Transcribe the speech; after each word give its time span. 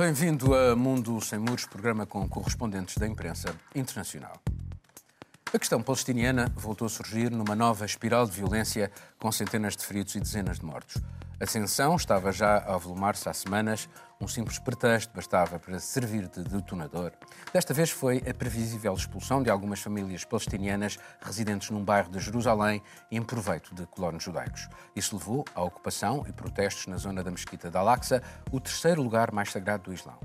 Bem-vindo 0.00 0.54
a 0.54 0.74
Mundo 0.74 1.20
Sem 1.20 1.38
Muros, 1.38 1.66
programa 1.66 2.06
com 2.06 2.26
correspondentes 2.26 2.96
da 2.96 3.06
imprensa 3.06 3.54
internacional. 3.74 4.40
A 5.52 5.58
questão 5.58 5.82
palestiniana 5.82 6.50
voltou 6.56 6.86
a 6.86 6.88
surgir 6.88 7.30
numa 7.30 7.54
nova 7.54 7.84
espiral 7.84 8.24
de 8.24 8.32
violência 8.32 8.90
com 9.18 9.30
centenas 9.30 9.76
de 9.76 9.84
feridos 9.84 10.14
e 10.14 10.20
dezenas 10.20 10.58
de 10.58 10.64
mortos. 10.64 11.02
A 11.42 11.46
tensão 11.46 11.96
estava 11.96 12.30
já 12.32 12.58
a 12.58 12.74
avolumar-se 12.74 13.26
há 13.26 13.32
semanas, 13.32 13.88
um 14.20 14.28
simples 14.28 14.58
pretexto 14.58 15.10
bastava 15.14 15.58
para 15.58 15.80
servir 15.80 16.28
de 16.28 16.42
detonador. 16.42 17.12
Desta 17.50 17.72
vez 17.72 17.88
foi 17.88 18.22
a 18.28 18.34
previsível 18.34 18.92
expulsão 18.92 19.42
de 19.42 19.48
algumas 19.48 19.80
famílias 19.80 20.22
palestinianas 20.22 20.98
residentes 21.18 21.70
num 21.70 21.82
bairro 21.82 22.10
de 22.10 22.18
Jerusalém 22.18 22.82
em 23.10 23.22
proveito 23.22 23.74
de 23.74 23.86
colonos 23.86 24.22
judaicos. 24.22 24.68
Isso 24.94 25.16
levou 25.16 25.42
à 25.54 25.62
ocupação 25.62 26.26
e 26.28 26.32
protestos 26.32 26.86
na 26.88 26.98
zona 26.98 27.24
da 27.24 27.30
Mesquita 27.30 27.70
de 27.70 27.76
Al-Aqsa, 27.78 28.22
o 28.52 28.60
terceiro 28.60 29.02
lugar 29.02 29.32
mais 29.32 29.50
sagrado 29.50 29.84
do 29.84 29.94
Islão. 29.94 30.18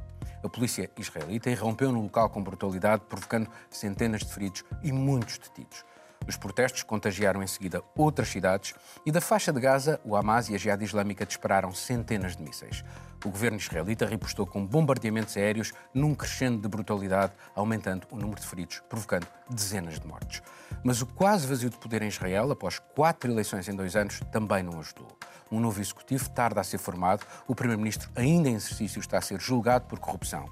A 0.43 0.49
polícia 0.49 0.91
israelita 0.97 1.49
irrompeu 1.49 1.93
no 1.93 2.01
local 2.01 2.29
com 2.29 2.43
brutalidade, 2.43 3.03
provocando 3.07 3.49
centenas 3.69 4.19
de 4.19 4.33
feridos 4.33 4.65
e 4.83 4.91
muitos 4.91 5.37
detidos. 5.37 5.85
Os 6.27 6.37
protestos 6.37 6.83
contagiaram 6.83 7.43
em 7.43 7.47
seguida 7.47 7.83
outras 7.95 8.29
cidades 8.29 8.73
e 9.05 9.11
da 9.11 9.21
faixa 9.21 9.53
de 9.53 9.59
Gaza, 9.59 9.99
o 10.03 10.15
Hamas 10.15 10.49
e 10.49 10.55
a 10.55 10.57
Jihad 10.57 10.81
Islâmica 10.81 11.25
dispararam 11.25 11.71
centenas 11.71 12.35
de 12.35 12.43
mísseis. 12.43 12.83
O 13.23 13.29
governo 13.29 13.57
israelita 13.57 14.05
repostou 14.05 14.45
com 14.45 14.65
bombardeamentos 14.65 15.35
aéreos 15.35 15.73
num 15.93 16.13
crescendo 16.13 16.61
de 16.61 16.67
brutalidade, 16.67 17.33
aumentando 17.55 18.07
o 18.11 18.17
número 18.17 18.39
de 18.39 18.47
feridos, 18.47 18.81
provocando 18.87 19.27
dezenas 19.49 19.99
de 19.99 20.07
mortes. 20.07 20.41
Mas 20.83 21.01
o 21.01 21.07
quase 21.07 21.47
vazio 21.47 21.69
de 21.69 21.77
poder 21.77 22.01
em 22.01 22.07
Israel, 22.07 22.51
após 22.51 22.79
quatro 22.79 23.31
eleições 23.31 23.67
em 23.67 23.75
dois 23.75 23.95
anos, 23.95 24.19
também 24.31 24.61
não 24.61 24.79
ajudou. 24.79 25.17
Um 25.51 25.59
novo 25.59 25.79
executivo 25.79 26.29
tarda 26.29 26.61
a 26.61 26.63
ser 26.63 26.77
formado, 26.77 27.25
o 27.47 27.55
primeiro-ministro 27.55 28.09
ainda 28.15 28.49
em 28.49 28.55
exercício 28.55 28.99
está 28.99 29.17
a 29.17 29.21
ser 29.21 29.39
julgado 29.39 29.85
por 29.85 29.99
corrupção. 29.99 30.49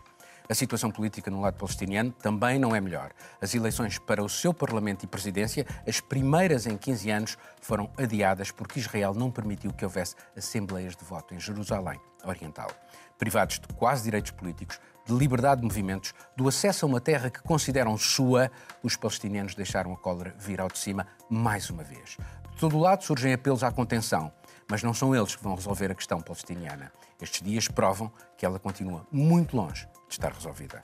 A 0.49 0.53
situação 0.53 0.91
política 0.91 1.31
no 1.31 1.39
lado 1.39 1.57
palestiniano 1.57 2.11
também 2.11 2.59
não 2.59 2.75
é 2.75 2.81
melhor. 2.81 3.11
As 3.41 3.55
eleições 3.55 3.97
para 3.97 4.21
o 4.21 4.27
seu 4.27 4.53
Parlamento 4.53 5.03
e 5.03 5.07
Presidência, 5.07 5.65
as 5.87 6.01
primeiras 6.01 6.67
em 6.67 6.77
15 6.77 7.09
anos, 7.09 7.37
foram 7.61 7.89
adiadas 7.97 8.51
porque 8.51 8.79
Israel 8.79 9.13
não 9.13 9.31
permitiu 9.31 9.71
que 9.71 9.85
houvesse 9.85 10.15
assembleias 10.35 10.97
de 10.97 11.05
voto 11.05 11.33
em 11.33 11.39
Jerusalém 11.39 11.99
Oriental. 12.25 12.69
Privados 13.17 13.57
de 13.57 13.67
quase 13.75 14.03
direitos 14.03 14.31
políticos, 14.31 14.81
de 15.05 15.13
liberdade 15.13 15.61
de 15.61 15.67
movimentos, 15.67 16.13
do 16.35 16.47
acesso 16.47 16.85
a 16.85 16.89
uma 16.89 16.99
terra 16.99 17.29
que 17.29 17.41
consideram 17.41 17.97
sua, 17.97 18.51
os 18.81 18.97
palestinianos 18.97 19.55
deixaram 19.55 19.93
a 19.93 19.97
cólera 19.97 20.35
vir 20.37 20.59
ao 20.59 20.67
de 20.67 20.77
cima 20.77 21.07
mais 21.29 21.69
uma 21.69 21.83
vez. 21.83 22.17
De 22.51 22.59
todo 22.59 22.77
lado 22.77 23.03
surgem 23.03 23.33
apelos 23.33 23.63
à 23.63 23.71
contenção, 23.71 24.31
mas 24.69 24.83
não 24.83 24.93
são 24.93 25.15
eles 25.15 25.37
que 25.37 25.43
vão 25.43 25.55
resolver 25.55 25.89
a 25.89 25.95
questão 25.95 26.19
palestiniana. 26.19 26.91
Estes 27.21 27.41
dias 27.41 27.67
provam 27.69 28.11
que 28.37 28.45
ela 28.45 28.59
continua 28.59 29.07
muito 29.09 29.55
longe 29.55 29.87
estar 30.13 30.31
resolvida. 30.31 30.83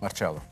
Marcelo. 0.00 0.42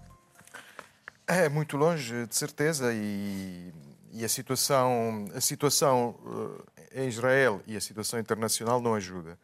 É 1.27 1.49
muito 1.49 1.77
longe, 1.77 2.27
de 2.27 2.35
certeza, 2.35 2.93
e, 2.93 3.73
e 4.13 4.25
a 4.25 4.29
situação, 4.29 5.27
a 5.35 5.41
situação 5.41 6.17
uh, 6.25 6.65
em 6.95 7.09
Israel 7.09 7.61
e 7.67 7.77
a 7.77 7.81
situação 7.81 8.19
internacional 8.19 8.81
não 8.81 8.95
ajuda. 8.95 9.39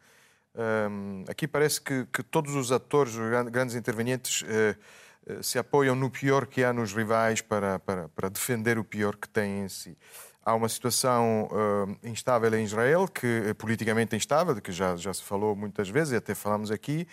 Um, 0.55 1.25
aqui 1.27 1.47
parece 1.47 1.81
que, 1.81 2.05
que, 2.11 2.23
todos 2.23 2.55
os 2.55 2.71
atores, 2.71 3.13
os 3.15 3.49
grandes 3.51 3.75
intervenientes, 3.75 4.41
uh, 4.41 5.43
se 5.43 5.59
apoiam 5.59 5.95
no 5.95 6.09
pior 6.09 6.45
que 6.45 6.63
há 6.63 6.71
nos 6.71 6.93
rivais 6.93 7.41
para, 7.41 7.79
para, 7.79 8.07
para 8.09 8.29
defender 8.29 8.77
o 8.77 8.83
pior 8.83 9.15
que 9.15 9.27
têm 9.27 9.65
em 9.65 9.69
si. 9.69 9.97
Há 10.43 10.53
uma 10.53 10.69
situação 10.69 11.49
uh, 11.51 12.07
instável 12.07 12.53
em 12.53 12.63
Israel, 12.63 13.07
que 13.07 13.53
politicamente 13.57 14.15
instável, 14.15 14.53
de 14.53 14.61
que 14.61 14.71
já, 14.71 14.95
já 14.95 15.13
se 15.13 15.23
falou 15.23 15.55
muitas 15.55 15.89
vezes 15.89 16.13
e 16.13 16.15
até 16.15 16.35
falamos 16.35 16.71
aqui, 16.71 17.07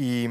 e, 0.00 0.28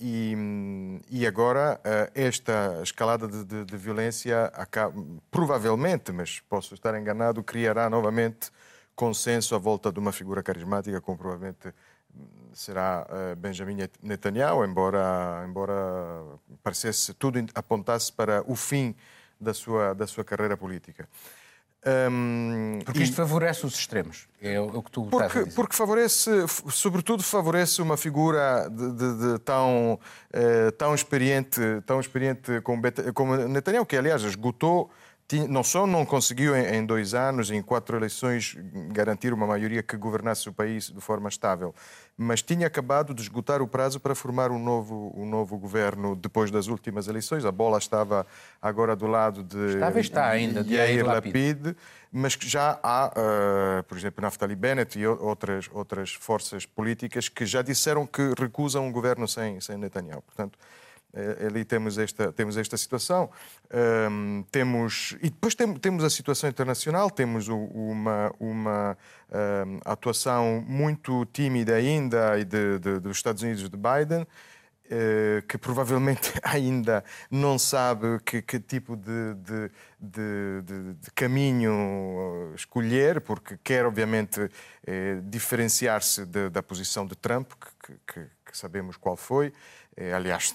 e, 0.00 1.00
e, 1.10 1.26
agora 1.26 1.78
eh, 1.84 2.10
esta 2.14 2.80
escalada 2.82 3.28
de, 3.28 3.44
de, 3.44 3.64
de 3.66 3.76
violência 3.76 4.46
acaba, 4.54 4.94
provavelmente, 5.30 6.10
mas 6.10 6.40
posso 6.40 6.72
estar 6.72 6.98
enganado, 6.98 7.42
criará 7.44 7.90
novamente 7.90 8.50
consenso 8.96 9.54
à 9.54 9.58
volta 9.58 9.92
de 9.92 9.98
uma 9.98 10.10
figura 10.10 10.42
carismática, 10.42 11.02
como 11.02 11.18
provavelmente 11.18 11.74
será 12.54 13.06
eh, 13.10 13.34
Benjamin 13.34 13.76
Netanyahu, 14.02 14.64
embora, 14.64 15.44
embora 15.46 15.74
parecesse 16.62 17.12
tudo 17.12 17.38
apontasse 17.54 18.10
para 18.10 18.42
o 18.50 18.56
fim 18.56 18.94
da 19.38 19.52
sua, 19.52 19.92
da 19.92 20.06
sua 20.06 20.24
carreira 20.24 20.56
política. 20.56 21.06
Um, 21.82 22.80
porque 22.84 23.02
isto 23.02 23.14
e... 23.14 23.16
favorece 23.16 23.64
os 23.64 23.74
extremos, 23.74 24.28
é 24.42 24.60
o 24.60 24.82
que 24.82 24.90
tu 24.90 25.06
porque. 25.06 25.46
Porque 25.46 25.74
favorece, 25.74 26.30
sobretudo 26.68 27.22
favorece 27.22 27.80
uma 27.80 27.96
figura 27.96 28.68
de, 28.68 28.92
de, 28.92 29.32
de 29.32 29.38
tão, 29.38 29.94
uh, 29.94 30.72
tão 30.72 30.94
experiente, 30.94 31.58
tão 31.86 31.98
experiente 31.98 32.60
como, 32.60 32.82
como 33.14 33.34
Netanyahu, 33.34 33.86
que 33.86 33.96
aliás 33.96 34.22
esgotou 34.22 34.90
não 35.38 35.62
só 35.62 35.86
não 35.86 36.04
conseguiu 36.04 36.56
em 36.56 36.84
dois 36.84 37.14
anos, 37.14 37.50
em 37.50 37.62
quatro 37.62 37.96
eleições, 37.96 38.56
garantir 38.92 39.32
uma 39.32 39.46
maioria 39.46 39.82
que 39.82 39.96
governasse 39.96 40.48
o 40.48 40.52
país 40.52 40.90
de 40.90 41.00
forma 41.00 41.28
estável, 41.28 41.74
mas 42.16 42.42
tinha 42.42 42.66
acabado 42.66 43.14
de 43.14 43.22
esgotar 43.22 43.62
o 43.62 43.68
prazo 43.68 44.00
para 44.00 44.14
formar 44.14 44.50
um 44.50 44.58
novo, 44.58 45.12
um 45.16 45.24
novo 45.26 45.56
governo 45.56 46.16
depois 46.16 46.50
das 46.50 46.66
últimas 46.66 47.08
eleições. 47.08 47.44
A 47.44 47.52
bola 47.52 47.78
estava 47.78 48.26
agora 48.60 48.96
do 48.96 49.06
lado 49.06 49.42
de 49.42 49.74
estava 49.74 50.00
está 50.00 50.28
ainda 50.28 50.62
de 50.62 50.74
Yair 50.74 51.06
Lapid, 51.06 51.76
mas 52.12 52.36
já 52.40 52.78
há, 52.82 53.10
uh, 53.10 53.82
por 53.84 53.96
exemplo, 53.96 54.22
Naftali 54.22 54.56
Bennett 54.56 54.98
e 54.98 55.06
outras, 55.06 55.70
outras 55.72 56.12
forças 56.12 56.66
políticas 56.66 57.28
que 57.28 57.46
já 57.46 57.62
disseram 57.62 58.06
que 58.06 58.34
recusam 58.38 58.86
um 58.86 58.92
governo 58.92 59.28
sem, 59.28 59.60
sem 59.60 59.76
Netanyahu. 59.76 60.22
Portanto, 60.22 60.58
ali 61.46 61.64
temos 61.64 61.98
esta, 61.98 62.32
temos 62.32 62.56
esta 62.56 62.76
situação. 62.76 63.30
Um, 63.72 64.44
temos, 64.50 65.16
e 65.20 65.30
depois 65.30 65.54
tem, 65.54 65.72
temos 65.74 66.04
a 66.04 66.10
situação 66.10 66.48
internacional, 66.48 67.10
temos 67.10 67.48
o, 67.48 67.56
uma, 67.56 68.32
uma 68.38 68.98
um, 69.30 69.80
atuação 69.84 70.64
muito 70.66 71.24
tímida 71.26 71.74
ainda 71.74 72.44
de, 72.44 72.78
de, 72.78 73.00
dos 73.00 73.16
Estados 73.16 73.42
Unidos 73.42 73.68
de 73.68 73.76
Biden, 73.76 74.22
uh, 74.22 75.46
que 75.46 75.58
provavelmente 75.58 76.32
ainda 76.42 77.04
não 77.30 77.58
sabe 77.58 78.20
que, 78.24 78.42
que 78.42 78.60
tipo 78.60 78.96
de, 78.96 79.34
de, 79.34 80.62
de, 80.62 81.10
caminho 81.14 82.52
escolher, 82.54 83.20
porque 83.20 83.58
quer, 83.62 83.84
obviamente, 83.84 84.48
eh, 84.86 85.20
diferenciar-se 85.24 86.24
da 86.24 86.62
posição 86.62 87.06
de 87.06 87.14
Trump, 87.14 87.52
que, 87.84 87.92
que, 88.06 88.26
que 88.46 88.56
sabemos 88.56 88.96
qual 88.96 89.16
foi. 89.16 89.52
É, 89.96 90.12
aliás, 90.12 90.54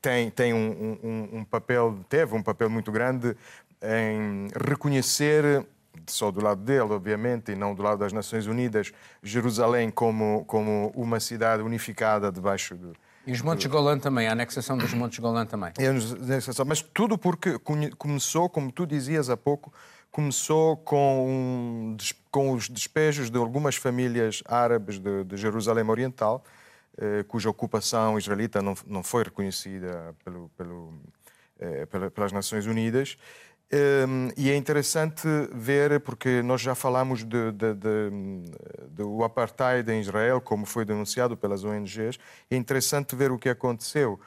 tem, 0.00 0.30
tem 0.30 0.52
um, 0.52 0.98
um, 1.02 1.38
um, 1.38 1.44
papel, 1.44 1.98
teve 2.08 2.34
um 2.34 2.42
papel 2.42 2.70
muito 2.70 2.92
grande 2.92 3.36
em 3.82 4.48
reconhecer, 4.54 5.66
só 6.06 6.30
do 6.30 6.42
lado 6.42 6.62
dele, 6.62 6.92
obviamente, 6.92 7.52
e 7.52 7.56
não 7.56 7.74
do 7.74 7.82
lado 7.82 7.98
das 7.98 8.12
Nações 8.12 8.46
Unidas, 8.46 8.92
Jerusalém 9.22 9.90
como, 9.90 10.44
como 10.46 10.92
uma 10.94 11.18
cidade 11.18 11.62
unificada 11.62 12.30
debaixo 12.30 12.74
do. 12.76 12.92
E 13.26 13.32
os 13.32 13.40
Montes 13.40 13.66
Golã 13.66 13.98
também, 13.98 14.26
a 14.26 14.32
anexação 14.32 14.76
dos 14.76 14.92
Montes 14.94 15.20
Golã 15.20 15.46
também. 15.46 15.72
É, 15.78 16.64
mas 16.64 16.82
tudo 16.82 17.16
porque 17.16 17.56
começou, 17.96 18.48
como 18.48 18.72
tu 18.72 18.84
dizias 18.84 19.30
há 19.30 19.36
pouco, 19.36 19.72
começou 20.10 20.76
com, 20.76 21.96
com 22.30 22.52
os 22.52 22.68
despejos 22.68 23.30
de 23.30 23.38
algumas 23.38 23.76
famílias 23.76 24.42
árabes 24.46 24.98
de, 24.98 25.24
de 25.24 25.36
Jerusalém 25.36 25.88
Oriental, 25.88 26.44
cuja 27.28 27.48
ocupação 27.48 28.18
israelita 28.18 28.60
não, 28.60 28.74
não 28.86 29.02
foi 29.02 29.24
reconhecida 29.24 30.14
pelo, 30.24 30.48
pelo, 30.50 31.00
eh, 31.58 31.86
pelas 31.86 32.32
Nações 32.32 32.66
Unidas. 32.66 33.16
Um, 33.72 34.28
e 34.36 34.50
é 34.50 34.56
interessante 34.56 35.26
ver, 35.54 36.00
porque 36.00 36.42
nós 36.42 36.60
já 36.60 36.74
falamos 36.74 37.24
de, 37.24 37.52
de, 37.52 37.72
de, 37.72 38.10
do 38.90 39.24
apartheid 39.24 39.90
em 39.90 39.98
Israel, 39.98 40.42
como 40.42 40.66
foi 40.66 40.84
denunciado 40.84 41.38
pelas 41.38 41.64
ONGs, 41.64 42.18
é 42.50 42.56
interessante 42.56 43.16
ver 43.16 43.32
o 43.32 43.38
que 43.38 43.48
aconteceu. 43.48 44.20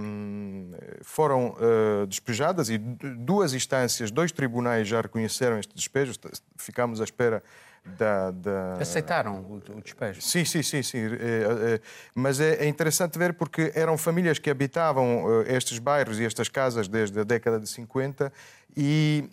um, 0.00 0.72
foram 1.02 1.50
uh, 1.50 2.06
despejadas 2.08 2.68
e 2.68 2.78
duas 2.78 3.54
instâncias, 3.54 4.10
dois 4.10 4.32
tribunais 4.32 4.88
já 4.88 5.00
reconheceram 5.00 5.58
este 5.60 5.72
despejo, 5.72 6.14
ficamos 6.56 7.00
à 7.00 7.04
espera 7.04 7.44
da, 7.84 8.30
da... 8.30 8.74
Aceitaram 8.80 9.40
o, 9.40 9.76
o, 9.76 9.80
despejo? 9.80 10.20
Sim, 10.22 10.44
sim, 10.44 10.62
sim. 10.62 10.82
sim. 10.82 10.98
É, 10.98 11.74
é, 11.74 11.80
mas 12.14 12.40
é, 12.40 12.66
interessante 12.66 13.18
ver 13.18 13.34
porque 13.34 13.72
eram 13.74 13.98
famílias 13.98 14.38
que 14.38 14.48
habitavam 14.48 15.24
uh, 15.24 15.42
estes 15.42 15.78
bairros 15.78 16.20
e 16.20 16.24
estas 16.24 16.48
casas 16.48 16.86
desde 16.86 17.18
a 17.20 17.24
década 17.24 17.58
de 17.58 17.68
50 17.68 18.32
e 18.76 19.28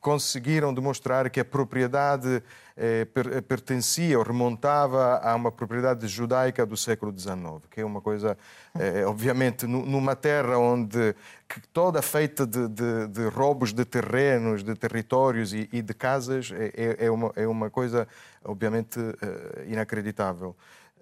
conseguiram 0.00 0.72
demonstrar 0.72 1.28
que 1.28 1.40
a 1.40 1.44
propriedade 1.44 2.42
eh, 2.76 3.04
per, 3.06 3.42
pertencia 3.42 4.18
ou 4.18 4.24
remontava 4.24 5.18
a 5.18 5.34
uma 5.34 5.50
propriedade 5.50 6.06
judaica 6.06 6.64
do 6.64 6.76
século 6.76 7.12
XIX, 7.16 7.66
que 7.70 7.80
é 7.80 7.84
uma 7.84 8.00
coisa, 8.00 8.38
eh, 8.78 9.04
obviamente, 9.04 9.66
numa 9.66 10.14
terra 10.14 10.56
onde 10.58 11.14
toda 11.72 12.00
feita 12.00 12.46
de, 12.46 12.68
de, 12.68 13.08
de, 13.08 13.28
roubos 13.28 13.72
de 13.72 13.84
terrenos, 13.84 14.62
de 14.62 14.74
territórios 14.74 15.52
e, 15.52 15.68
e 15.72 15.82
de 15.82 15.94
casas, 15.94 16.52
é, 16.52 16.72
é, 16.76 17.06
é 17.06 17.10
uma, 17.10 17.32
é 17.34 17.46
uma 17.46 17.68
coisa, 17.68 18.06
obviamente, 18.44 18.98
eh, 18.98 19.66
inacreditável. 19.68 20.54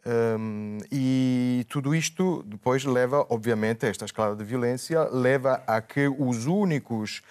Um, 0.07 0.79
e 0.93 1.67
tudo 1.69 1.93
isto 1.93 2.45
depois 2.47 2.85
leva, 2.85 3.27
obviamente, 3.29 3.87
esta 3.87 4.05
escalada 4.05 4.37
de 4.37 4.45
violência 4.45 5.03
leva 5.11 5.65
a 5.67 5.81
que 5.81 6.07
os 6.07 6.47
únicos 6.47 7.23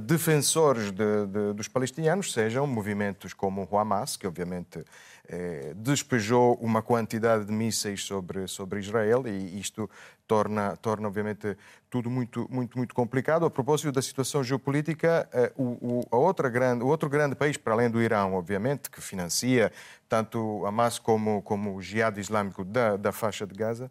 defensores 0.00 0.90
de, 0.90 1.26
de, 1.26 1.52
dos 1.52 1.68
palestinianos 1.68 2.32
sejam 2.32 2.66
movimentos 2.66 3.34
como 3.34 3.68
o 3.70 3.78
Hamas, 3.78 4.16
que 4.16 4.26
obviamente 4.26 4.82
eh, 5.28 5.74
despejou 5.76 6.54
uma 6.54 6.82
quantidade 6.82 7.44
de 7.44 7.52
mísseis 7.52 8.02
sobre, 8.02 8.48
sobre 8.48 8.80
Israel 8.80 9.22
e 9.28 9.60
isto 9.60 9.88
torna, 10.26 10.76
torna 10.76 11.06
obviamente, 11.06 11.56
tudo 11.88 12.10
muito, 12.10 12.48
muito, 12.50 12.76
muito 12.76 12.94
complicado. 12.94 13.44
A 13.44 13.50
propósito 13.50 13.92
da 13.92 14.02
situação 14.02 14.42
geopolítica, 14.42 15.28
eh, 15.32 15.52
o, 15.56 16.00
o, 16.00 16.02
a 16.10 16.16
outra 16.16 16.48
grande, 16.48 16.82
o 16.82 16.88
outro 16.88 17.08
grande 17.08 17.36
país, 17.36 17.56
para 17.56 17.74
além 17.74 17.88
do 17.88 18.02
Irão, 18.02 18.34
obviamente, 18.34 18.90
que 18.90 19.00
financia 19.00 19.70
tanto 20.08 20.66
Hamas 20.66 20.98
como, 20.98 21.42
como 21.42 21.76
o 21.76 21.82
Jihad 21.82 22.18
Islâmico 22.18 22.64
da, 22.64 22.96
da 22.96 23.12
faixa 23.12 23.46
de 23.46 23.54
Gaza, 23.54 23.90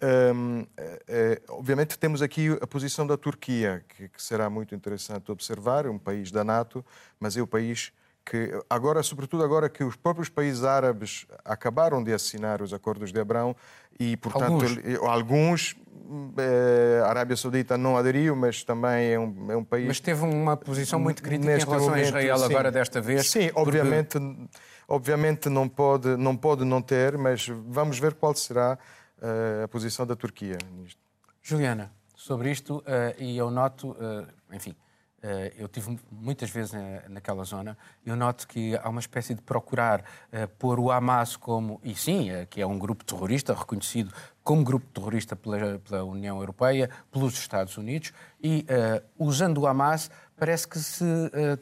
um, 0.00 0.64
é, 0.76 1.02
é, 1.08 1.42
obviamente 1.48 1.98
temos 1.98 2.22
aqui 2.22 2.56
a 2.60 2.66
posição 2.66 3.06
da 3.06 3.16
Turquia, 3.16 3.84
que, 3.88 4.08
que, 4.08 4.22
será 4.22 4.48
muito 4.48 4.74
interessante 4.74 5.30
observar, 5.30 5.86
um 5.86 5.98
país 5.98 6.30
da 6.30 6.44
NATO, 6.44 6.84
mas 7.18 7.36
é 7.36 7.42
o 7.42 7.46
país 7.46 7.92
que 8.24 8.50
agora, 8.68 9.02
sobretudo 9.02 9.42
agora 9.42 9.68
que 9.68 9.82
os 9.82 9.96
próprios 9.96 10.28
países 10.28 10.62
árabes 10.62 11.26
acabaram 11.44 12.04
de 12.04 12.12
assinar 12.12 12.60
os 12.60 12.74
acordos 12.74 13.10
de 13.10 13.18
Abrão 13.18 13.56
e, 13.98 14.16
portanto, 14.18 14.52
alguns, 14.52 14.78
alguns 15.02 15.76
eh, 16.38 17.02
a 17.04 17.08
Arábia 17.08 17.36
Saudita 17.36 17.76
não 17.76 17.96
aderiu, 17.96 18.34
mas 18.34 18.62
também 18.64 19.12
é 19.12 19.18
um, 19.18 19.50
é 19.50 19.56
um 19.56 19.64
país. 19.64 19.86
Mas 19.86 20.00
teve 20.00 20.22
uma 20.24 20.56
posição 20.56 20.98
muito 20.98 21.22
crítica 21.22 21.52
em 21.52 21.58
relação 21.58 21.80
momento, 21.80 21.98
a 21.98 22.02
Israel 22.02 22.38
sim, 22.38 22.44
agora 22.44 22.70
desta 22.70 23.00
vez. 23.00 23.30
Sim, 23.30 23.48
porque... 23.48 23.60
obviamente, 23.60 24.18
obviamente 24.86 25.48
não 25.48 25.68
pode, 25.68 26.16
não 26.16 26.36
pode 26.36 26.64
não 26.64 26.80
ter, 26.80 27.18
mas 27.18 27.48
vamos 27.66 27.98
ver 27.98 28.14
qual 28.14 28.34
será 28.34 28.78
a 29.64 29.68
posição 29.68 30.06
da 30.06 30.14
Turquia 30.14 30.58
nisto. 30.72 31.00
Juliana, 31.42 31.92
sobre 32.14 32.50
isto, 32.50 32.78
uh, 32.78 32.84
e 33.18 33.36
eu 33.36 33.50
noto, 33.50 33.92
uh, 33.92 34.26
enfim, 34.52 34.76
eh, 35.20 35.52
eu 35.58 35.66
tive 35.66 35.98
muitas 36.12 36.48
vezes 36.48 36.72
naquela 37.08 37.42
zona, 37.42 37.76
eu 38.06 38.14
noto 38.14 38.46
que 38.46 38.76
há 38.76 38.88
uma 38.88 39.00
espécie 39.00 39.34
de 39.34 39.42
procurar 39.42 40.00
uh, 40.00 40.46
pôr 40.60 40.78
o 40.78 40.92
Hamas 40.92 41.36
como, 41.36 41.80
e 41.82 41.92
sim, 41.96 42.30
uh, 42.30 42.46
que 42.46 42.60
é 42.60 42.66
um 42.66 42.78
grupo 42.78 43.04
terrorista, 43.04 43.52
reconhecido 43.52 44.14
como 44.44 44.62
grupo 44.62 44.86
terrorista 44.94 45.34
pela, 45.34 45.80
pela 45.80 46.04
União 46.04 46.38
Europeia, 46.38 46.88
pelos 47.10 47.34
Estados 47.34 47.76
Unidos, 47.76 48.12
e 48.40 48.64
uh, 48.70 49.04
usando 49.18 49.58
o 49.58 49.66
Hamas 49.66 50.08
parece 50.36 50.68
que 50.68 50.78
se 50.78 51.04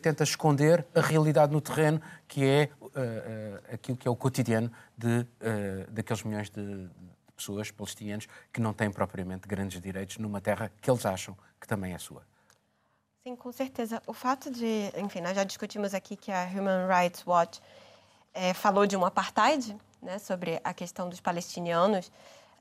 tenta 0.02 0.22
esconder 0.22 0.86
a 0.94 1.00
realidade 1.00 1.50
no 1.50 1.62
terreno, 1.62 1.98
que 2.28 2.44
é 2.44 2.68
aquilo 3.72 3.96
que 3.96 4.06
é 4.06 4.10
o 4.10 4.14
cotidiano 4.14 4.70
de, 4.98 5.26
daqueles 5.90 6.22
milhões 6.22 6.50
de 6.50 6.86
pessoas 7.36 7.70
palestinianos 7.70 8.26
que 8.52 8.60
não 8.60 8.72
têm 8.72 8.90
propriamente 8.90 9.46
grandes 9.46 9.80
direitos 9.80 10.18
numa 10.18 10.40
terra 10.40 10.72
que 10.80 10.90
eles 10.90 11.04
acham 11.04 11.36
que 11.60 11.66
também 11.66 11.92
é 11.92 11.98
sua. 11.98 12.22
Sim, 13.22 13.36
com 13.36 13.52
certeza. 13.52 14.02
O 14.06 14.12
fato 14.12 14.50
de, 14.50 14.92
enfim, 14.96 15.20
nós 15.20 15.34
já 15.34 15.44
discutimos 15.44 15.94
aqui 15.94 16.16
que 16.16 16.30
a 16.30 16.44
Human 16.44 16.86
Rights 16.88 17.26
Watch 17.26 17.60
é, 18.32 18.54
falou 18.54 18.86
de 18.86 18.96
um 18.96 19.04
apartheid, 19.04 19.76
né, 20.00 20.18
sobre 20.18 20.60
a 20.62 20.72
questão 20.72 21.08
dos 21.08 21.20
palestinianos 21.20 22.10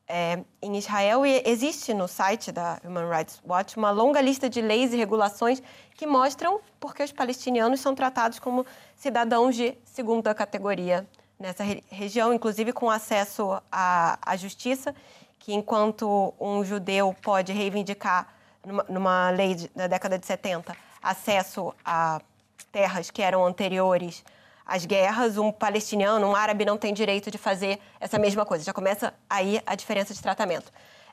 é, 0.08 0.44
em 0.62 0.78
Israel 0.78 1.26
e 1.26 1.42
existe 1.46 1.94
no 1.94 2.08
site 2.08 2.52
da 2.52 2.80
Human 2.84 3.10
Rights 3.10 3.42
Watch 3.46 3.76
uma 3.78 3.92
longa 3.92 4.22
lista 4.22 4.50
de 4.50 4.62
leis 4.62 4.94
e 4.94 4.98
regulações 4.98 5.62
que 5.96 6.06
mostram 6.06 6.60
porque 6.80 7.04
os 7.04 7.12
palestinianos 7.12 7.80
são 7.80 7.96
tratados 7.96 8.40
como 8.40 8.66
cidadãos 8.96 9.56
de 9.56 9.76
segunda 9.84 10.34
categoria 10.34 11.08
nessa 11.40 11.64
re 11.64 11.84
região, 11.90 12.34
inclusive 12.34 12.72
com 12.74 12.90
acesso 12.90 13.62
à, 13.72 14.18
à 14.22 14.36
justiça, 14.36 14.96
que 15.40 15.54
enquanto 15.54 16.34
um 16.40 16.64
judeu 16.64 17.16
pode 17.22 17.54
reivindicar 17.54 18.28
numa, 18.66 18.86
numa 18.90 19.30
lei 19.30 19.56
de, 19.56 19.70
da 19.76 19.88
década 19.88 20.18
de 20.18 20.26
70, 20.26 20.76
acesso 21.02 21.74
a 21.84 22.20
terras 22.72 23.12
que 23.12 23.22
eram 23.22 23.46
anteriores 23.46 24.24
às 24.66 24.86
guerras, 24.86 25.38
um 25.38 25.52
palestiniano, 25.52 26.26
um 26.28 26.36
árabe 26.36 26.66
não 26.66 26.78
tem 26.78 26.94
direito 26.94 27.30
de 27.30 27.38
fazer 27.38 27.80
essa 28.00 28.18
mesma 28.18 28.46
coisa. 28.46 28.64
Já 28.64 28.74
começa 28.74 29.14
aí 29.30 29.62
a 29.66 29.76
diferença 29.76 30.14
de 30.14 30.22
tratamento. 30.22 30.72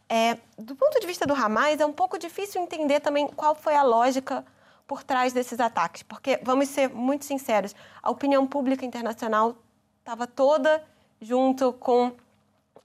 É, 0.09 0.39
do 0.59 0.75
ponto 0.75 0.99
de 0.99 1.07
vista 1.07 1.27
do 1.27 1.35
Hamas, 1.35 1.79
é 1.81 1.87
um 1.87 1.93
pouco 1.93 2.19
difícil 2.19 2.63
entender 2.63 3.01
também 3.01 3.27
qual 3.27 3.55
foi 3.55 3.75
a 3.75 3.83
lógica 3.83 4.45
por 4.87 5.03
trás 5.03 5.33
desses 5.33 5.61
ataques, 5.61 6.03
porque, 6.03 6.41
vamos 6.43 6.69
ser 6.69 6.89
muito 6.89 7.25
sinceros, 7.25 7.75
a 8.03 8.11
opinião 8.11 8.47
pública 8.47 8.85
internacional 8.85 9.57
estava 10.03 10.27
toda 10.27 10.85
junto 11.21 11.73
com 11.75 12.13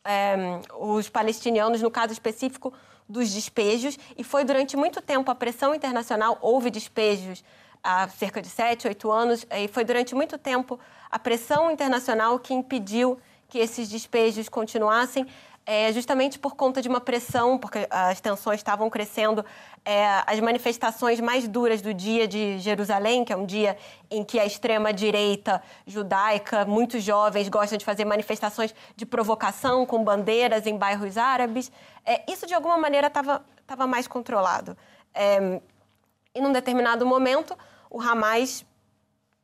é, 0.05 0.61
os 0.79 1.09
palestinianos, 1.09 1.81
no 1.81 1.89
caso 1.89 2.13
específico, 2.13 2.71
dos 3.09 3.33
despejos. 3.33 3.97
E 4.15 4.23
foi 4.23 4.43
durante 4.43 4.77
muito 4.77 5.01
tempo 5.01 5.31
a 5.31 5.35
pressão 5.35 5.73
internacional, 5.73 6.37
houve 6.41 6.69
despejos 6.69 7.43
há 7.83 8.07
cerca 8.07 8.39
de 8.41 8.49
sete, 8.49 8.87
oito 8.87 9.11
anos, 9.11 9.45
e 9.49 9.67
foi 9.67 9.83
durante 9.83 10.13
muito 10.13 10.37
tempo 10.37 10.79
a 11.09 11.17
pressão 11.17 11.71
internacional 11.71 12.37
que 12.37 12.53
impediu 12.53 13.19
que 13.49 13.57
esses 13.57 13.89
despejos 13.89 14.47
continuassem 14.47 15.25
é, 15.69 15.91
justamente 15.91 16.39
por 16.39 16.55
conta 16.55 16.81
de 16.81 16.87
uma 16.87 17.01
pressão, 17.01 17.57
porque 17.57 17.85
as 17.91 18.21
tensões 18.21 18.61
estavam 18.61 18.89
crescendo, 18.89 19.45
é, 19.83 20.23
as 20.25 20.39
manifestações 20.39 21.19
mais 21.19 21.45
duras 21.45 21.81
do 21.81 21.93
dia 21.93 22.25
de 22.25 22.57
Jerusalém, 22.59 23.25
que 23.25 23.33
é 23.33 23.35
um 23.35 23.45
dia 23.45 23.77
em 24.09 24.23
que 24.23 24.39
a 24.39 24.45
extrema-direita 24.45 25.61
judaica, 25.85 26.63
muitos 26.63 27.03
jovens 27.03 27.49
gostam 27.49 27.77
de 27.77 27.83
fazer 27.83 28.05
manifestações 28.05 28.73
de 28.95 29.05
provocação 29.05 29.85
com 29.85 30.01
bandeiras 30.05 30.65
em 30.65 30.77
bairros 30.77 31.17
árabes, 31.17 31.69
é, 32.05 32.23
isso 32.31 32.47
de 32.47 32.53
alguma 32.53 32.77
maneira 32.77 33.07
estava 33.07 33.85
mais 33.85 34.07
controlado. 34.07 34.77
É, 35.13 35.59
e 36.33 36.39
num 36.39 36.53
determinado 36.53 37.05
momento, 37.05 37.57
o 37.89 37.99
Hamas, 37.99 38.65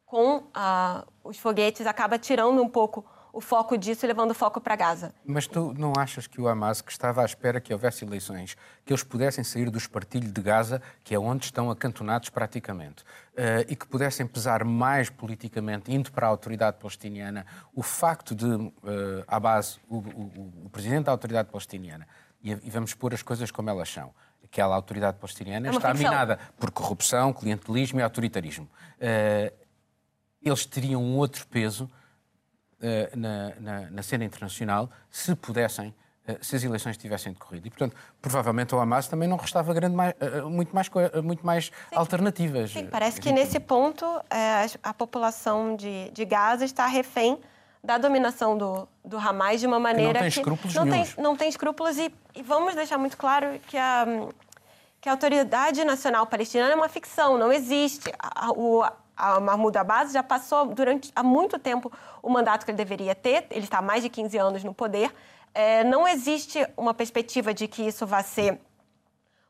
com 0.05 0.43
ah, 0.53 1.03
os 1.21 1.37
foguetes, 1.37 1.85
acaba 1.85 2.17
tirando 2.17 2.61
um 2.61 2.69
pouco 2.69 3.03
o 3.33 3.41
foco 3.41 3.75
disso 3.75 4.05
e 4.05 4.07
levando 4.07 4.29
o 4.29 4.33
foco 4.35 4.61
para 4.61 4.75
Gaza. 4.75 5.11
Mas 5.25 5.47
tu 5.47 5.73
não 5.75 5.91
achas 5.97 6.27
que 6.27 6.39
o 6.39 6.47
Hamas, 6.47 6.81
que 6.81 6.91
estava 6.91 7.23
à 7.23 7.25
espera 7.25 7.59
que 7.59 7.73
houvesse 7.73 8.05
eleições, 8.05 8.55
que 8.85 8.93
eles 8.93 9.03
pudessem 9.03 9.43
sair 9.43 9.71
do 9.71 9.77
espartilho 9.77 10.31
de 10.31 10.39
Gaza, 10.39 10.79
que 11.03 11.15
é 11.15 11.19
onde 11.19 11.45
estão 11.45 11.71
acantonados 11.71 12.29
praticamente, 12.29 13.01
uh, 13.01 13.65
e 13.67 13.75
que 13.75 13.87
pudessem 13.87 14.27
pesar 14.27 14.63
mais 14.63 15.09
politicamente, 15.09 15.91
indo 15.91 16.11
para 16.11 16.27
a 16.27 16.29
autoridade 16.29 16.77
palestiniana, 16.77 17.43
o 17.73 17.81
facto 17.81 18.35
de, 18.35 18.45
uh, 18.45 19.39
base, 19.41 19.79
o, 19.89 19.97
o, 19.97 20.65
o 20.65 20.69
presidente 20.69 21.05
da 21.05 21.11
autoridade 21.11 21.49
palestiniana, 21.49 22.07
e, 22.43 22.51
e 22.51 22.69
vamos 22.69 22.93
pôr 22.93 23.15
as 23.15 23.23
coisas 23.23 23.49
como 23.49 23.67
elas 23.67 23.89
são, 23.89 24.13
aquela 24.43 24.75
autoridade 24.75 25.17
palestiniana 25.17 25.69
é 25.69 25.71
está 25.71 25.89
ficção. 25.89 26.11
minada 26.11 26.37
por 26.59 26.69
corrupção, 26.69 27.33
clientelismo 27.33 27.99
e 27.99 28.03
autoritarismo. 28.03 28.69
Uh, 28.99 29.51
eles 30.43 30.65
teriam 30.67 31.01
um 31.01 31.17
outro 31.17 31.47
peso 31.47 31.89
na, 33.15 33.53
na, 33.59 33.89
na, 33.91 34.03
cena 34.03 34.25
internacional 34.25 34.89
se 35.09 35.35
pudessem, 35.35 35.93
eh, 36.27 36.37
se 36.41 36.55
as 36.55 36.63
eleições 36.63 36.97
tivessem 36.97 37.33
decorrido. 37.33 37.67
E, 37.67 37.69
portanto, 37.69 37.95
provavelmente 38.21 38.73
ao 38.73 38.79
Hamas 38.79 39.07
também 39.07 39.27
não 39.27 39.37
restava 39.37 39.73
grande 39.73 39.95
mais, 39.95 40.13
eh, 40.19 40.41
muito 40.41 40.73
mais, 40.75 40.89
muito 41.23 41.45
mais 41.45 41.71
alternativas. 41.91 42.71
Sim, 42.71 42.87
parece 42.87 43.21
que 43.21 43.31
nesse 43.31 43.59
ponto 43.59 44.05
a 44.81 44.93
população 44.93 45.75
de, 45.75 46.11
de 46.11 46.25
Gaza 46.25 46.65
está 46.65 46.87
refém 46.87 47.39
da 47.83 47.97
dominação 47.97 48.57
do, 48.57 48.87
do 49.03 49.17
Hamas 49.17 49.59
de 49.59 49.67
uma 49.67 49.79
maneira 49.79 50.13
que 50.13 50.13
não 50.13 50.21
tem 50.21 50.27
escrúpulos 50.29 50.73
não 50.73 50.89
tem, 50.89 51.07
não 51.17 51.35
tem 51.35 51.49
escrúpulos 51.49 51.97
e, 51.97 52.13
e, 52.33 52.41
vamos 52.41 52.75
deixar 52.75 52.97
muito 52.97 53.17
claro 53.17 53.59
que 53.67 53.77
a 53.77 54.05
que 55.03 55.09
a 55.09 55.11
autoridade 55.11 55.83
nacional 55.83 56.25
palestina 56.25 56.71
é 56.71 56.73
uma 56.73 56.87
ficção, 56.87 57.37
não 57.37 57.51
existe. 57.51 58.09
A, 58.17 58.51
o, 58.51 58.85
a 59.15 59.39
Mahmoud 59.39 59.77
Abbas 59.77 60.11
já 60.11 60.23
passou 60.23 60.67
durante 60.67 61.11
há 61.15 61.23
muito 61.23 61.59
tempo 61.59 61.91
o 62.21 62.29
mandato 62.29 62.65
que 62.65 62.71
ele 62.71 62.77
deveria 62.77 63.13
ter, 63.13 63.45
ele 63.51 63.65
está 63.65 63.79
há 63.79 63.81
mais 63.81 64.03
de 64.03 64.09
15 64.09 64.37
anos 64.37 64.63
no 64.63 64.73
poder. 64.73 65.13
É, 65.53 65.83
não 65.83 66.07
existe 66.07 66.65
uma 66.75 66.93
perspectiva 66.93 67.53
de 67.53 67.67
que 67.67 67.83
isso 67.83 68.07
vai 68.07 68.23
ser 68.23 68.59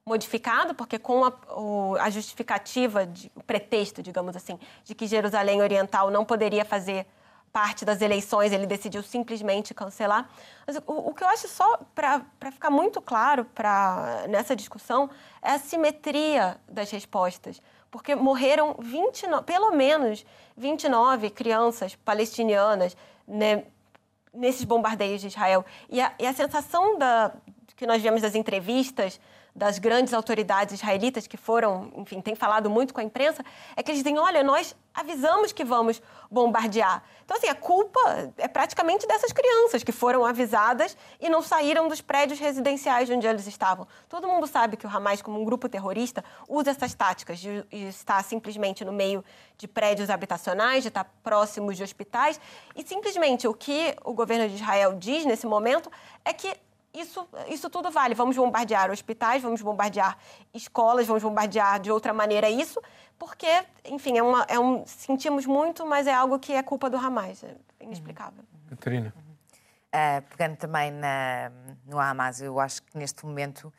modificado, 0.06 0.76
porque 0.76 1.00
com 1.00 1.24
a, 1.24 1.34
o, 1.56 1.96
a 1.98 2.10
justificativa, 2.10 3.06
de, 3.06 3.32
o 3.36 3.44
pretexto, 3.44 4.04
digamos 4.04 4.36
assim, 4.36 4.60
de 4.84 4.94
que 4.94 5.08
Jerusalém 5.08 5.62
Oriental 5.62 6.12
não 6.12 6.26
poderia 6.26 6.66
fazer 6.66 7.06
parte 7.54 7.86
das 7.86 8.02
eleições, 8.02 8.52
ele 8.52 8.66
decidiu 8.66 9.04
simplesmente 9.04 9.74
cancelar. 9.74 10.28
Mas 10.66 10.76
o, 10.78 10.82
o 10.88 11.14
que 11.14 11.24
eu 11.24 11.28
acho 11.28 11.48
só 11.48 11.80
para 11.94 12.26
ficar 12.52 12.72
muito 12.72 13.00
claro 13.00 13.46
pra, 13.46 14.26
nessa 14.28 14.56
discussão 14.56 15.10
é 15.42 15.52
a 15.52 15.60
simetria 15.60 16.58
das 16.68 16.90
respostas 16.90 17.62
porque 17.94 18.16
morreram 18.16 18.76
29, 18.80 19.44
pelo 19.44 19.70
menos 19.70 20.26
29 20.58 21.30
crianças 21.30 21.96
palestinianas 21.96 22.98
né, 23.28 23.66
nesses 24.34 24.64
bombardeios 24.64 25.22
de 25.22 25.28
Israel. 25.28 25.64
E 25.88 26.02
a, 26.02 26.12
e 26.18 26.26
a 26.26 26.34
sensação 26.34 26.98
da, 26.98 27.32
que 27.76 27.86
nós 27.86 28.02
vemos 28.02 28.24
das 28.24 28.34
entrevistas 28.34 29.22
das 29.56 29.78
grandes 29.78 30.14
autoridades 30.14 30.74
israelitas 30.74 31.28
que 31.28 31.38
foram, 31.38 31.92
enfim, 31.96 32.22
têm 32.22 32.36
falado 32.36 32.70
muito 32.70 32.94
com 32.94 33.00
a 33.00 33.04
imprensa, 33.04 33.46
é 33.76 33.84
que 33.84 33.92
eles 33.92 34.04
dizem, 34.04 34.18
olha, 34.18 34.44
nós 34.44 34.76
avisamos 34.94 35.52
que 35.52 35.64
vamos 35.64 36.02
bombardear. 36.30 37.04
Então, 37.24 37.38
assim, 37.38 37.48
a 37.48 37.56
culpa 37.56 38.00
é 38.38 38.48
praticamente 38.48 39.08
dessas 39.08 39.32
crianças 39.32 39.84
que 39.84 39.92
foram 39.92 40.26
avisadas 40.26 40.98
e 41.20 41.30
não 41.30 41.42
saíram 41.42 41.88
dos 41.88 42.02
prédios 42.02 42.40
residenciais 42.40 43.10
onde 43.10 43.28
eles 43.28 43.46
estavam. 43.46 43.88
Todo 44.10 44.28
mundo 44.28 44.48
sabe 44.48 44.76
que 44.76 44.86
o 44.86 44.90
Hamas, 44.90 45.22
como 45.22 45.40
um 45.40 45.46
grupo 45.46 45.70
terrorista, 45.70 46.24
usa 46.48 46.72
essas 46.72 46.94
táticas 46.94 47.40
de 47.40 47.64
estar 47.72 48.24
simplesmente 48.24 48.84
no 48.84 48.92
meio 48.92 49.24
de 49.58 49.68
prédios 49.68 50.10
habitacionais, 50.10 50.84
de 50.84 50.90
estar 50.90 51.06
próximos 51.24 51.78
de 51.78 51.84
hospitais. 51.84 52.40
E 52.76 52.84
simplesmente 52.84 53.48
o 53.48 53.54
que 53.54 53.96
o 54.04 54.14
governo 54.14 54.50
de 54.50 54.56
Israel 54.56 54.94
diz 54.94 55.26
nesse 55.26 55.46
momento 55.46 55.92
é 56.26 56.34
que 56.34 56.56
isso, 56.94 57.28
isso 57.48 57.70
tudo 57.70 57.90
vale. 57.90 58.14
Vamos 58.14 58.36
bombardear 58.36 58.92
hospitais, 58.92 59.42
vamos 59.42 59.62
bombardear 59.62 60.18
escolas, 60.54 61.08
vamos 61.08 61.24
bombardear 61.24 61.80
de 61.80 61.92
outra 61.92 62.14
maneira 62.14 62.50
isso, 62.50 62.80
porque, 63.18 63.48
enfim, 63.86 64.18
é, 64.18 64.24
uma, 64.24 64.46
é 64.48 64.60
um, 64.60 64.86
sentimos 64.86 65.46
muito, 65.46 65.86
mas 65.86 66.06
é 66.06 66.14
algo 66.14 66.38
que 66.38 66.54
é 66.54 66.62
culpa 66.62 66.90
do 66.90 66.98
Hamas. 66.98 67.44
É 67.44 67.56
inexplicável. 67.82 68.44
Uhum. 68.54 68.70
Catarina. 68.70 69.14
Uh, 69.94 70.22
pegando 70.30 70.58
também 70.58 70.92
na, 70.92 71.52
no 71.86 72.00
Hamas, 72.00 72.42
eu 72.42 72.60
acho 72.60 72.82
que 72.84 72.98
neste 72.98 73.26
momento 73.26 73.72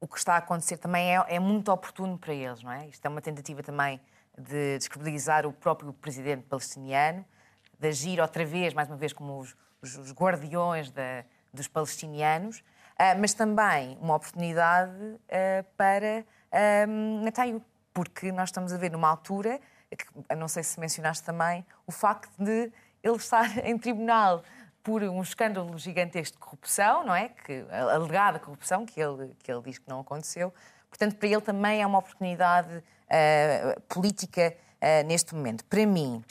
o 0.00 0.06
que 0.06 0.18
está 0.18 0.34
a 0.34 0.38
acontecer 0.38 0.76
também 0.78 1.16
é, 1.16 1.24
é, 1.28 1.38
muito 1.40 1.72
oportuno 1.72 2.18
para 2.18 2.34
eles, 2.34 2.62
não 2.62 2.70
é? 2.70 2.86
Isto 2.86 3.04
é 3.06 3.08
uma 3.08 3.20
tentativa 3.20 3.62
também 3.62 4.00
de 4.36 4.78
descredibilizar 4.78 5.46
o 5.46 5.52
próprio 5.52 5.92
presidente 5.92 6.42
palestiniano, 6.42 7.24
de 7.78 7.88
agir 7.88 8.20
outra 8.20 8.44
vez, 8.44 8.74
mais 8.74 8.88
uma 8.88 8.96
vez, 8.96 9.12
como 9.12 9.38
os, 9.38 9.56
os, 9.80 9.96
os 9.96 10.12
guardiões 10.12 10.90
da, 10.90 11.24
dos 11.56 11.68
palestinianos, 11.68 12.58
uh, 12.58 13.18
mas 13.20 13.34
também 13.34 13.98
uma 14.00 14.14
oportunidade 14.14 14.92
uh, 14.92 15.64
para 15.76 16.24
uh, 16.52 17.22
Netanyahu, 17.24 17.62
porque 17.92 18.30
nós 18.30 18.50
estamos 18.50 18.72
a 18.72 18.76
ver 18.76 18.90
numa 18.90 19.08
altura, 19.08 19.60
que, 19.90 20.34
não 20.36 20.48
sei 20.48 20.62
se 20.62 20.78
mencionaste 20.78 21.24
também, 21.24 21.64
o 21.86 21.92
facto 21.92 22.32
de 22.38 22.70
ele 23.02 23.16
estar 23.16 23.58
em 23.66 23.78
tribunal 23.78 24.42
por 24.82 25.02
um 25.02 25.20
escândalo 25.20 25.76
gigantesco 25.78 26.36
de 26.36 26.40
corrupção, 26.40 27.04
não 27.04 27.14
é? 27.14 27.28
Que, 27.28 27.66
alegada 27.72 28.38
corrupção, 28.38 28.86
que 28.86 29.00
ele, 29.00 29.34
que 29.42 29.50
ele 29.50 29.62
diz 29.62 29.78
que 29.78 29.88
não 29.88 29.98
aconteceu. 29.98 30.54
Portanto, 30.88 31.16
para 31.16 31.28
ele 31.28 31.40
também 31.40 31.82
é 31.82 31.86
uma 31.86 31.98
oportunidade 31.98 32.72
uh, 32.76 33.80
política 33.88 34.56
uh, 34.80 35.06
neste 35.06 35.34
momento. 35.34 35.64
Para 35.64 35.84
mim, 35.84 36.24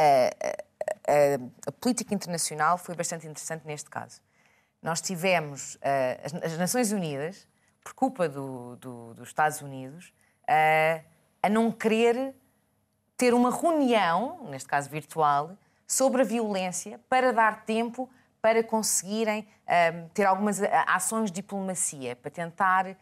uh, 0.00 1.50
a 1.66 1.72
política 1.72 2.12
internacional 2.12 2.76
foi 2.76 2.94
bastante 2.96 3.26
interessante 3.26 3.64
neste 3.64 3.88
caso. 3.88 4.20
Nós 4.82 5.00
tivemos 5.00 5.74
uh, 5.76 5.78
as, 6.24 6.34
as, 6.34 6.58
Nações 6.58 6.90
Unidas, 6.90 7.46
por 7.84 7.92
culpa 7.92 8.28
do, 8.28 8.76
do, 8.76 9.14
dos 9.14 9.28
Estados 9.28 9.60
Unidos, 9.60 10.12
uh, 10.48 11.04
a 11.42 11.48
não 11.48 11.70
querer 11.70 12.34
ter 13.16 13.34
uma 13.34 13.50
reunião, 13.50 14.46
neste 14.48 14.68
caso 14.68 14.88
virtual, 14.88 15.56
sobre 15.86 16.22
a 16.22 16.24
violência 16.24 16.98
para 17.08 17.32
dar 17.32 17.64
tempo 17.64 18.08
para 18.40 18.64
conseguirem 18.64 19.40
uh, 19.40 20.08
ter 20.14 20.24
algumas 20.24 20.62
ações 20.86 21.26
de 21.30 21.36
diplomacia, 21.36 22.16
para 22.16 22.30
tentar 22.30 22.96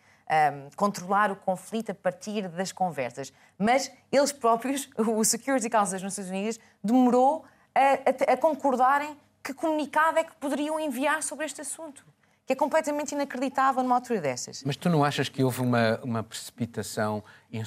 controlar 0.76 1.32
o 1.32 1.36
conflito 1.36 1.90
a 1.90 1.94
partir 1.94 2.48
das 2.48 2.70
conversas. 2.70 3.32
Mas 3.56 3.90
eles 4.12 4.30
próprios, 4.30 4.90
o 4.98 5.24
Security 5.24 5.70
Council 5.70 5.94
das 5.94 6.02
Nações 6.02 6.28
Unidas, 6.28 6.60
demorou 6.84 7.46
a, 7.74 7.94
a, 8.30 8.32
a 8.34 8.36
concordarem 8.36 9.16
que 9.42 9.54
comunicado 9.54 10.18
é 10.18 10.24
que 10.24 10.34
poderiam 10.36 10.78
enviar 10.78 11.22
sobre 11.22 11.46
este 11.46 11.60
assunto? 11.60 12.04
Que 12.46 12.54
é 12.54 12.56
completamente 12.56 13.12
inacreditável 13.12 13.82
numa 13.82 13.96
altura 13.96 14.20
dessas. 14.20 14.62
Mas 14.64 14.76
tu 14.76 14.88
não 14.88 15.04
achas 15.04 15.28
que 15.28 15.44
houve 15.44 15.60
uma, 15.60 16.00
uma 16.02 16.22
precipitação, 16.22 17.22
em, 17.52 17.62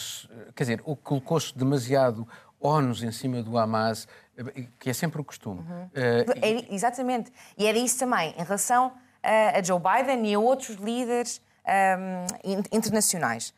quer 0.55 0.63
dizer, 0.63 0.81
colocou-se 0.81 1.55
demasiado 1.55 2.27
ónus 2.59 3.03
em 3.03 3.11
cima 3.11 3.41
do 3.43 3.57
Hamas, 3.57 4.07
que 4.79 4.89
é 4.89 4.93
sempre 4.93 5.21
o 5.21 5.23
costume. 5.23 5.59
Uhum. 5.61 5.83
Uh, 5.85 6.69
e... 6.69 6.73
Exatamente. 6.73 7.31
E 7.57 7.65
era 7.65 7.77
isso 7.77 7.99
também, 7.99 8.33
em 8.37 8.43
relação 8.43 8.93
a, 9.21 9.59
a 9.59 9.63
Joe 9.63 9.79
Biden 9.79 10.29
e 10.29 10.33
a 10.33 10.39
outros 10.39 10.77
líderes 10.77 11.41
um, 11.65 12.65
internacionais. 12.71 13.53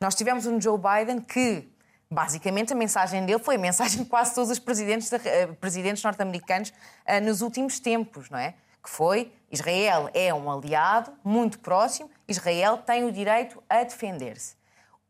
Nós 0.00 0.14
tivemos 0.14 0.46
um 0.46 0.60
Joe 0.60 0.78
Biden 0.78 1.20
que 1.20 1.68
Basicamente, 2.10 2.72
a 2.72 2.76
mensagem 2.76 3.26
dele 3.26 3.40
foi 3.40 3.56
a 3.56 3.58
mensagem 3.58 4.04
de 4.04 4.08
quase 4.08 4.34
todos 4.34 4.50
os 4.50 4.58
presidentes, 4.58 5.10
uh, 5.10 5.54
presidentes 5.60 6.02
norte-americanos 6.02 6.70
uh, 6.70 7.20
nos 7.24 7.42
últimos 7.42 7.80
tempos, 7.80 8.30
não 8.30 8.38
é? 8.38 8.54
Que 8.82 8.88
foi: 8.88 9.32
Israel 9.50 10.08
é 10.14 10.32
um 10.32 10.50
aliado 10.50 11.12
muito 11.24 11.58
próximo, 11.58 12.08
Israel 12.28 12.78
tem 12.78 13.04
o 13.04 13.10
direito 13.10 13.60
a 13.68 13.82
defender-se. 13.82 14.54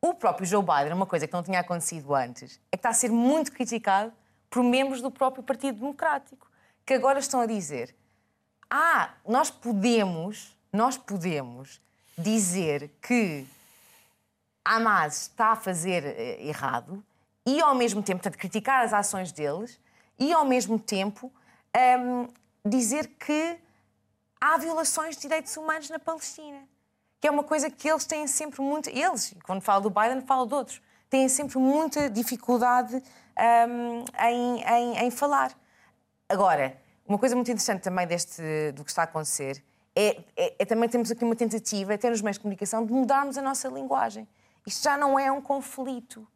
O 0.01 0.15
próprio 0.15 0.47
Joe 0.47 0.63
Biden, 0.63 0.95
uma 0.95 1.07
coisa 1.07 1.27
que 1.27 1.33
não 1.33 1.43
tinha 1.43 1.61
acontecido 1.61 2.15
antes, 2.15 2.61
é 2.73 2.77
que 2.77 2.81
está 2.81 2.91
a 2.91 2.95
ser 2.95 3.11
muito 3.11 3.53
criticado 3.53 4.13
por 4.49 4.63
membros 4.63 5.03
do 5.03 5.11
próprio 5.11 5.43
Partido 5.43 5.81
Democrático, 5.81 6.49
que 6.87 6.95
agora 6.95 7.19
estão 7.19 7.41
a 7.41 7.47
dizer: 7.47 7.95
ah, 8.71 9.11
nós 9.27 9.51
podemos, 9.51 10.57
nós 10.73 10.97
podemos 10.97 11.81
dizer 12.17 12.91
que 13.03 13.47
Hamas 14.67 15.23
está 15.23 15.53
a 15.53 15.57
fazer 15.57 16.05
eh, 16.05 16.47
errado 16.47 17.05
e, 17.47 17.61
ao 17.61 17.75
mesmo 17.75 18.03
tempo, 18.03 18.21
portanto, 18.21 18.39
criticar 18.39 18.85
as 18.85 18.93
ações 18.93 19.31
deles 19.31 19.81
e, 20.19 20.33
ao 20.33 20.45
mesmo 20.45 20.79
tempo, 20.79 21.27
um, 21.27 21.33
ehm, 21.79 22.29
dizer 22.65 23.07
que 23.19 23.57
há 24.41 24.59
violações 24.59 25.15
de 25.15 25.23
direitos 25.23 25.57
humanos 25.57 25.89
na 25.89 25.99
Palestina. 25.99 26.59
Que 27.21 27.29
é 27.29 27.31
uma 27.31 27.45
coisa 27.45 27.71
que 27.71 27.89
eles 27.89 28.05
têm 28.05 28.27
sempre 28.27 28.61
muito. 28.61 28.91
Eles, 28.91 29.35
quando 29.45 29.63
falo 29.63 29.83
do 29.83 29.91
Biden, 29.91 30.23
falo 30.23 30.47
de 30.47 30.55
outros. 30.55 30.83
Têm 31.09 31.29
sempre 31.29 31.59
muita 31.59 32.11
dificuldade 32.11 32.97
um, 32.97 33.01
ehm, 33.39 34.05
em, 34.29 34.63
em, 34.65 34.99
em, 35.07 35.11
falar. 35.11 35.53
Agora, 36.29 36.77
uma 37.07 37.19
coisa 37.19 37.37
muito 37.37 37.51
interessante 37.51 37.83
também 37.83 38.07
deste, 38.07 38.43
do 38.73 38.83
que 38.85 38.91
está 38.91 39.03
a 39.03 39.05
acontecer 39.05 39.63
é, 39.95 40.21
é, 40.37 40.55
é 40.59 40.65
também 40.65 40.89
temos 40.89 41.11
aqui 41.11 41.25
uma 41.25 41.35
tentativa, 41.35 41.95
até 41.95 42.11
nos 42.11 42.21
meios 42.21 42.37
de 42.37 42.41
comunicação, 42.43 42.85
de 42.85 42.93
mudarmos 42.93 43.39
a 43.39 43.43
nossa 43.43 43.69
linguagem. 43.69 44.29
Isto 44.67 44.83
já 44.83 44.97
não 44.97 45.19
é 45.19 45.31
um 45.31 45.41
conflito. 45.41 46.27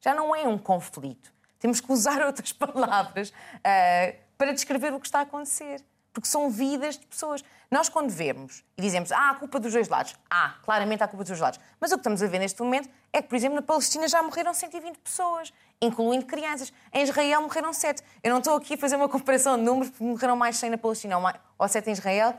Já 0.00 0.14
não 0.14 0.34
é 0.34 0.46
um 0.46 0.58
conflito. 0.58 1.32
Temos 1.58 1.80
que 1.80 1.90
usar 1.92 2.20
outras 2.26 2.52
palavras 2.52 3.30
uh, 3.30 4.16
para 4.36 4.52
descrever 4.52 4.92
o 4.92 5.00
que 5.00 5.06
está 5.06 5.20
a 5.20 5.22
acontecer. 5.22 5.82
Porque 6.12 6.28
são 6.28 6.48
vidas 6.48 6.96
de 6.96 7.06
pessoas. 7.06 7.44
Nós, 7.70 7.90
quando 7.90 8.08
vemos 8.08 8.64
e 8.76 8.80
dizemos, 8.80 9.12
ah, 9.12 9.30
a 9.30 9.34
culpa 9.34 9.60
dos 9.60 9.72
dois 9.72 9.86
lados. 9.86 10.16
Ah, 10.30 10.54
claramente 10.62 11.02
há 11.02 11.08
culpa 11.08 11.22
dos 11.22 11.28
dois 11.28 11.40
lados. 11.40 11.60
Mas 11.78 11.92
o 11.92 11.96
que 11.96 12.00
estamos 12.00 12.22
a 12.22 12.26
ver 12.26 12.38
neste 12.38 12.62
momento 12.62 12.88
é 13.12 13.20
que, 13.20 13.28
por 13.28 13.36
exemplo, 13.36 13.56
na 13.56 13.62
Palestina 13.62 14.08
já 14.08 14.22
morreram 14.22 14.54
120 14.54 14.96
pessoas, 14.98 15.52
incluindo 15.80 16.24
crianças. 16.24 16.72
Em 16.90 17.02
Israel 17.02 17.42
morreram 17.42 17.70
7. 17.70 18.02
Eu 18.22 18.30
não 18.30 18.38
estou 18.38 18.56
aqui 18.56 18.74
a 18.74 18.78
fazer 18.78 18.96
uma 18.96 19.10
comparação 19.10 19.58
de 19.58 19.64
números, 19.64 19.90
porque 19.90 20.04
morreram 20.04 20.36
mais 20.36 20.56
100 20.56 20.70
na 20.70 20.78
Palestina 20.78 21.18
ou 21.58 21.68
7 21.68 21.90
em 21.90 21.92
Israel. 21.92 22.34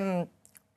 Um, 0.00 0.26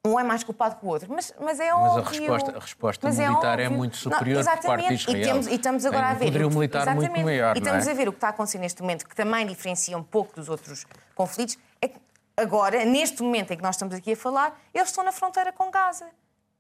um 0.06 0.20
é 0.20 0.24
mais 0.24 0.44
culpado 0.44 0.76
que 0.76 0.86
o 0.86 0.90
outro. 0.90 1.12
Mas, 1.12 1.34
mas 1.40 1.60
é 1.60 1.74
óbvio. 1.74 2.04
Mas 2.04 2.08
a 2.08 2.20
resposta, 2.20 2.58
a 2.58 2.60
resposta 2.60 3.08
é 3.08 3.12
militar 3.12 3.60
é, 3.60 3.64
é, 3.64 3.70
muito 3.70 3.98
superior 3.98 4.44
não, 4.44 4.52
por 4.54 4.62
parte 4.62 4.88
de 4.88 4.94
Israel. 4.94 5.18
E, 5.18 5.24
temos, 5.24 5.48
e 5.48 5.56
estamos 5.56 5.86
agora 5.86 6.08
é 6.08 6.12
a 6.12 6.14
ver. 6.14 6.26
poderio 6.26 6.50
militar 6.50 6.82
exatamente. 6.84 7.10
muito 7.10 7.26
maior. 7.26 7.56
E 7.56 7.60
estamos 7.60 7.88
é? 7.88 7.92
a 7.92 7.94
ver 7.94 8.08
o 8.08 8.12
que 8.12 8.18
está 8.18 8.28
a 8.28 8.30
acontecer 8.30 8.58
neste 8.60 8.82
momento, 8.82 9.08
que 9.08 9.16
também 9.16 9.46
diferencia 9.46 9.98
um 9.98 10.04
pouco 10.04 10.36
dos 10.36 10.50
outros 10.50 10.86
conflitos, 11.16 11.58
é 11.82 11.88
que 11.88 12.00
agora, 12.38 12.86
neste 12.86 13.24
momento 13.24 13.52
em 13.52 13.58
que 13.58 13.64
nós 13.64 13.76
estamos 13.76 13.96
aqui 13.96 14.14
a 14.14 14.18
falar, 14.18 14.60
eles 14.74 14.90
estão 14.90 15.04
na 15.04 15.12
fronteira 15.12 15.52
com 15.52 15.72
Gaza. 15.72 16.06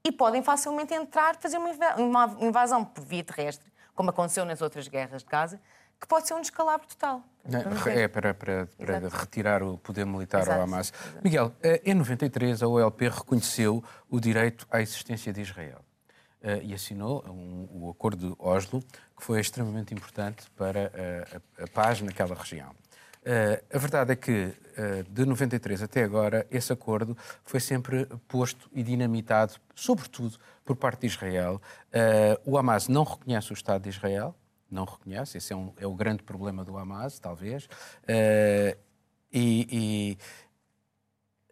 E 0.04 0.12
podem 0.12 0.44
facilmente 0.44 0.94
entrar, 0.94 1.36
fazer 1.38 1.58
uma 1.58 2.36
invasão 2.40 2.86
por 2.86 3.04
via 3.04 3.24
terrestre, 3.24 3.72
como 3.96 4.10
aconteceu 4.10 4.46
nas 4.46 4.62
outras 4.62 4.88
guerras 4.88 5.24
de 5.24 5.30
Gaza, 5.30 5.60
que 6.00 6.08
pode 6.08 6.28
ser 6.28 6.34
um 6.34 6.42
descalabro 6.42 6.88
total. 6.88 7.24
É, 7.90 8.08
para, 8.08 8.34
para, 8.34 8.68
para 8.78 9.10
retirar 9.10 9.62
o 9.62 9.78
poder 9.78 10.06
militar 10.06 10.42
Exato. 10.42 10.58
ao 10.58 10.64
Hamas. 10.64 10.92
Exato. 10.92 11.24
Miguel, 11.24 11.54
eh, 11.62 11.82
em 11.86 11.94
93 11.94 12.64
a 12.64 12.68
OLP 12.68 13.08
reconheceu 13.08 13.84
o 14.10 14.20
direito 14.20 14.68
à 14.72 14.82
existência 14.82 15.32
de 15.32 15.42
Israel 15.42 15.86
uh, 16.42 16.64
e 16.64 16.74
assinou 16.74 17.24
um, 17.28 17.68
o 17.72 17.90
Acordo 17.92 18.30
de 18.30 18.36
Oslo, 18.40 18.82
que 19.16 19.24
foi 19.24 19.40
extremamente 19.40 19.94
importante 19.94 20.50
para 20.58 20.92
uh, 20.92 21.42
a, 21.60 21.64
a, 21.64 21.68
paz 21.68 22.02
naquela 22.02 22.34
região. 22.34 22.72
Uh, 23.22 23.76
a 23.76 23.78
verdade 23.78 24.12
é 24.14 24.16
que, 24.16 24.54
de 25.10 25.26
93 25.26 25.82
até 25.82 26.04
agora, 26.04 26.46
esse 26.52 26.72
acordo 26.72 27.18
foi 27.44 27.60
sempre 27.60 28.06
posto 28.28 28.70
e 28.74 28.84
dinamitado, 28.84 29.54
sobretudo 29.74 30.38
por 30.64 30.76
parte 30.76 31.02
de 31.02 31.08
Israel. 31.08 31.62
o 32.44 32.58
Hamas 32.58 32.88
não 32.88 33.04
reconhece 33.04 33.52
o 33.52 33.56
Estado 33.56 33.84
de 33.84 33.90
Israel, 33.90 34.36
não 34.70 34.86
reconhece, 34.86 35.38
esse 35.38 35.54
é, 35.54 35.56
um, 35.56 35.74
é 35.78 35.88
o 35.88 35.94
grande 35.94 36.24
problema 36.24 36.64
do 36.64 36.78
Hamas, 36.78 37.20
talvez. 37.20 37.66
Uh, 37.66 38.78
e, 39.32 40.18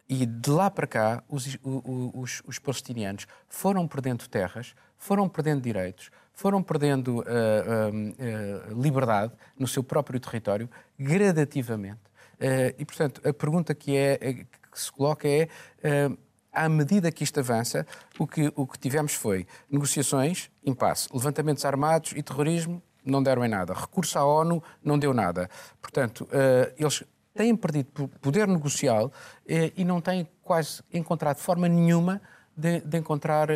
e, 0.08 0.22
e, 0.22 0.26
de 0.26 0.50
lá 0.50 0.70
para 0.70 0.86
cá, 0.86 1.22
os, 1.28 1.58
os, 1.62 2.42
os, 2.46 2.58
palestinianos 2.58 3.26
foram 3.48 3.86
perdendo 3.86 4.28
terras, 4.28 4.74
foram 4.96 5.28
perdendo 5.28 5.60
direitos, 5.62 6.10
foram 6.32 6.62
perdendo 6.62 7.20
uh, 7.20 7.22
uh, 7.22 8.82
liberdade 8.82 9.32
no 9.58 9.66
seu 9.66 9.82
próprio 9.82 10.18
território, 10.18 10.68
gradativamente. 10.98 12.00
e, 12.78 12.84
portanto, 12.84 13.20
a 13.26 13.32
pergunta 13.32 13.74
que, 13.74 13.96
é, 13.96 14.16
que 14.16 14.46
se 14.74 14.90
coloca 14.90 15.28
é 15.28 15.48
à 16.54 16.68
medida 16.68 17.10
que 17.10 17.24
isto 17.24 17.40
avança, 17.40 17.86
o 18.18 18.26
que, 18.26 18.52
o 18.54 18.66
que 18.66 18.78
tivemos 18.78 19.14
foi 19.14 19.46
negociações, 19.68 20.50
impasse, 20.64 21.08
levantamentos 21.12 21.64
armados 21.64 22.12
e 22.12 22.22
terrorismo, 22.22 22.82
não 23.04 23.22
deram 23.22 23.44
em 23.44 23.48
nada. 23.48 23.74
Recurso 23.74 24.18
à 24.18 24.24
ONU 24.24 24.62
não 24.82 24.98
deu 24.98 25.12
nada. 25.12 25.48
Portanto, 25.80 26.28
eles 26.76 27.04
têm 27.34 27.54
perdido 27.56 28.08
poder 28.20 28.48
negocial 28.48 29.12
e 29.46 29.84
não 29.84 30.00
têm 30.00 30.28
quase 30.42 30.82
encontrado 30.92 31.38
forma 31.38 31.68
nenhuma 31.68 32.20
de, 32.56 32.80
de 32.80 32.98
encontrar 32.98 33.48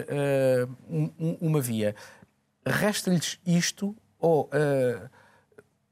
um, 0.89 1.37
uma 1.41 1.61
via. 1.61 1.95
Resta-lhes 2.67 3.41
isto 3.47 3.97
ou 4.19 4.51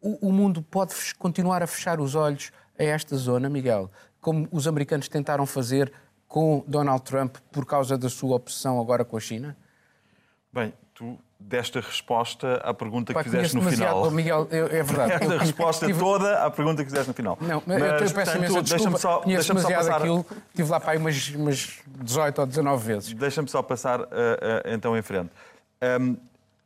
o, 0.00 0.28
o 0.28 0.32
mundo 0.32 0.62
pode 0.62 0.94
continuar 1.18 1.62
a 1.62 1.66
fechar 1.66 2.00
os 2.00 2.14
olhos 2.14 2.52
a 2.78 2.84
esta 2.84 3.16
zona, 3.16 3.48
Miguel, 3.48 3.90
como 4.20 4.48
os 4.52 4.68
americanos 4.68 5.08
tentaram 5.08 5.46
fazer 5.46 5.92
com 6.28 6.64
Donald 6.66 7.02
Trump 7.04 7.36
por 7.50 7.64
causa 7.64 7.96
da 7.96 8.08
sua 8.08 8.36
obsessão 8.36 8.80
agora 8.80 9.04
com 9.04 9.16
a 9.16 9.20
China? 9.20 9.56
Bem, 10.52 10.72
tu 10.94 11.18
desta 11.38 11.80
resposta 11.80 12.56
à 12.64 12.72
pergunta 12.72 13.14
que 13.14 13.22
fizeste 13.22 13.56
no 13.56 13.62
final. 13.62 14.10
Miguel, 14.10 14.48
é 14.50 14.82
verdade. 14.82 15.12
Esta 15.22 15.34
eu, 15.34 15.38
resposta 15.38 15.86
tive... 15.86 15.98
toda 15.98 16.44
à 16.44 16.50
pergunta 16.50 16.82
que 16.82 16.90
fizeste 16.90 17.08
no 17.08 17.14
final. 17.14 17.38
Não, 17.40 17.62
mas, 17.66 17.82
eu 17.82 17.98
peço 17.98 18.14
portanto, 18.14 18.36
imensa 18.36 18.62
desculpa. 18.62 18.98
Só, 18.98 19.20
Conheço 19.20 19.48
demasiado 19.48 19.84
passar... 19.84 19.96
aquilo. 19.98 20.26
Estive 20.48 20.70
lá 20.70 20.80
para 20.80 20.92
aí 20.92 20.98
umas, 20.98 21.28
umas 21.30 21.78
18 21.86 22.40
ou 22.40 22.46
19 22.46 22.86
vezes. 22.86 23.12
Deixa-me 23.12 23.48
só 23.48 23.62
passar 23.62 24.00
uh, 24.00 24.04
uh, 24.04 24.08
então 24.66 24.96
em 24.96 25.02
frente. 25.02 25.30
Um, 26.00 26.16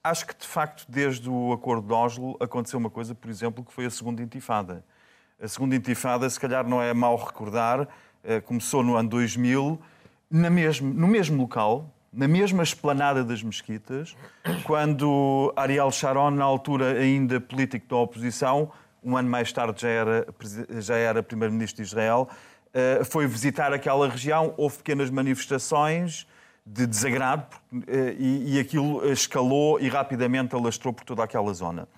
acho 0.03 0.27
que, 0.27 0.35
de 0.37 0.47
facto, 0.47 0.85
desde 0.89 1.29
o 1.29 1.53
Acordo 1.53 1.87
de 1.87 1.93
Oslo 1.93 2.37
aconteceu 2.41 2.79
uma 2.79 2.91
coisa, 2.91 3.15
por 3.15 3.29
exemplo, 3.29 3.65
que 3.65 3.73
foi 3.73 3.87
a 3.87 3.91
Segunda 3.91 4.23
Intifada. 4.23 4.85
A 5.43 5.49
Segunda 5.49 5.75
Intifada, 5.75 6.29
se 6.31 6.39
calhar 6.39 6.67
não 6.67 6.81
é 6.81 6.95
mau 6.95 7.17
recordar, 7.17 7.83
uh, 7.83 7.89
começou 8.45 8.83
no 8.83 8.97
ano 8.97 9.09
2000, 9.09 9.81
na 10.31 10.49
mesmo, 10.49 10.95
no 10.95 11.09
mesmo 11.09 11.43
local, 11.43 11.93
na 12.13 12.27
mesma 12.27 12.63
esplanada 12.63 13.23
das 13.23 13.43
mesquitas, 13.43 14.17
quando 14.65 15.53
Ariel 15.57 15.91
Sharon, 15.93 16.31
na 16.31 16.45
altura 16.45 16.99
ainda 16.99 17.41
político 17.41 17.87
da 17.89 17.97
oposição, 17.97 18.73
um 19.03 19.17
ano 19.17 19.31
mais 19.31 19.53
tarde 19.53 19.83
já 19.83 19.89
era, 19.89 20.27
já 20.81 20.97
era 20.97 21.23
primeiro-ministro 21.23 21.83
de 21.83 21.89
Israel, 21.89 22.29
eh, 22.75 23.03
foi 23.05 23.27
visitar 23.27 23.73
aquela 23.73 24.09
região, 24.09 24.55
houve 24.57 24.79
pequenas 24.79 25.09
manifestações 25.11 26.27
de 26.67 26.87
desagrado 26.87 27.47
eh, 27.87 28.15
e 28.19 28.61
aquilo 28.61 29.11
escalou 29.11 29.81
e 29.81 29.89
rapidamente 29.89 30.55
alastrou 30.55 30.93
por 30.93 31.05
toda 31.05 31.25
aquela 31.25 31.53
zona. 31.55 31.89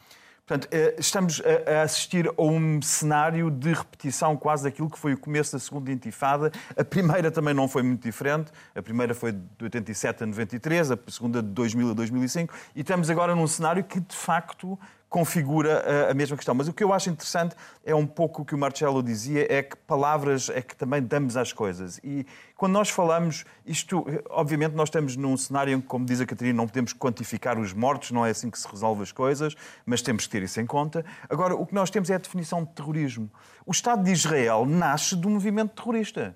Portanto, 0.52 0.68
eh, 0.70 0.96
estamos 0.98 1.40
a 1.66 1.80
assistir 1.80 2.28
a 2.28 2.42
um 2.42 2.82
cenário 2.82 3.50
de 3.50 3.72
repetição 3.72 4.36
quase 4.36 4.64
daquilo 4.64 4.90
que 4.90 4.98
foi 4.98 5.14
o 5.14 5.18
começo 5.18 5.52
da 5.52 5.58
segunda 5.58 5.90
intifada. 5.90 6.52
A 6.76 6.84
primeira 6.84 7.30
também 7.30 7.54
não 7.54 7.66
foi 7.66 7.82
muito 7.82 8.02
diferente. 8.02 8.52
A 8.74 8.82
primeira 8.82 9.14
foi 9.14 9.32
de 9.32 9.40
87 9.62 10.24
a 10.24 10.26
93, 10.26 10.90
a 10.90 10.98
segunda 11.08 11.42
de 11.42 11.48
2000 11.48 11.92
a 11.92 11.94
2005. 11.94 12.54
E 12.76 12.82
estamos 12.82 13.08
agora 13.08 13.34
num 13.34 13.46
cenário 13.46 13.82
que, 13.82 13.98
de 13.98 14.14
facto, 14.14 14.78
configura 15.12 15.84
eh, 15.86 16.10
a 16.10 16.14
mesma 16.14 16.36
questão. 16.36 16.54
Mas 16.54 16.68
o 16.68 16.72
que 16.72 16.82
eu 16.82 16.90
acho 16.90 17.10
interessante 17.10 17.54
é 17.84 17.94
um 17.94 18.06
pouco 18.06 18.40
o 18.40 18.44
que 18.46 18.54
o 18.54 18.58
Marcelo 18.58 19.02
dizia, 19.02 19.46
é 19.48 19.62
que 19.62 19.76
palavras 19.76 20.48
é 20.48 20.62
que 20.62 20.74
também 20.74 21.02
damos 21.02 21.36
às 21.36 21.52
coisas. 21.52 22.00
E 22.02 22.26
quando 22.56 22.72
nós 22.72 22.88
falamos, 22.88 23.44
isto, 23.66 24.06
obviamente 24.30 24.72
nós 24.72 24.88
estamos 24.88 25.14
num 25.14 25.36
cenário 25.36 25.74
em 25.74 25.80
que, 25.82 25.86
como 25.86 26.06
diz 26.06 26.18
a 26.22 26.24
Catarina, 26.24 26.56
não 26.56 26.66
podemos 26.66 26.94
quantificar 26.94 27.58
os 27.58 27.74
mortos, 27.74 28.10
não 28.10 28.24
é 28.24 28.30
assim 28.30 28.50
que 28.50 28.58
se 28.58 28.66
resolve 28.66 29.02
as 29.02 29.12
coisas, 29.12 29.54
mas 29.84 30.00
temos 30.00 30.24
que 30.24 30.30
ter 30.32 30.42
isso 30.42 30.58
em 30.58 30.66
conta. 30.66 31.04
Agora, 31.28 31.54
o 31.54 31.66
que 31.66 31.74
nós 31.74 31.90
temos 31.90 32.08
é 32.08 32.14
a 32.14 32.18
definição 32.18 32.64
de 32.64 32.70
terrorismo. 32.70 33.30
O 33.66 33.70
Estado 33.70 34.02
de 34.02 34.10
Israel 34.10 34.64
nasce 34.64 35.14
do 35.14 35.28
movimento 35.28 35.74
terrorista. 35.74 36.34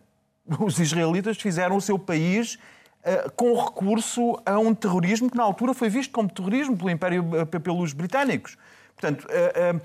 Os 0.61 0.79
israelitas 0.79 1.39
fizeram 1.39 1.77
o 1.77 1.81
seu 1.81 1.99
país 1.99 2.59
Uh, 3.07 3.31
com 3.37 3.55
recurso 3.55 4.37
a 4.45 4.59
um 4.59 4.75
terrorismo 4.75 5.31
que 5.31 5.37
na 5.37 5.45
altura 5.45 5.73
foi 5.73 5.89
visto 5.89 6.11
como 6.11 6.29
terrorismo 6.29 6.77
pelo 6.77 6.91
Império, 6.91 7.25
uh, 7.41 7.47
pelos 7.47 7.93
britânicos. 7.93 8.59
Portanto, 8.99 9.27
uh, 9.27 9.81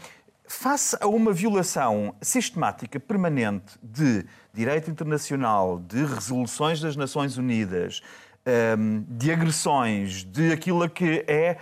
face 0.47 0.97
a 1.00 1.08
uma 1.08 1.34
violação 1.34 2.15
sistemática, 2.21 3.00
permanente 3.00 3.78
de 3.84 4.26
direito 4.54 4.89
internacional, 4.89 5.80
de 5.80 6.04
resoluções 6.06 6.80
das 6.80 6.95
Nações 6.95 7.38
Unidas, 7.38 8.02
ehm, 8.45 9.04
de 9.08 9.32
agressões, 9.32 10.26
de 10.26 10.52
aquilo 10.52 10.89
que 10.89 11.24
é 11.26 11.58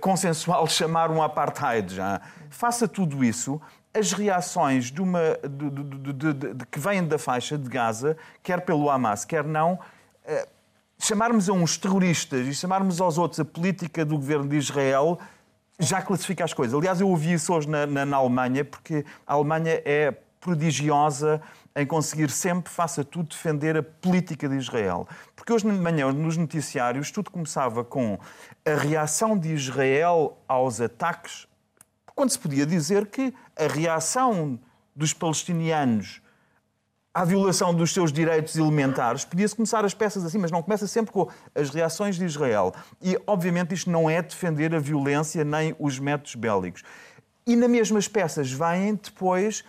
consensual 0.00 0.66
chamar 0.68 1.10
um 1.10 1.22
apartheid 1.22 1.94
já, 1.94 2.20
face 2.50 2.84
a 2.84 2.88
tudo 2.88 3.24
isso, 3.24 3.60
as 3.94 4.12
reações 4.12 4.90
de 4.90 5.00
uma, 5.00 5.38
de, 5.42 6.12
de, 6.12 6.54
de, 6.54 6.66
que 6.66 6.78
vêm 6.78 7.06
da 7.06 7.18
faixa 7.18 7.56
de 7.56 7.68
Gaza, 7.68 8.16
quer 8.42 8.60
pelo 8.62 8.90
Hamas, 8.90 9.24
quer 9.24 9.44
não, 9.44 9.78
chamarmos 10.98 11.48
a 11.48 11.52
uns 11.52 11.76
terroristas 11.76 12.46
e 12.46 12.54
chamarmos 12.54 13.00
aos 13.00 13.18
outros 13.18 13.40
a 13.40 13.44
política 13.44 14.04
do 14.04 14.16
governo 14.16 14.48
de 14.48 14.56
Israel 14.56 15.18
já 15.78 16.00
classifica 16.00 16.44
as 16.44 16.52
coisas. 16.52 16.74
Aliás, 16.74 17.00
eu 17.00 17.08
ouvi 17.08 17.32
isso 17.32 17.52
hoje 17.52 17.68
na, 17.68 17.86
na, 17.86 18.04
na 18.04 18.16
Alemanha, 18.16 18.64
porque 18.64 19.04
a 19.26 19.34
Alemanha 19.34 19.82
é 19.84 20.12
prodigiosa 20.40 21.40
em 21.74 21.86
conseguir 21.86 22.30
sempre, 22.30 22.70
faça 22.70 23.04
tudo, 23.04 23.30
defender 23.30 23.76
a 23.76 23.82
política 23.82 24.48
de 24.48 24.56
Israel. 24.56 25.08
Porque 25.34 25.52
hoje 25.52 25.64
de 25.64 25.72
manhã, 25.72 26.12
nos 26.12 26.36
noticiários, 26.36 27.10
tudo 27.10 27.30
começava 27.30 27.82
com 27.84 28.18
a 28.64 28.74
reação 28.74 29.36
de 29.36 29.52
Israel 29.52 30.38
aos 30.46 30.80
ataques, 30.80 31.46
quando 32.14 32.30
se 32.30 32.38
podia 32.38 32.66
dizer 32.66 33.06
que 33.06 33.32
a 33.56 33.66
reação 33.66 34.58
dos 34.94 35.14
palestinianos 35.14 36.21
à 37.14 37.24
violação 37.24 37.74
dos 37.74 37.92
seus 37.92 38.12
direitos 38.12 38.56
elementares, 38.56 39.24
podia-se 39.24 39.54
começar 39.54 39.84
as 39.84 39.92
peças 39.92 40.24
assim, 40.24 40.38
mas 40.38 40.50
não 40.50 40.62
começa 40.62 40.86
sempre 40.86 41.12
com 41.12 41.28
as 41.54 41.68
reações 41.70 42.16
de 42.16 42.24
Israel. 42.24 42.74
E, 43.02 43.18
obviamente, 43.26 43.74
isto 43.74 43.90
não 43.90 44.08
é 44.08 44.22
defender 44.22 44.74
a 44.74 44.78
violência 44.78 45.44
nem 45.44 45.76
os 45.78 45.98
métodos 45.98 46.34
bélicos. 46.34 46.82
E 47.46 47.54
nas 47.56 47.68
mesmas 47.68 48.08
peças 48.08 48.50
vêm 48.50 48.94
depois 48.94 49.64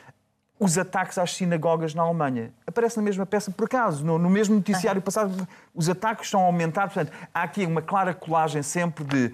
os 0.60 0.77
ataques 0.77 1.17
às 1.17 1.34
sinagogas 1.34 1.93
na 1.93 2.03
Alemanha. 2.03 2.53
Aparece 2.65 2.95
na 2.95 3.03
mesma 3.03 3.25
peça, 3.25 3.51
por 3.51 3.65
acaso, 3.65 4.06
no, 4.06 4.17
no 4.17 4.29
mesmo 4.29 4.56
noticiário 4.56 5.01
passado, 5.01 5.47
os 5.73 5.89
ataques 5.89 6.27
estão 6.27 6.41
a 6.41 6.45
aumentar. 6.45 6.84
Portanto, 6.84 7.12
há 7.34 7.43
aqui 7.43 7.65
uma 7.65 7.82
clara 7.82 8.13
colagem 8.13 8.63
sempre 8.63 9.03
de 9.03 9.34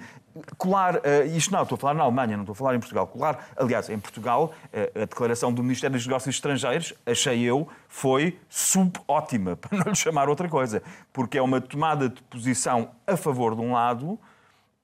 colar, 0.57 0.95
uh, 0.97 0.99
isto 1.35 1.51
não, 1.51 1.63
estou 1.63 1.75
a 1.75 1.79
falar 1.79 1.93
na 1.93 2.03
Alemanha, 2.03 2.35
não 2.35 2.43
estou 2.43 2.53
a 2.53 2.55
falar 2.55 2.75
em 2.75 2.79
Portugal. 2.79 3.07
Colar, 3.07 3.49
aliás, 3.55 3.89
em 3.89 3.99
Portugal, 3.99 4.53
uh, 4.65 5.01
a 5.01 5.05
declaração 5.05 5.53
do 5.53 5.63
Ministério 5.63 5.95
dos 5.95 6.05
Negócios 6.05 6.35
Estrangeiros, 6.35 6.93
achei 7.05 7.41
eu, 7.41 7.67
foi 7.87 8.39
subótima, 8.49 9.55
para 9.57 9.77
não 9.77 9.85
lhe 9.91 9.95
chamar 9.95 10.29
outra 10.29 10.47
coisa, 10.47 10.81
porque 11.13 11.37
é 11.37 11.41
uma 11.41 11.59
tomada 11.59 12.09
de 12.09 12.21
posição 12.23 12.91
a 13.05 13.15
favor 13.15 13.55
de 13.55 13.61
um 13.61 13.73
lado, 13.73 14.19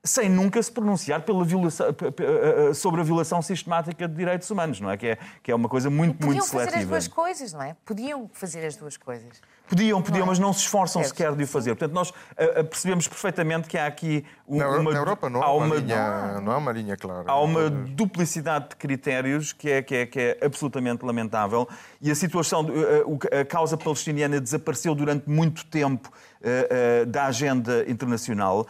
sem 0.04 0.30
nunca 0.30 0.62
se 0.62 0.72
pronunciar 0.72 1.22
pela 1.24 1.44
violação, 1.44 1.88
eh, 1.88 2.74
sobre 2.76 3.02
a 3.02 3.04
violação 3.04 3.42
sistemática 3.42 4.08
de 4.08 4.14
direitos 4.14 4.50
humanos, 4.52 4.80
não 4.80 4.92
é? 4.92 4.98
Que 4.98 5.08
é, 5.08 5.18
que 5.42 5.52
é 5.52 5.56
uma 5.56 5.68
coisa 5.68 5.90
muito, 5.90 6.24
muito 6.24 6.44
seletiva. 6.44 6.66
Podiam 6.66 6.72
fazer 6.72 6.78
as 6.78 6.88
duas 6.88 7.08
coisas, 7.08 7.54
não 7.54 7.64
é? 7.64 7.76
Podiam 7.84 8.30
fazer 8.32 8.66
as 8.66 8.76
duas 8.76 8.98
coisas. 8.98 9.42
Podiam, 9.68 10.02
podiam, 10.02 10.26
é? 10.26 10.28
mas 10.28 10.40
não 10.40 10.54
se 10.54 10.62
esforçam 10.62 11.02
é, 11.02 11.06
sequer 11.06 11.34
de 11.36 11.44
o 11.44 11.48
fazer. 11.48 11.72
Portanto, 11.72 11.94
nós 11.94 12.10
uh, 12.10 12.64
percebemos 12.66 13.08
perfeitamente 13.08 13.68
que 13.68 13.78
há 13.78 13.88
aqui 13.88 14.24
uma. 14.48 14.78
Na, 14.78 14.84
na 14.84 15.00
Europa 15.00 15.30
não 15.30 15.42
há, 15.42 15.52
uma, 15.52 15.66
uma 15.66 15.76
linha, 15.76 16.42
não 16.42 16.52
há 16.52 16.58
uma 16.58 16.72
linha 16.72 16.96
clara. 16.96 17.24
Há 17.28 17.40
uma 17.42 17.70
duplicidade 17.70 18.70
de 18.70 18.76
critérios 18.76 19.54
que 19.54 19.70
é, 19.70 19.82
que 19.82 19.96
é, 19.96 20.06
que 20.06 20.20
é 20.20 20.38
absolutamente 20.46 21.04
lamentável. 21.04 21.68
E 22.02 22.12
a 22.12 22.16
situação, 22.16 22.66
uh, 22.66 23.20
a 23.42 23.44
causa 23.44 23.76
palestiniana 23.76 24.40
desapareceu 24.40 24.94
durante 24.94 25.30
muito 25.30 25.66
tempo 25.66 26.12
da 27.08 27.26
agenda 27.26 27.84
internacional. 27.90 28.68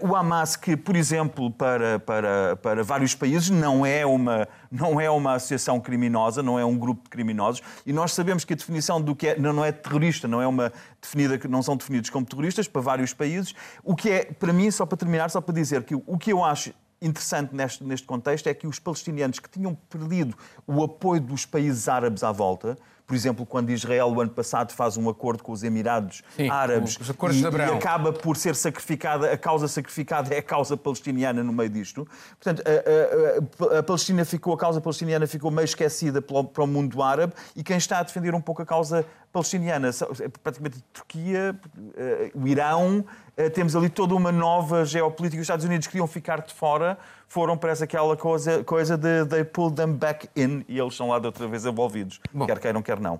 o 0.00 0.14
Hamas, 0.14 0.56
que, 0.56 0.76
por 0.76 0.94
exemplo, 0.94 1.50
para, 1.50 1.98
para, 1.98 2.56
para 2.56 2.84
vários 2.84 3.14
países 3.14 3.50
não 3.50 3.84
é, 3.84 4.06
uma, 4.06 4.48
não 4.70 5.00
é 5.00 5.10
uma 5.10 5.34
associação 5.34 5.80
criminosa, 5.80 6.42
não 6.42 6.58
é 6.58 6.64
um 6.64 6.78
grupo 6.78 7.04
de 7.04 7.10
criminosos, 7.10 7.62
e 7.84 7.92
nós 7.92 8.12
sabemos 8.12 8.44
que 8.44 8.52
a 8.52 8.56
definição 8.56 9.00
do 9.00 9.16
que 9.16 9.28
é, 9.28 9.38
não 9.38 9.64
é 9.64 9.72
terrorista, 9.72 10.28
não 10.28 10.40
é 10.40 10.46
uma 10.46 10.72
definida 11.00 11.38
não 11.48 11.62
são 11.62 11.76
definidos 11.76 12.10
como 12.10 12.24
terroristas 12.24 12.68
para 12.68 12.80
vários 12.80 13.12
países. 13.12 13.54
O 13.82 13.94
que 13.94 14.10
é, 14.10 14.24
para 14.24 14.52
mim, 14.52 14.70
só 14.70 14.86
para 14.86 14.96
terminar, 14.96 15.30
só 15.30 15.40
para 15.40 15.54
dizer 15.54 15.82
que 15.84 15.94
o 15.94 16.18
que 16.18 16.32
eu 16.32 16.44
acho 16.44 16.72
interessante 17.00 17.54
neste, 17.54 17.82
neste 17.82 18.06
contexto 18.06 18.46
é 18.46 18.54
que 18.54 18.66
os 18.66 18.78
palestinianos 18.78 19.40
que 19.40 19.50
tinham 19.50 19.74
perdido 19.74 20.36
o 20.66 20.82
apoio 20.84 21.20
dos 21.20 21.44
países 21.44 21.88
árabes 21.88 22.22
à 22.22 22.30
volta, 22.30 22.78
por 23.12 23.16
exemplo, 23.16 23.44
quando 23.44 23.68
Israel, 23.68 24.06
o 24.06 24.22
ano 24.22 24.30
passado, 24.30 24.72
faz 24.72 24.96
um 24.96 25.06
acordo 25.06 25.42
com 25.42 25.52
os 25.52 25.62
Emirados 25.62 26.22
Sim, 26.34 26.48
Árabes 26.48 26.96
e, 26.96 27.42
e, 27.42 27.60
acaba 27.76 28.10
por 28.10 28.38
ser 28.38 28.56
sacrificada, 28.56 29.30
a 29.30 29.36
causa 29.36 29.68
sacrificada 29.68 30.34
é 30.34 30.38
a 30.38 30.42
causa 30.42 30.78
palestiniana 30.78 31.44
no 31.44 31.52
meio 31.52 31.68
disto. 31.68 32.08
Portanto, 32.42 32.62
a, 32.66 33.76
a, 33.76 33.80
a 33.80 33.82
Palestina 33.82 34.24
ficou, 34.24 34.54
a 34.54 34.56
causa 34.56 34.80
palestiniana 34.80 35.26
ficou 35.26 35.50
meio 35.50 35.66
esquecida 35.66 36.22
para 36.22 36.64
o 36.64 36.66
mundo 36.66 37.02
árabe 37.02 37.34
e 37.54 37.62
quem 37.62 37.76
está 37.76 37.98
a 37.98 38.02
defender 38.02 38.34
um 38.34 38.40
pouco 38.40 38.62
a 38.62 38.64
causa 38.64 39.04
palestiniana, 39.30 39.88
é 39.88 40.28
praticamente 40.42 40.78
a 40.78 40.82
Turquia, 40.94 41.60
eh, 41.96 42.30
o 42.34 42.46
Irão, 42.46 43.04
eh, 43.34 43.48
temos 43.48 43.74
ali 43.74 43.88
toda 43.88 44.14
uma 44.14 44.30
nova 44.30 44.84
geopolítica. 44.84 45.40
Os 45.40 45.44
Estados 45.44 45.64
Unidos 45.64 45.86
queriam 45.86 46.06
ficar 46.06 46.42
de 46.42 46.52
fora, 46.52 46.98
foram 47.32 47.56
para 47.56 47.72
essa 47.72 47.84
aquela 47.84 48.14
coisa, 48.14 48.62
coisa 48.62 48.94
de 48.94 49.24
they 49.24 49.42
pull 49.42 49.70
them 49.70 49.94
back 49.94 50.28
in 50.36 50.66
e 50.68 50.78
eles 50.78 50.94
são 50.94 51.08
lá 51.08 51.18
de 51.18 51.24
outra 51.24 51.48
vez 51.48 51.64
envolvidos, 51.64 52.20
Bom. 52.30 52.44
quer 52.44 52.58
queiram, 52.58 52.82
quer 52.82 53.00
não. 53.00 53.18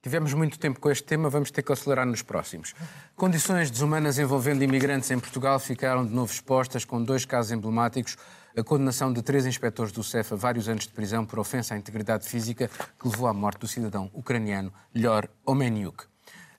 Tivemos 0.00 0.32
muito 0.32 0.56
tempo 0.60 0.78
com 0.78 0.88
este 0.88 1.02
tema, 1.02 1.28
vamos 1.28 1.50
ter 1.50 1.62
que 1.62 1.72
acelerar 1.72 2.06
nos 2.06 2.22
próximos. 2.22 2.72
Condições 3.16 3.68
desumanas 3.68 4.16
envolvendo 4.16 4.62
imigrantes 4.62 5.10
em 5.10 5.18
Portugal 5.18 5.58
ficaram 5.58 6.06
de 6.06 6.14
novo 6.14 6.32
expostas, 6.32 6.84
com 6.84 7.02
dois 7.02 7.24
casos 7.24 7.50
emblemáticos. 7.50 8.16
A 8.56 8.62
condenação 8.62 9.12
de 9.12 9.22
três 9.22 9.44
inspectores 9.44 9.90
do 9.90 10.04
CEF 10.04 10.32
a 10.32 10.36
vários 10.36 10.68
anos 10.68 10.86
de 10.86 10.92
prisão 10.92 11.26
por 11.26 11.40
ofensa 11.40 11.74
à 11.74 11.76
integridade 11.76 12.28
física 12.28 12.70
que 12.96 13.08
levou 13.08 13.26
à 13.26 13.32
morte 13.32 13.58
do 13.58 13.66
cidadão 13.66 14.08
ucraniano 14.14 14.72
Lyor 14.94 15.28
Omeniuk. 15.44 16.11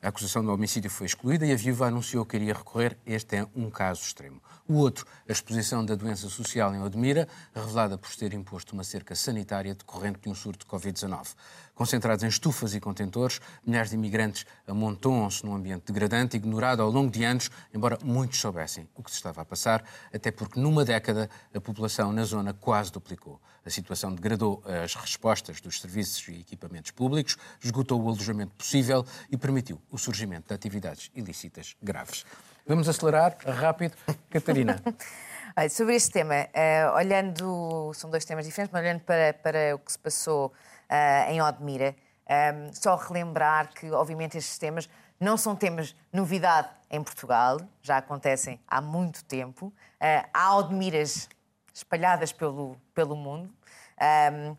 A 0.03 0.09
acusação 0.09 0.43
de 0.43 0.49
homicídio 0.49 0.91
foi 0.91 1.07
excluída 1.07 1.45
e 1.45 1.53
a 1.53 1.55
viúva 1.55 1.87
anunciou 1.87 2.25
que 2.25 2.35
iria 2.35 2.53
recorrer. 2.53 2.97
Este 3.05 3.37
é 3.37 3.47
um 3.55 3.69
caso 3.69 4.01
extremo. 4.01 4.41
O 4.67 4.73
outro, 4.73 5.07
a 5.29 5.31
exposição 5.31 5.85
da 5.85 5.95
doença 5.95 6.27
social 6.27 6.75
em 6.75 6.81
Odmira, 6.81 7.25
revelada 7.55 7.97
por 7.97 8.13
ter 8.13 8.33
imposto 8.33 8.73
uma 8.73 8.83
cerca 8.83 9.15
sanitária 9.15 9.73
decorrente 9.73 10.19
de 10.19 10.27
um 10.27 10.35
surto 10.35 10.65
de 10.65 10.69
Covid-19. 10.69 11.35
Concentrados 11.75 12.23
em 12.23 12.27
estufas 12.27 12.75
e 12.75 12.79
contentores, 12.79 13.41
milhares 13.65 13.89
de 13.89 13.95
imigrantes 13.95 14.45
amontoam-se 14.67 15.43
num 15.43 15.55
ambiente 15.55 15.91
degradante, 15.91 16.37
ignorado 16.37 16.83
ao 16.83 16.89
longo 16.91 17.09
de 17.09 17.23
anos, 17.23 17.49
embora 17.73 17.97
muitos 18.03 18.39
soubessem 18.39 18.87
o 18.93 19.01
que 19.01 19.09
se 19.09 19.17
estava 19.17 19.41
a 19.41 19.45
passar, 19.45 19.83
até 20.13 20.29
porque 20.31 20.59
numa 20.59 20.85
década 20.85 21.27
a 21.53 21.59
população 21.59 22.13
na 22.13 22.23
zona 22.25 22.53
quase 22.53 22.91
duplicou. 22.91 23.41
A 23.65 23.69
situação 23.71 24.13
degradou 24.13 24.61
as 24.83 24.93
respostas 24.93 25.61
dos 25.61 25.81
serviços 25.81 26.27
e 26.27 26.41
equipamentos 26.41 26.91
públicos, 26.91 27.37
esgotou 27.63 27.99
o 28.01 28.07
alojamento 28.07 28.53
possível 28.55 29.03
e 29.31 29.35
permitiu 29.35 29.81
o 29.89 29.97
surgimento 29.97 30.49
de 30.49 30.53
atividades 30.53 31.09
ilícitas 31.15 31.75
graves. 31.81 32.23
Vamos 32.67 32.87
acelerar 32.87 33.35
rápido. 33.45 33.95
Catarina. 34.29 34.81
Sobre 35.69 35.95
este 35.95 36.11
tema, 36.11 36.35
uh, 36.35 36.95
olhando, 36.95 37.91
são 37.93 38.09
dois 38.09 38.25
temas 38.25 38.45
diferentes, 38.45 38.71
mas 38.71 38.81
olhando 38.81 39.01
para, 39.01 39.33
para 39.33 39.75
o 39.75 39.79
que 39.79 39.91
se 39.91 39.99
passou 39.99 40.51
uh, 40.89 41.31
em 41.31 41.41
Odmira, 41.41 41.95
um, 42.29 42.33
ehm, 42.33 42.73
só 42.73 42.95
relembrar 42.95 43.73
que, 43.73 43.89
obviamente, 43.91 44.37
estes 44.37 44.57
temas 44.57 44.89
não 45.19 45.37
são 45.37 45.55
temas 45.55 45.95
novidade 46.11 46.69
em 46.89 47.01
Portugal, 47.01 47.59
já 47.81 47.97
acontecem 47.97 48.59
há 48.67 48.81
muito 48.81 49.23
tempo. 49.25 49.67
Uh, 50.01 50.27
há 50.33 50.55
Odmiras 50.57 51.29
espalhadas 51.73 52.31
pelo, 52.31 52.77
pelo 52.93 53.15
mundo. 53.15 53.49
Um, 53.49 54.03
ehm, 54.03 54.57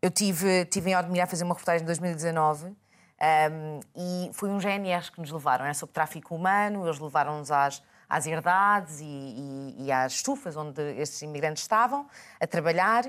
eu 0.00 0.10
tive, 0.10 0.66
tive 0.66 0.90
em 0.90 0.96
Odmira 0.96 1.24
a 1.24 1.26
fazer 1.26 1.44
uma 1.44 1.54
reportagem 1.54 1.82
em 1.82 1.86
2019 1.86 2.76
um, 3.24 3.80
e 3.96 4.30
foi 4.34 4.50
um 4.50 4.58
GNRs 4.58 5.08
que 5.08 5.20
nos 5.20 5.30
levaram, 5.30 5.64
era 5.64 5.72
sobre 5.72 5.94
tráfico 5.94 6.34
humano, 6.34 6.84
eles 6.86 6.98
levaram-nos 6.98 7.50
às, 7.50 7.82
às 8.08 8.26
herdades 8.26 9.00
e, 9.00 9.04
e, 9.04 9.84
e, 9.84 9.92
às 9.92 10.12
estufas 10.12 10.56
onde 10.56 10.82
estes 10.98 11.22
imigrantes 11.22 11.62
estavam 11.62 12.06
a 12.38 12.46
trabalhar. 12.46 13.06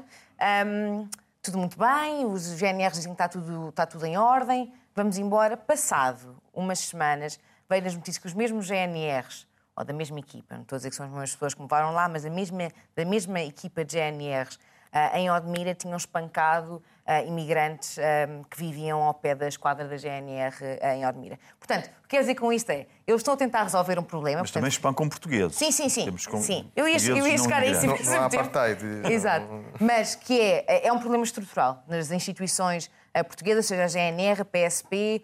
Um, 0.66 1.10
tudo 1.46 1.60
muito 1.60 1.78
bem, 1.78 2.26
os 2.26 2.60
GNRs 2.60 2.94
dizem 2.94 3.12
que 3.12 3.22
está 3.22 3.30
tudo, 3.30 3.70
está 3.70 3.86
tudo 3.86 4.04
em 4.04 4.18
ordem, 4.18 4.74
vamos 4.96 5.20
embora. 5.20 5.56
Passado 5.56 6.36
umas 6.52 6.80
semanas, 6.80 7.40
veio 7.70 7.84
nas 7.84 7.94
notícias 7.94 8.18
que 8.18 8.26
os 8.26 8.34
mesmos 8.34 8.68
GNRs, 8.68 9.48
ou 9.76 9.86
da 9.86 9.94
mesma 9.94 10.20
equipa, 10.20 10.56
não 10.56 10.64
estou 10.64 10.76
a 10.76 10.80
dizer 10.80 10.90
que 10.90 10.96
são 10.96 11.06
as 11.06 11.12
mesmas 11.12 11.34
pessoas 11.34 11.54
que 11.54 11.60
me 11.60 11.66
levaram 11.66 11.92
lá, 11.94 12.10
mas 12.10 12.24
da 12.24 12.32
mesma, 12.32 12.72
da 12.96 13.06
mesma 13.06 13.40
equipa 13.42 13.86
de 13.86 13.96
GNRs, 13.96 14.56
uh, 14.56 15.16
em 15.16 15.30
Odmira 15.30 15.76
tinham 15.76 15.98
espancado 15.98 16.82
uh, 17.06 17.28
imigrantes 17.28 17.98
um, 17.98 18.44
que 18.44 18.58
viviam 18.58 19.02
ao 19.02 19.14
pé 19.14 19.36
da 19.36 19.48
esquadra 19.48 19.88
da 19.88 19.96
GNR 19.96 20.56
uh, 20.56 20.88
em 20.88 21.06
Odmira. 21.06 21.40
Portanto, 21.60 21.86
o 22.00 22.04
que 22.04 22.10
quer 22.10 22.22
dizer 22.22 22.36
com 22.36 22.52
isto 22.52 22.70
é, 22.72 22.88
eu 23.06 23.16
estou 23.16 23.34
a 23.34 23.38
tentar 23.38 23.64
resolver 23.64 24.00
um 24.00 24.04
problema. 24.04 24.42
Mas 24.42 24.50
portanto... 24.50 24.62
também 24.62 24.70
espancam 24.70 25.08
portugueses. 25.10 25.56
Sim, 25.56 25.72
sim, 25.72 25.90
sim. 25.90 26.12
Com... 26.30 26.42
sim. 26.42 26.72
Eu 26.76 26.88
ia, 26.88 26.98
eu 26.98 27.28
ia 27.28 27.38
chegar 27.38 27.62
a 27.62 27.66
isso. 27.66 27.86
Não, 27.86 27.96
não 27.96 28.22
há 28.22 28.26
apartheid. 28.26 28.82
Exato. 29.12 29.48
Mas 29.80 30.16
que 30.16 30.40
é, 30.40 30.88
é 30.88 30.92
um 30.92 31.00
problema 31.00 31.24
estrutural 31.24 31.84
nas 31.88 32.12
instituições 32.12 32.90
portuguesas, 33.24 33.66
seja 33.66 33.86
a 33.86 33.88
GNR, 33.88 34.42
a 34.42 34.46
PSP 34.46 35.24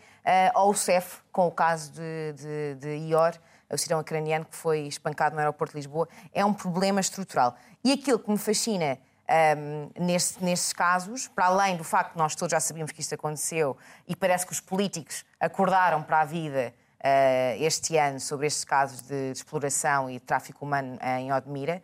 ou 0.56 0.70
o 0.70 0.74
CEF, 0.74 1.18
com 1.32 1.48
o 1.48 1.52
caso 1.52 1.92
de, 1.92 2.34
de, 2.34 2.76
de 2.76 2.90
IOR, 3.10 3.34
o 3.70 3.78
cidadão 3.78 4.02
ucraniano 4.02 4.46
que 4.46 4.56
foi 4.56 4.82
espancado 4.82 5.36
no 5.36 5.40
aeroporto 5.40 5.74
de 5.74 5.80
Lisboa, 5.80 6.08
é 6.34 6.44
um 6.46 6.54
problema 6.54 7.02
estrutural. 7.02 7.56
E 7.84 7.92
aquilo 7.92 8.20
que 8.20 8.30
me 8.30 8.38
fascina 8.38 8.98
um, 9.32 9.90
nesse, 10.04 10.44
nesses 10.44 10.74
casos, 10.74 11.28
para 11.28 11.46
além 11.46 11.78
do 11.78 11.84
facto 11.84 12.14
que 12.14 12.18
nós 12.18 12.36
todos 12.36 12.52
já 12.52 12.60
sabíamos 12.60 12.92
que 12.92 13.00
isto 13.00 13.16
aconteceu 13.16 13.78
e 14.08 14.16
parece 14.16 14.46
que 14.46 14.52
os 14.52 14.60
políticos 14.60 15.24
acordaram 15.40 16.04
para 16.04 16.22
a 16.22 16.26
vida 16.26 16.74
uh, 17.00 17.64
este 17.64 17.98
ano 17.98 18.20
sobre 18.20 18.48
estes 18.48 18.66
casos 18.66 19.02
de, 19.02 19.32
de, 19.32 19.38
exploração 19.38 20.10
e 20.10 20.14
de 20.14 20.20
tráfico 20.20 20.66
humano 20.66 21.00
em 21.18 21.32
Odmira, 21.32 21.82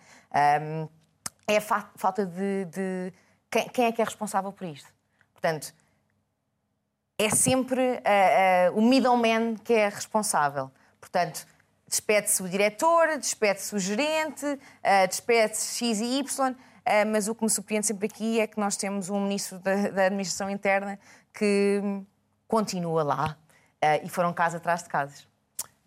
um, 0.61 0.87
é 1.47 1.57
a 1.57 1.61
fa 1.61 1.89
falta 1.95 2.25
de. 2.25 2.65
de 2.65 3.13
quem, 3.49 3.69
quem, 3.69 3.85
é 3.85 3.91
que 3.93 4.01
é 4.01 4.05
responsável 4.05 4.51
por 4.51 4.67
isto? 4.67 4.91
Portanto, 5.31 5.73
é 7.17 7.29
sempre 7.29 7.81
uh, 7.81 8.75
uh, 8.75 8.77
o 8.77 8.81
middleman 8.81 9.55
que 9.55 9.73
é 9.73 9.87
responsável. 9.87 10.69
Portanto, 10.99 11.47
despede-se 11.87 12.43
o 12.43 12.49
diretor, 12.49 13.17
despede-se 13.17 13.73
o 13.73 13.79
gerente, 13.79 14.59
despede-se 15.07 15.77
X 15.77 16.01
e 16.01 16.19
Y 16.19 16.55
mas 17.05 17.27
o 17.27 17.35
que 17.35 17.43
me 17.43 17.49
surpreende 17.49 17.85
sempre 17.85 18.07
aqui 18.07 18.39
é 18.39 18.47
que 18.47 18.59
nós 18.59 18.75
temos 18.75 19.09
um 19.09 19.19
ministro 19.19 19.59
da, 19.59 19.89
da 19.89 20.05
Administração 20.05 20.49
Interna 20.49 20.99
que 21.33 21.81
continua 22.47 23.03
lá 23.03 23.37
ah, 23.81 23.97
e 23.97 24.09
foram 24.09 24.33
casa 24.33 24.57
atrás 24.57 24.83
de 24.83 24.89
casas. 24.89 25.27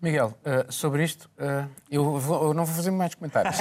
Miguel, 0.00 0.34
uh, 0.46 0.72
sobre 0.72 1.04
isto, 1.04 1.30
uh, 1.38 1.68
eu, 1.90 2.18
vou, 2.18 2.48
eu, 2.48 2.54
não 2.54 2.64
vou 2.64 2.74
fazer 2.74 2.90
mais 2.90 3.14
comentários. 3.14 3.58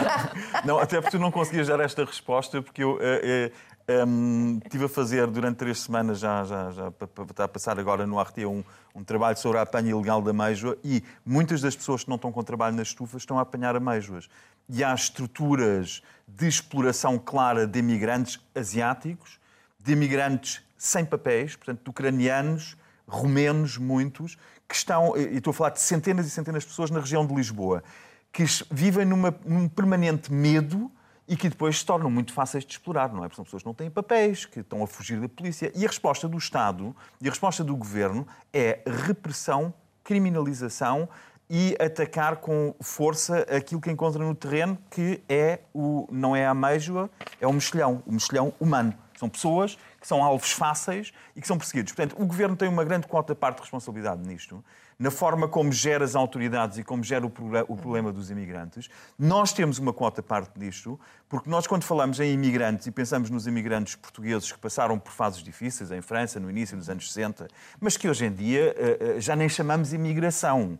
não, 0.64 0.78
até 0.78 0.98
porque 0.98 1.18
tu 1.18 1.20
não 1.20 1.30
conseguias 1.30 1.68
dar 1.68 1.78
esta 1.80 2.06
resposta, 2.06 2.62
porque 2.62 2.82
eu 2.82 2.94
uh, 2.94 3.52
um, 3.88 4.60
estive 4.64 4.86
a 4.86 4.88
fazer 4.88 5.26
durante 5.26 5.56
três 5.56 5.80
semanas, 5.80 6.18
já, 6.18 6.44
já, 6.44 6.70
já 6.70 6.90
para, 6.90 7.48
passar 7.48 7.78
agora 7.78 8.06
no 8.06 8.20
RT, 8.20 8.46
um, 8.46 8.64
um 8.94 9.04
trabalho 9.04 9.36
sobre 9.36 9.58
a 9.58 9.62
apanha 9.62 9.90
ilegal 9.90 10.22
da 10.22 10.32
meijoa 10.32 10.76
e 10.82 11.02
muitas 11.24 11.60
das 11.60 11.76
pessoas 11.76 12.02
que 12.02 12.08
não 12.08 12.16
estão 12.16 12.32
com 12.32 12.42
trabalho 12.42 12.76
nas 12.76 12.88
estufas 12.88 13.22
estão 13.22 13.38
a 13.38 13.42
apanhar 13.42 13.76
ameijoas. 13.76 14.28
E 14.68 14.82
há 14.82 14.94
estruturas 14.94 16.02
de 16.26 16.48
exploração 16.48 17.18
clara 17.18 17.66
de 17.66 17.78
imigrantes 17.78 18.40
asiáticos, 18.54 19.38
de 19.78 19.92
imigrantes 19.92 20.62
sem 20.78 21.04
papéis, 21.04 21.54
portanto, 21.54 21.86
ucranianos, 21.88 22.76
romenos, 23.06 23.76
muitos, 23.76 24.38
que 24.66 24.74
estão, 24.74 25.14
e 25.16 25.36
estou 25.36 25.50
a 25.50 25.54
falar 25.54 25.70
de 25.70 25.80
centenas 25.80 26.26
e 26.26 26.30
centenas 26.30 26.62
de 26.62 26.70
pessoas 26.70 26.90
na 26.90 27.00
região 27.00 27.26
de 27.26 27.34
Lisboa, 27.34 27.84
que 28.32 28.44
vivem 28.70 29.04
numa, 29.04 29.34
num 29.44 29.68
permanente 29.68 30.32
medo 30.32 30.90
e 31.26 31.36
que 31.36 31.48
depois 31.48 31.78
se 31.78 31.86
tornam 31.86 32.10
muito 32.10 32.32
fáceis 32.32 32.64
de 32.64 32.72
explorar, 32.72 33.12
não 33.12 33.24
é? 33.24 33.28
Porque 33.28 33.36
são 33.36 33.44
pessoas 33.44 33.62
que 33.62 33.66
não 33.66 33.74
têm 33.74 33.90
papéis, 33.90 34.44
que 34.44 34.60
estão 34.60 34.82
a 34.82 34.86
fugir 34.86 35.20
da 35.20 35.28
polícia. 35.28 35.72
E 35.74 35.84
a 35.84 35.88
resposta 35.88 36.28
do 36.28 36.36
Estado 36.36 36.94
e 37.20 37.26
a 37.26 37.30
resposta 37.30 37.64
do 37.64 37.74
Governo 37.74 38.26
é 38.52 38.80
repressão, 38.86 39.72
criminalização 40.02 41.08
e 41.48 41.76
atacar 41.80 42.36
com 42.36 42.74
força 42.80 43.40
aquilo 43.54 43.80
que 43.80 43.90
encontra 43.90 44.22
no 44.22 44.34
terreno, 44.34 44.78
que 44.90 45.22
é 45.28 45.60
o, 45.72 46.06
não 46.10 46.34
é 46.34 46.46
a 46.46 46.50
ameijoa, 46.50 47.10
é 47.40 47.46
o 47.46 47.52
mexilhão, 47.52 48.02
o 48.06 48.12
mexilhão 48.12 48.52
humano. 48.58 48.94
São 49.18 49.28
pessoas 49.28 49.78
que 50.00 50.06
são 50.06 50.22
alvos 50.22 50.52
fáceis 50.52 51.12
e 51.36 51.40
que 51.40 51.46
são 51.46 51.56
perseguidos. 51.56 51.92
Portanto, 51.92 52.20
o 52.20 52.26
Governo 52.26 52.56
tem 52.56 52.68
uma 52.68 52.84
grande 52.84 53.06
quota 53.06 53.34
parte 53.34 53.56
de 53.56 53.62
responsabilidade 53.62 54.26
nisto, 54.26 54.64
na 54.98 55.10
forma 55.10 55.48
como 55.48 55.72
gera 55.72 56.04
as 56.04 56.14
autoridades 56.14 56.78
e 56.78 56.84
como 56.84 57.02
gera 57.02 57.26
o 57.26 57.76
problema 57.76 58.12
dos 58.12 58.30
imigrantes. 58.30 58.88
Nós 59.18 59.52
temos 59.52 59.78
uma 59.78 59.92
quota 59.92 60.22
parte 60.22 60.58
disto, 60.58 60.98
porque 61.28 61.50
nós, 61.50 61.66
quando 61.66 61.84
falamos 61.84 62.20
em 62.20 62.32
imigrantes 62.32 62.86
e 62.86 62.90
pensamos 62.90 63.30
nos 63.30 63.46
imigrantes 63.46 63.96
portugueses 63.96 64.52
que 64.52 64.58
passaram 64.58 64.98
por 64.98 65.12
fases 65.12 65.42
difíceis 65.42 65.90
em 65.90 66.00
França, 66.00 66.38
no 66.38 66.50
início 66.50 66.76
dos 66.76 66.88
anos 66.88 67.12
60, 67.12 67.48
mas 67.80 67.96
que 67.96 68.08
hoje 68.08 68.26
em 68.26 68.32
dia 68.32 68.74
eh, 68.76 68.98
eh, 69.00 69.20
já 69.20 69.34
nem 69.34 69.48
chamamos 69.48 69.92
imigração 69.92 70.78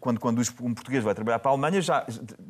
quando, 0.00 0.20
quando 0.20 0.40
um 0.60 0.74
português 0.74 1.02
vai 1.02 1.14
trabalhar 1.14 1.38
para 1.38 1.50
a 1.50 1.52
Alemanha, 1.52 1.80
já, 1.80 2.06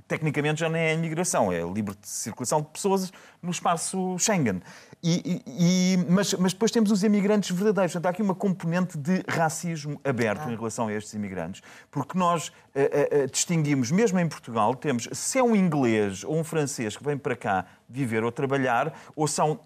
tecnicamente 0.06 0.60
já 0.60 0.68
nem 0.68 0.82
é 0.82 0.94
imigração, 0.94 1.50
é 1.50 1.62
livre 1.62 1.94
circulação 2.02 2.60
de 2.60 2.68
pessoas 2.68 3.12
no 3.42 3.50
espaço 3.50 4.16
Schengen. 4.18 4.60
E, 5.02 5.42
e, 5.46 5.96
mas, 6.10 6.34
mas, 6.34 6.52
depois 6.52 6.70
temos 6.70 6.90
os 6.90 7.02
imigrantes 7.04 7.50
verdadeiros. 7.50 7.92
Portanto, 7.92 8.06
há 8.06 8.10
aqui 8.10 8.22
uma 8.22 8.34
componente 8.34 8.98
de 8.98 9.22
racismo 9.28 10.00
aberto 10.04 10.42
ah. 10.46 10.52
em 10.52 10.56
relação 10.56 10.88
a 10.88 10.92
estes 10.92 11.14
imigrantes, 11.14 11.62
porque 11.90 12.18
nós 12.18 12.48
uh, 12.48 13.24
uh, 13.24 13.30
distinguimos, 13.30 13.90
mesmo 13.90 14.18
em 14.18 14.28
Portugal, 14.28 14.74
temos 14.74 15.08
se 15.12 15.38
é 15.38 15.42
um 15.42 15.54
inglês 15.54 16.24
ou 16.24 16.36
um 16.38 16.44
francês 16.44 16.96
que 16.96 17.04
vem 17.04 17.16
para 17.16 17.36
cá 17.36 17.66
viver 17.88 18.24
ou 18.24 18.32
trabalhar, 18.32 18.92
ou 19.14 19.26
são 19.26 19.60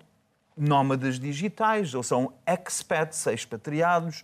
nómadas 0.57 1.19
digitais, 1.19 1.95
ou 1.95 2.03
são 2.03 2.33
expats, 2.47 3.27
expatriados. 3.27 4.23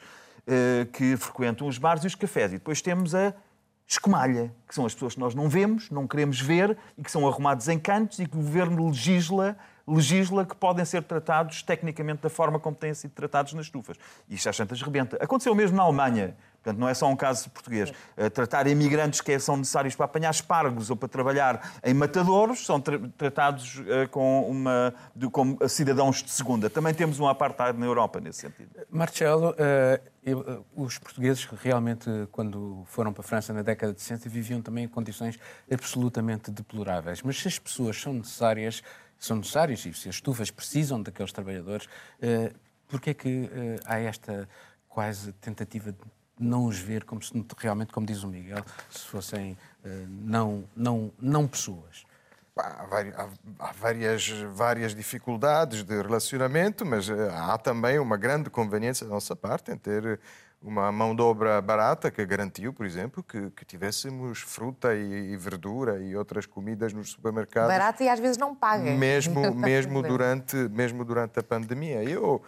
Eh, 0.48 0.86
que 0.92 1.16
frequentam 1.16 1.66
os 1.66 1.76
bares 1.76 2.04
e 2.04 2.06
os 2.06 2.14
cafés. 2.14 2.52
E 2.52 2.58
depois 2.58 2.80
temos 2.80 3.16
a 3.16 3.34
escumalha, 3.84 4.54
que 4.68 4.74
são 4.74 4.86
as 4.86 4.94
pessoas 4.94 5.14
que 5.14 5.20
nós 5.20 5.34
não 5.34 5.48
vemos, 5.48 5.90
não 5.90 6.06
queremos 6.06 6.40
ver 6.40 6.76
e 6.96 7.02
que 7.02 7.10
são 7.10 7.26
arrumados 7.26 7.66
em 7.66 7.78
cantos 7.80 8.20
e 8.20 8.26
que 8.26 8.36
o 8.36 8.40
governo 8.40 8.86
legisla, 8.86 9.56
legisla 9.86 10.44
que 10.44 10.56
podem 10.56 10.84
ser 10.84 11.02
tratados 11.04 11.62
tecnicamente 11.62 12.22
da 12.22 12.30
forma 12.30 12.58
como 12.58 12.74
têm 12.76 12.92
sido 12.92 13.12
tratados 13.12 13.52
nas 13.52 13.66
estufas. 13.66 13.96
E 14.28 14.34
isto 14.34 14.48
às 14.48 14.56
tantas 14.56 14.82
rebenta. 14.82 15.16
Aconteceu 15.20 15.54
mesmo 15.54 15.76
na 15.76 15.84
Alemanha. 15.84 16.36
Portanto, 16.66 16.80
não 16.80 16.88
é 16.88 16.94
só 16.94 17.08
um 17.08 17.14
caso 17.14 17.48
português. 17.50 17.90
Uh, 17.90 18.28
tratar 18.28 18.66
imigrantes 18.66 19.20
que 19.20 19.38
são 19.38 19.56
necessários 19.56 19.94
para 19.94 20.06
apanhar 20.06 20.30
espargos 20.30 20.90
ou 20.90 20.96
para 20.96 21.08
trabalhar 21.08 21.78
em 21.84 21.94
matadouros 21.94 22.66
são 22.66 22.80
tra 22.80 22.98
tratados 23.16 23.78
uh, 23.78 24.08
com 24.10 24.50
uma, 24.50 24.92
de, 25.14 25.28
como 25.28 25.56
cidadãos 25.68 26.24
de 26.24 26.30
segunda. 26.30 26.68
Também 26.68 26.92
temos 26.92 27.20
um 27.20 27.28
apartheid 27.28 27.78
na 27.78 27.86
Europa 27.86 28.18
nesse 28.18 28.40
sentido. 28.40 28.70
Marcelo, 28.90 29.54
eu, 30.24 30.66
os 30.74 30.98
portugueses 30.98 31.44
realmente, 31.44 32.10
quando 32.32 32.82
foram 32.86 33.12
para 33.12 33.20
a 33.20 33.24
França 33.24 33.52
na 33.52 33.62
década 33.62 33.92
de 33.92 34.00
60, 34.00 34.28
viviam 34.28 34.60
também 34.60 34.86
em 34.86 34.88
condições 34.88 35.38
absolutamente 35.70 36.50
deploráveis. 36.50 37.22
Mas 37.22 37.38
se 37.40 37.46
as 37.46 37.60
pessoas 37.60 38.00
são 38.00 38.12
necessárias, 38.12 38.82
são 39.18 39.36
necessárias 39.36 39.84
e 39.86 39.92
se 39.92 40.08
as 40.08 40.16
estufas 40.16 40.50
precisam 40.50 41.02
daqueles 41.02 41.32
trabalhadores, 41.32 41.88
por 42.86 43.00
que 43.00 43.10
é 43.10 43.14
que 43.14 43.50
há 43.84 43.98
esta 43.98 44.48
quase 44.88 45.32
tentativa 45.34 45.92
de 45.92 45.98
não 46.38 46.66
os 46.66 46.78
ver 46.78 47.04
como 47.04 47.22
se 47.22 47.32
realmente, 47.56 47.92
como 47.92 48.06
diz 48.06 48.22
o 48.22 48.28
Miguel, 48.28 48.64
se 48.90 49.06
fossem 49.06 49.52
uh, 49.52 49.88
não, 50.08 50.64
não, 50.76 51.12
não 51.18 51.46
pessoas. 51.46 52.04
Há, 52.58 53.28
há 53.58 53.72
várias, 53.72 54.28
várias 54.54 54.94
dificuldades 54.94 55.82
de 55.82 55.94
relacionamento, 56.00 56.86
mas 56.86 57.06
eh, 57.10 57.30
há 57.30 57.58
também 57.58 57.98
uma 57.98 58.16
grande 58.16 58.48
conveniência 58.48 59.06
da 59.06 59.12
nossa 59.12 59.36
parte 59.36 59.70
em 59.70 59.76
ter 59.76 60.18
uma 60.60 60.90
mão 60.90 61.14
de 61.14 61.22
obra 61.22 61.60
barata 61.60 62.10
que 62.10 62.24
garantiu, 62.24 62.72
por 62.72 62.86
exemplo, 62.86 63.22
que, 63.22 63.50
que 63.50 63.64
tivéssemos 63.64 64.40
fruta 64.40 64.94
e, 64.94 65.32
e, 65.32 65.36
verdura 65.36 66.02
e 66.02 66.16
outras 66.16 66.46
comidas 66.46 66.92
nos 66.92 67.10
supermercados. 67.10 67.68
Barata 67.68 68.02
e 68.02 68.08
às 68.08 68.18
vezes 68.18 68.36
não 68.36 68.54
paga. 68.54 68.90
Mesmo, 68.92 69.52
mesmo, 69.54 70.02
durante, 70.02 70.56
mesmo 70.56 71.04
durante 71.04 71.38
a 71.38 71.42
pandemia. 71.42 72.02
Eu, 72.02 72.42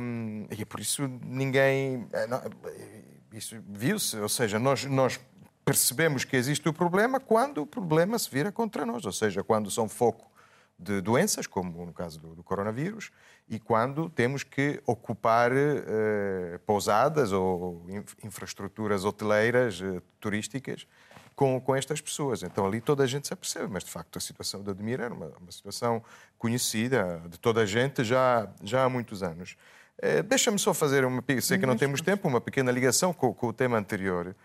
um, 0.00 0.46
e 0.50 0.62
é 0.62 0.64
por 0.64 0.80
isso 0.80 1.08
ninguém. 1.24 2.06
Eh, 2.12 3.02
isso 3.32 3.56
viu-se, 3.68 4.18
ou 4.18 4.28
seja, 4.28 4.58
nós, 4.58 4.84
nós 4.84 5.20
percebemos 5.64 6.24
que 6.24 6.36
existe 6.36 6.68
o 6.68 6.72
problema 6.72 7.20
quando 7.20 7.62
o 7.62 7.66
problema 7.66 8.18
se 8.18 8.28
vira 8.28 8.50
contra 8.50 8.84
nós, 8.84 9.04
ou 9.04 9.12
seja, 9.12 9.44
quando 9.44 9.70
são 9.70 9.88
foco 9.88 10.30
de 10.76 11.00
doenças, 11.00 11.46
como 11.46 11.84
no 11.84 11.92
caso 11.92 12.18
do, 12.18 12.34
do 12.34 12.42
coronavírus, 12.42 13.10
e 13.50 13.58
quando 13.58 14.08
temos 14.08 14.44
que 14.44 14.80
ocupar 14.86 15.50
eh, 15.52 16.60
pousadas 16.64 17.32
ou 17.32 17.84
infraestruturas 18.22 19.04
hoteleiras, 19.04 19.82
eh, 19.82 20.00
turísticas, 20.20 20.86
com, 21.34 21.60
com 21.60 21.74
estas 21.74 22.00
pessoas. 22.00 22.44
Então 22.44 22.64
ali 22.64 22.80
toda 22.80 23.02
a 23.02 23.06
gente 23.08 23.26
se 23.26 23.34
apercebe, 23.34 23.66
mas 23.68 23.82
de 23.82 23.90
facto 23.90 24.16
a 24.16 24.20
situação 24.20 24.62
de 24.62 24.70
Admira 24.70 25.06
era 25.06 25.12
uma, 25.14 25.32
uma 25.40 25.50
situação 25.50 26.00
conhecida 26.38 27.20
de 27.28 27.40
toda 27.40 27.62
a 27.62 27.66
gente 27.66 28.04
já, 28.04 28.48
já 28.62 28.84
há 28.84 28.88
muitos 28.88 29.20
anos. 29.20 29.56
Eh, 29.98 30.22
deixa-me 30.22 30.58
só 30.58 30.72
fazer 30.72 31.04
uma, 31.04 31.20
sei 31.42 31.58
que 31.58 31.66
não 31.66 31.76
temos 31.76 32.00
tempo, 32.00 32.28
uma 32.28 32.40
pequena 32.40 32.70
ligação 32.70 33.12
com, 33.12 33.34
com 33.34 33.48
o 33.48 33.52
tema 33.52 33.76
anterior 33.76 34.36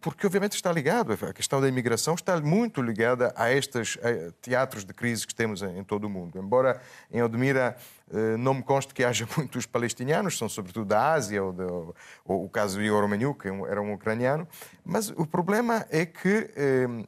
porque 0.00 0.26
obviamente 0.26 0.54
está 0.54 0.72
ligado, 0.72 1.12
a 1.12 1.32
questão 1.32 1.60
da 1.60 1.68
imigração 1.68 2.14
está 2.14 2.40
muito 2.40 2.80
ligada 2.80 3.32
a 3.36 3.52
estes 3.52 3.98
teatros 4.40 4.84
de 4.84 4.94
crise 4.94 5.26
que 5.26 5.34
temos 5.34 5.62
em, 5.62 5.82
todo 5.84 6.04
o 6.04 6.10
mundo. 6.10 6.38
Embora 6.38 6.80
em 7.10 7.22
Odmira 7.22 7.76
eh, 8.12 8.36
não 8.36 8.54
me 8.54 8.62
conste 8.62 8.94
que 8.94 9.04
haja 9.04 9.26
muitos 9.36 9.66
palestinianos, 9.66 10.38
são 10.38 10.48
sobretudo 10.48 10.86
da 10.86 11.12
Ásia, 11.12 11.42
ou, 11.42 11.54
ou, 11.60 11.96
ou 12.24 12.44
o 12.44 12.48
caso 12.48 12.78
de 12.78 12.86
Igor 12.86 13.02
Romaniuk, 13.02 13.40
que 13.40 13.48
era 13.48 13.82
um 13.82 13.92
ucraniano, 13.92 14.46
mas 14.84 15.10
o 15.10 15.26
problema 15.26 15.84
é 15.90 16.06
que, 16.06 16.50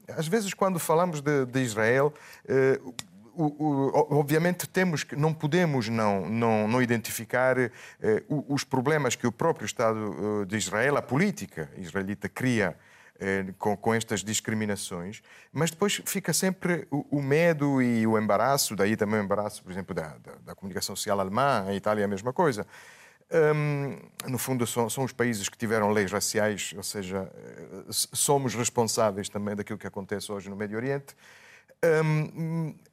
às 0.08 0.28
vezes, 0.28 0.52
quando 0.52 0.78
falamos 0.78 1.22
de, 1.22 1.46
de 1.46 1.60
Israel, 1.60 2.12
o, 3.42 3.54
o, 3.58 4.18
obviamente 4.18 4.68
temos 4.68 5.04
que 5.04 5.16
não 5.16 5.32
podemos 5.32 5.88
não 5.88 6.28
não, 6.28 6.68
não 6.68 6.82
identificar 6.82 7.58
eh, 7.58 7.70
os 8.28 8.64
problemas 8.64 9.16
que 9.16 9.26
o 9.26 9.32
próprio 9.32 9.66
Estado 9.66 10.42
eh, 10.42 10.44
de 10.46 10.56
Israel, 10.56 10.96
a 10.96 11.02
política 11.02 11.70
israelita 11.76 12.28
cria 12.28 12.76
eh, 13.18 13.46
com, 13.58 13.76
com, 13.76 13.94
estas 13.94 14.24
discriminações, 14.24 15.22
mas 15.52 15.70
depois 15.70 16.00
fica 16.06 16.32
sempre 16.32 16.86
o, 16.90 17.18
o, 17.18 17.22
medo 17.22 17.82
e 17.82 18.06
o 18.06 18.18
embaraço, 18.18 18.74
daí 18.74 18.96
também 18.96 19.20
o 19.20 19.22
embaraço, 19.22 19.62
por 19.62 19.70
exemplo, 19.70 19.94
da, 19.94 20.16
da, 20.18 20.32
da 20.46 20.54
comunicação 20.54 20.96
social 20.96 21.20
alemã, 21.20 21.66
em 21.68 21.76
Itália 21.76 22.02
é 22.02 22.04
a 22.04 22.08
mesma 22.08 22.32
coisa. 22.32 22.66
Um, 23.32 23.96
no 24.28 24.38
fundo, 24.38 24.66
são, 24.66 24.90
são, 24.90 25.04
os 25.04 25.12
países 25.12 25.48
que 25.48 25.56
tiveram 25.56 25.90
leis 25.90 26.10
raciais, 26.10 26.74
ou 26.76 26.82
seja, 26.82 27.30
eh, 27.32 27.84
somos 27.90 28.56
responsáveis 28.56 29.28
também 29.28 29.54
daquilo 29.54 29.78
que 29.78 29.86
acontece 29.86 30.32
hoje 30.32 30.50
no 30.50 30.56
Médio 30.56 30.76
Oriente. 30.76 31.14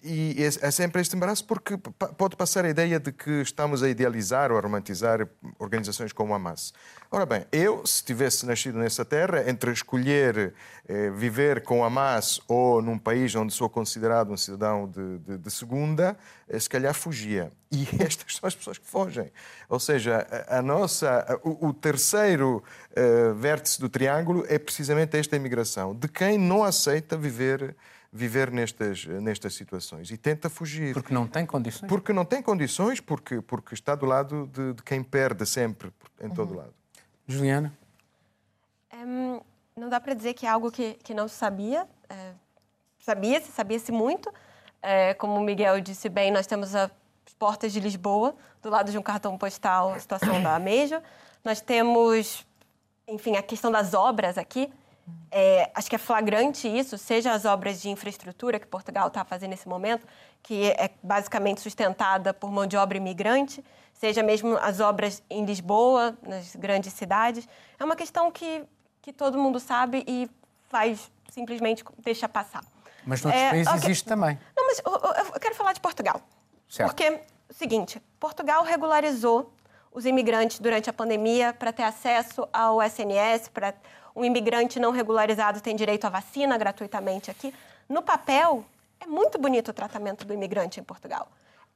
E 0.01 0.41
é, 0.41 0.71
sempre 0.71 1.01
este 1.01 1.13
embaraço 1.13 1.43
porque 1.45 1.75
pode 2.17 2.37
passar 2.37 2.63
a 2.63 2.69
ideia 2.69 2.97
de 2.97 3.11
que 3.11 3.41
estamos 3.41 3.83
a 3.83 3.89
idealizar 3.89 4.49
ou 4.49 4.57
a 4.57 4.61
romantizar 4.61 5.27
organizações 5.59 6.13
como 6.13 6.31
a 6.31 6.37
Hamas. 6.37 6.73
Ora 7.11 7.25
bem, 7.25 7.45
eu, 7.51 7.85
se 7.85 8.01
tivesse 8.05 8.45
nascido 8.45 8.77
nessa 8.77 9.03
terra, 9.03 9.49
entre 9.49 9.71
escolher 9.71 10.53
eh, 10.87 11.09
viver 11.09 11.63
com 11.63 11.83
a 11.83 11.87
Hamas 11.87 12.39
ou 12.47 12.81
num 12.81 12.97
país 12.97 13.35
onde 13.35 13.53
sou 13.53 13.69
considerado 13.69 14.31
um 14.31 14.37
cidadão 14.37 14.87
de, 14.87 15.17
de, 15.19 15.37
de 15.37 15.51
segunda, 15.51 16.17
eh, 16.47 16.57
se 16.57 16.69
calhar 16.69 16.93
fugia. 16.93 17.51
E 17.69 17.85
estas 18.01 18.37
são 18.37 18.47
as 18.47 18.55
pessoas 18.55 18.77
que 18.77 18.87
fogem. 18.87 19.29
Ou 19.67 19.81
seja, 19.81 20.25
a, 20.47 20.59
a 20.59 20.61
nossa, 20.61 21.41
o, 21.43 21.67
o, 21.67 21.73
terceiro 21.73 22.63
uh, 22.91 23.33
vértice 23.35 23.81
do 23.81 23.89
triângulo 23.89 24.45
é 24.47 24.57
precisamente 24.57 25.17
esta 25.17 25.35
imigração, 25.35 25.93
de 25.93 26.07
quem 26.07 26.37
não 26.37 26.63
aceita 26.63 27.17
viver 27.17 27.75
viver 28.17 28.51
nestas, 28.51 29.05
nestas 29.05 29.53
situações 29.53 30.11
e 30.11 30.17
tenta 30.17 30.49
fugir. 30.49 30.93
Porque 30.93 31.13
não 31.13 31.27
tem 31.27 31.45
condições? 31.45 31.87
Porque 31.87 32.11
não 32.11 32.25
tem 32.25 32.41
condições, 32.41 32.99
porque, 32.99 33.41
porque 33.41 33.73
está 33.73 33.95
do 33.95 34.05
lado 34.05 34.47
de, 34.47 34.73
de 34.73 34.83
quem 34.83 35.03
perde 35.03 35.45
sempre, 35.45 35.93
em 36.19 36.29
todo 36.29 36.51
uhum. 36.51 36.57
lado. 36.57 36.73
Juliana? 37.27 37.71
Um, 38.93 39.39
não 39.75 39.87
dá 39.87 39.99
para 39.99 40.13
dizer 40.13 40.33
que 40.33 40.45
é 40.45 40.49
algo 40.49 40.71
que, 40.71 40.95
que 40.95 41.13
não 41.13 41.27
se 41.27 41.35
sabia. 41.35 41.87
É, 42.09 42.33
sabia-se, 42.99 43.51
sabia-se 43.51 43.91
muito. 43.91 44.33
É, 44.81 45.13
como 45.13 45.35
o 45.35 45.41
Miguel 45.41 45.79
disse 45.79 46.09
bem, 46.09 46.31
nós 46.31 46.47
temos 46.47 46.73
as 46.73 46.91
portas 47.37 47.71
de 47.71 47.79
Lisboa, 47.79 48.35
do 48.61 48.69
lado 48.69 48.91
de 48.91 48.97
um 48.97 49.01
cartão 49.01 49.37
postal, 49.37 49.93
a 49.93 49.99
situação 49.99 50.41
da 50.41 50.55
Amejo. 50.55 51.01
Nós 51.43 51.61
temos, 51.61 52.45
enfim, 53.07 53.35
a 53.35 53.43
questão 53.43 53.71
das 53.71 53.93
obras 53.93 54.37
aqui. 54.37 54.71
É, 55.29 55.69
acho 55.75 55.89
que 55.89 55.95
é 55.95 55.99
flagrante 55.99 56.67
isso, 56.67 56.97
seja 56.97 57.31
as 57.33 57.45
obras 57.45 57.81
de 57.81 57.89
infraestrutura 57.89 58.59
que 58.59 58.65
Portugal 58.65 59.07
está 59.07 59.23
fazendo 59.23 59.51
nesse 59.51 59.67
momento, 59.67 60.07
que 60.41 60.71
é 60.71 60.89
basicamente 61.03 61.61
sustentada 61.61 62.33
por 62.33 62.51
mão 62.51 62.65
de 62.65 62.77
obra 62.77 62.97
imigrante, 62.97 63.63
seja 63.93 64.23
mesmo 64.23 64.57
as 64.57 64.79
obras 64.79 65.21
em 65.29 65.45
Lisboa, 65.45 66.17
nas 66.21 66.55
grandes 66.55 66.93
cidades. 66.93 67.47
É 67.79 67.83
uma 67.83 67.95
questão 67.95 68.31
que, 68.31 68.63
que 69.01 69.11
todo 69.11 69.37
mundo 69.37 69.59
sabe 69.59 70.03
e 70.07 70.29
faz 70.69 71.11
simplesmente 71.29 71.83
deixa 71.99 72.27
passar. 72.27 72.63
Mas 73.05 73.21
noutros 73.21 73.43
é, 73.43 73.49
países 73.51 73.73
okay. 73.73 73.89
existe 73.89 74.05
também. 74.05 74.39
Não, 74.55 74.65
mas 74.65 74.81
eu, 74.85 74.93
eu 75.33 75.39
quero 75.39 75.55
falar 75.55 75.73
de 75.73 75.79
Portugal. 75.79 76.21
Certo. 76.67 76.89
Porque, 76.89 77.21
seguinte, 77.49 78.01
Portugal 78.19 78.63
regularizou 78.63 79.53
os 79.93 80.05
imigrantes 80.05 80.59
durante 80.59 80.89
a 80.89 80.93
pandemia 80.93 81.53
para 81.53 81.71
ter 81.71 81.83
acesso 81.83 82.47
ao 82.51 82.81
SNS, 82.81 83.49
para 83.49 83.73
um 84.17 84.25
imigrante 84.25 84.79
não 84.79 84.91
regularizado 84.91 85.61
tem 85.61 85.75
direito 85.75 86.05
à 86.05 86.09
vacina 86.09 86.57
gratuitamente 86.57 87.29
aqui. 87.29 87.53
No 87.87 88.01
papel, 88.01 88.65
é 88.99 89.05
muito 89.05 89.37
bonito 89.37 89.69
o 89.69 89.73
tratamento 89.73 90.25
do 90.25 90.33
imigrante 90.33 90.79
em 90.79 90.83
Portugal. 90.83 91.27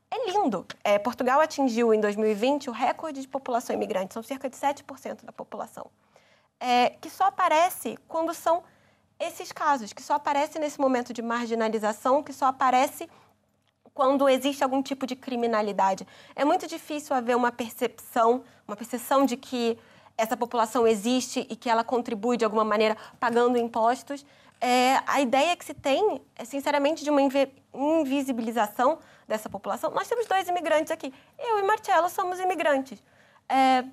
É 0.09 0.31
lindo. 0.31 0.65
É, 0.83 0.97
Portugal 0.97 1.39
atingiu 1.39 1.93
em 1.93 2.01
2020 2.01 2.67
o 2.67 2.73
recorde 2.73 3.21
de 3.21 3.27
população 3.27 3.75
imigrante, 3.75 4.15
são 4.15 4.23
cerca 4.23 4.49
de 4.49 4.57
7% 4.57 5.23
da 5.23 5.31
população. 5.31 5.85
É, 6.59 6.89
que 6.99 7.11
só 7.11 7.25
aparece 7.25 7.97
quando 8.07 8.33
são 8.33 8.63
esses 9.19 9.51
casos, 9.51 9.93
que 9.93 10.01
só 10.01 10.15
aparece 10.15 10.57
nesse 10.57 10.81
momento 10.81 11.13
de 11.13 11.21
marginalização, 11.21 12.23
que 12.23 12.33
só 12.33 12.47
aparece 12.47 13.07
quando 13.93 14.27
existe 14.27 14.63
algum 14.63 14.81
tipo 14.81 15.05
de 15.05 15.15
criminalidade. 15.15 16.07
É 16.35 16.43
muito 16.43 16.65
difícil 16.65 17.15
haver 17.15 17.35
uma 17.35 17.51
percepção, 17.51 18.43
uma 18.67 18.75
percepção 18.75 19.27
de 19.27 19.37
que 19.37 19.77
essa 20.21 20.37
população 20.37 20.87
existe 20.87 21.47
e 21.49 21.55
que 21.55 21.67
ela 21.67 21.83
contribui 21.83 22.37
de 22.37 22.45
alguma 22.45 22.63
maneira 22.63 22.95
pagando 23.19 23.57
impostos. 23.57 24.23
É, 24.59 25.01
a 25.07 25.19
ideia 25.19 25.55
que 25.55 25.65
se 25.65 25.73
tem 25.73 26.21
é, 26.35 26.45
sinceramente, 26.45 27.03
de 27.03 27.09
uma 27.09 27.21
invisibilização 27.73 28.99
dessa 29.27 29.49
população. 29.49 29.89
Nós 29.89 30.07
temos 30.07 30.27
dois 30.27 30.47
imigrantes 30.47 30.91
aqui. 30.91 31.11
Eu 31.39 31.57
e 31.57 31.63
Marcelo 31.63 32.07
somos 32.07 32.39
imigrantes. 32.39 33.01
É, 33.49 33.83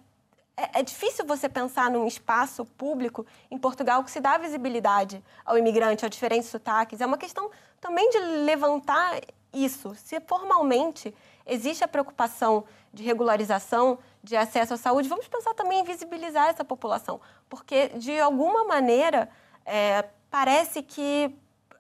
é, 0.55 0.81
é, 0.81 0.83
difícil 0.83 1.25
você 1.25 1.49
pensar 1.49 1.91
num 1.91 2.07
espaço 2.07 2.67
público 2.67 3.25
em 3.51 3.57
Portugal 3.57 4.05
que 4.05 4.11
se 4.11 4.21
dá 4.21 4.37
visibilidade 4.37 5.25
ao 5.47 5.57
imigrante, 5.57 6.05
a 6.05 6.09
diferentes 6.11 6.51
sotaques. 6.51 7.01
É 7.01 7.07
uma 7.07 7.17
questão 7.17 7.51
também 7.81 8.11
de 8.11 8.19
levantar 8.19 9.19
isso. 9.55 9.95
Se 9.95 10.21
formalmente 10.21 11.15
existe 11.47 11.83
a 11.83 11.89
preocupação 11.89 12.65
de 12.99 13.05
regularização, 13.05 13.97
de 14.25 14.37
acesso 14.37 14.75
à 14.75 14.77
saúde, 14.77 15.09
vamos 15.09 15.29
pensar 15.29 15.55
também 15.55 15.79
em 15.81 15.85
visibilizar 15.85 16.49
essa 16.49 16.65
população, 16.65 17.21
porque 17.49 17.91
de 17.91 18.19
alguma 18.19 18.65
maneira 18.65 19.29
é, 19.65 20.05
parece 20.29 20.83
que 20.83 21.33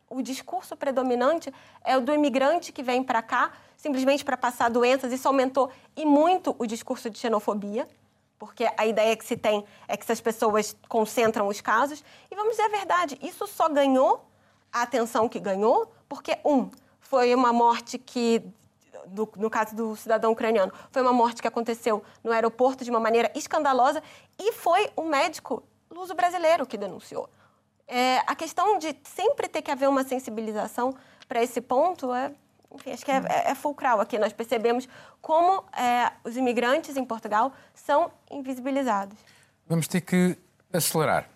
o 0.09 0.22
discurso 0.22 0.76
predominante 0.76 1.52
é 1.85 1.96
o 1.96 2.00
do 2.00 2.14
imigrante 2.14 2.70
que 2.72 2.85
vem 2.85 3.02
para 3.02 3.20
cá 3.20 3.52
simplesmente 3.76 4.24
para 4.24 4.37
passar 4.37 4.70
doenças. 4.70 5.12
Isso 5.12 5.26
aumentou 5.26 5.70
e 5.96 6.07
muito 6.07 6.54
o 6.59 6.66
discurso 6.66 7.11
de 7.11 7.18
xenofobia. 7.18 7.88
porque 8.38 8.70
a 8.76 8.87
ideia 8.87 9.16
que 9.16 9.24
se 9.24 9.37
tem 9.37 9.64
é 9.88 9.96
que 9.96 10.04
essas 10.04 10.20
pessoas 10.20 10.76
concentram 10.88 11.48
os 11.48 11.61
casos. 11.61 12.04
E 12.31 12.37
vamos 12.37 12.52
dizer 12.52 12.66
a 12.66 12.68
verdade, 12.68 13.18
isso 13.20 13.44
só 13.48 13.68
ganhou 13.68 14.24
a 14.72 14.83
atenção 14.83 15.28
que 15.28 15.40
ganhou 15.40 15.92
porque, 16.09 16.38
um, 16.44 16.70
foi 17.00 17.35
uma 17.35 17.52
morte 17.52 17.98
que, 17.98 18.40
do, 19.09 19.29
no 19.37 19.51
caso 19.51 19.75
do 19.75 19.97
cidadão 19.97 20.33
ucraniano, 20.33 20.73
foi 20.90 21.03
uma 21.03 21.12
morte 21.12 21.42
que 21.42 21.49
aconteceu 21.49 22.03
no 22.23 22.33
aeroporto 22.33 22.85
de 22.85 22.90
uma 22.90 23.01
maneira 23.01 23.31
escandalosa 23.35 24.03
e 24.38 24.53
foi 24.53 24.90
um 24.97 25.05
médico 25.09 25.62
luso 25.90 26.14
brasileiro 26.14 26.66
que 26.66 26.77
denunciou. 26.77 27.29
É, 27.87 28.18
a 28.27 28.35
questão 28.35 28.79
de 28.79 28.94
sempre 29.03 29.49
ter 29.49 29.62
que 29.62 29.71
haver 29.71 29.88
uma 29.88 30.05
sensibilização 30.05 30.94
para 31.27 31.42
esse 31.42 31.61
ponto 31.61 32.12
é, 32.12 32.33
enfim, 32.75 32.92
acho 32.92 33.05
que 33.05 33.11
é, 33.11 33.16
é, 33.16 33.51
é, 33.51 33.55
fulcral 33.55 34.01
aqui. 34.01 34.18
Nós 34.18 34.33
percebemos 34.33 34.88
como 35.21 35.64
é, 35.73 36.12
os 36.25 36.37
imigrantes 36.37 36.97
em 36.97 37.05
Portugal 37.05 37.53
são 37.75 38.11
invisibilizados. 38.31 39.18
Vamos 39.66 39.88
ter 39.88 40.03
que 40.03 40.37
acelerar. 40.73 41.29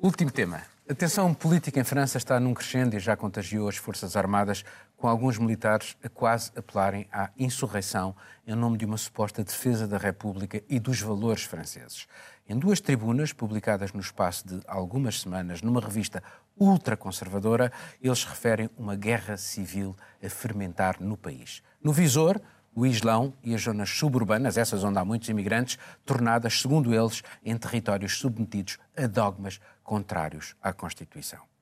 Último 0.00 0.30
tema. 0.30 0.62
A 0.88 0.94
tensão 0.94 1.34
política 1.34 1.80
em 1.80 1.84
França 1.84 2.16
está 2.16 2.38
num 2.38 2.54
crescendo 2.54 2.96
e 2.96 3.00
já 3.00 3.16
contagiou 3.16 3.68
as 3.68 3.76
Forças 3.76 4.16
Armadas, 4.16 4.64
com 4.96 5.08
alguns 5.08 5.38
militares 5.38 5.96
a 6.02 6.08
quase 6.08 6.50
apelarem 6.56 7.06
à 7.12 7.30
insurreição 7.38 8.14
em 8.46 8.54
nome 8.54 8.78
de 8.78 8.84
uma 8.84 8.96
suposta 8.96 9.44
defesa 9.44 9.86
da 9.86 9.98
República 9.98 10.62
e 10.68 10.78
dos 10.78 11.00
valores 11.00 11.42
franceses. 11.42 12.06
Em 12.48 12.58
duas 12.58 12.80
tribunas, 12.80 13.32
publicadas 13.32 13.92
no 13.92 14.00
espaço 14.00 14.46
de 14.46 14.60
algumas 14.66 15.20
semanas 15.20 15.62
numa 15.62 15.80
revista 15.80 16.22
ultraconservadora, 16.58 17.72
eles 18.00 18.24
referem 18.24 18.70
uma 18.78 18.94
guerra 18.94 19.36
civil 19.36 19.96
a 20.24 20.28
fermentar 20.28 20.96
no 21.00 21.16
país. 21.16 21.62
No 21.82 21.92
visor, 21.92 22.40
o 22.74 22.86
Islão 22.86 23.32
e 23.42 23.54
as 23.54 23.62
zonas 23.62 23.90
suburbanas, 23.90 24.56
essas 24.56 24.84
onde 24.84 24.98
há 24.98 25.04
muitos 25.04 25.28
imigrantes, 25.28 25.78
tornadas, 26.04 26.60
segundo 26.60 26.94
eles, 26.94 27.22
em 27.44 27.56
territórios 27.56 28.18
submetidos 28.18 28.78
a 28.96 29.06
dogmas 29.06 29.60
contrários 29.82 30.54
à 30.62 30.72
Constituição. 30.72 31.55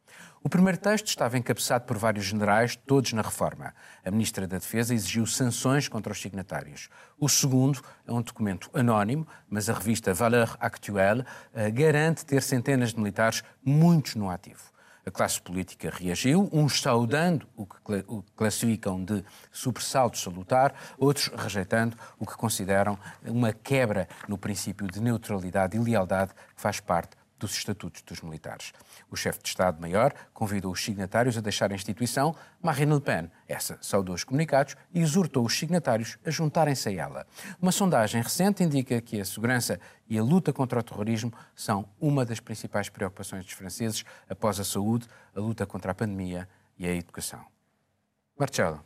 O 0.47 0.49
primeiro 0.51 0.77
texto 0.77 1.07
estava 1.07 1.39
encabeçado 1.39 1.87
por 1.87 1.97
vários 1.97 2.27
generais, 2.27 2.77
todos 2.77 3.15
na 3.15 3.23
reforma. 3.23 3.75
A 4.05 4.11
Ministra 4.11 4.47
da 4.47 4.59
Defesa 4.59 4.93
exigiu 4.93 5.25
sanções 5.25 5.89
contra 5.89 6.13
os 6.13 6.21
signatários. 6.21 6.91
O 7.19 7.31
segundo 7.31 7.81
é 8.07 8.13
um 8.13 8.21
documento 8.21 8.69
anónimo, 8.75 9.27
mas 9.49 9.71
a 9.71 9.73
revista 9.73 10.13
Valeur 10.13 10.55
Actuelle 10.61 11.25
eh, 11.55 11.71
garante 11.71 12.27
ter 12.27 12.43
centenas 12.43 12.91
de 12.91 12.99
militares, 12.99 13.43
muitos 13.65 14.17
no 14.17 14.29
ativo. 14.29 14.61
A 15.07 15.11
classe 15.11 15.41
política 15.41 15.91
reagiu, 15.91 16.47
uns 16.53 16.79
saudando 16.79 17.49
o 17.57 17.65
que 17.65 18.05
classificam 18.37 19.03
de 19.03 19.25
sobressalto 19.51 20.19
salutar, 20.19 20.75
outros 20.99 21.29
rejeitando 21.29 21.97
o 22.19 22.27
que 22.27 22.37
consideram 22.37 22.99
uma 23.25 23.55
quebra 23.55 24.07
no 24.29 24.37
princípio 24.37 24.87
de 24.89 25.01
neutralidade 25.01 25.75
e 25.75 25.81
lealdade 25.81 26.35
que 26.35 26.61
faz 26.61 26.81
parte 26.81 27.17
dos 27.39 27.53
estatutos 27.57 28.03
dos 28.03 28.21
militares. 28.23 28.73
O 29.11 29.17
chefe 29.17 29.43
de 29.43 29.49
Estado-Maior 29.49 30.15
convidou 30.33 30.73
os 30.73 30.83
signatários 30.83 31.37
a 31.37 31.41
deixar 31.41 31.73
a 31.73 31.75
instituição. 31.75 32.35
Marine 32.63 32.95
Le 32.95 33.01
Pen, 33.01 33.31
essa, 33.49 33.79
saudou 33.81 34.15
os 34.15 34.25
comunicados 34.25 34.77
e 34.93 35.01
exortou 35.01 35.45
os 35.45 35.59
signatários 35.59 36.19
a 36.25 36.31
juntarem-se 36.31 36.89
a 36.89 36.93
ela. 36.93 37.27
Uma 37.61 37.73
sondagem 37.73 38.23
recente 38.23 38.63
indica 38.63 39.01
que 39.01 39.21
a 39.21 39.25
segurança 39.25 39.81
e 40.09 40.19
a 40.19 40.23
luta 40.23 40.53
contra 40.53 40.81
o 40.81 40.83
terrorismo 40.83 41.33
são 41.55 41.89
uma 42.01 42.25
das 42.25 42.41
principais 42.41 42.89
preocupações 42.89 43.45
dos 43.45 43.55
franceses 43.55 44.05
após 44.29 44.59
a 44.61 44.65
saúde, 44.65 45.07
a 45.35 45.41
luta 45.41 45.67
contra 45.67 45.93
a 45.93 45.95
pandemia 45.95 46.49
e 46.79 46.87
a 46.87 46.95
educação. 46.95 47.45
Marcelo. 48.39 48.83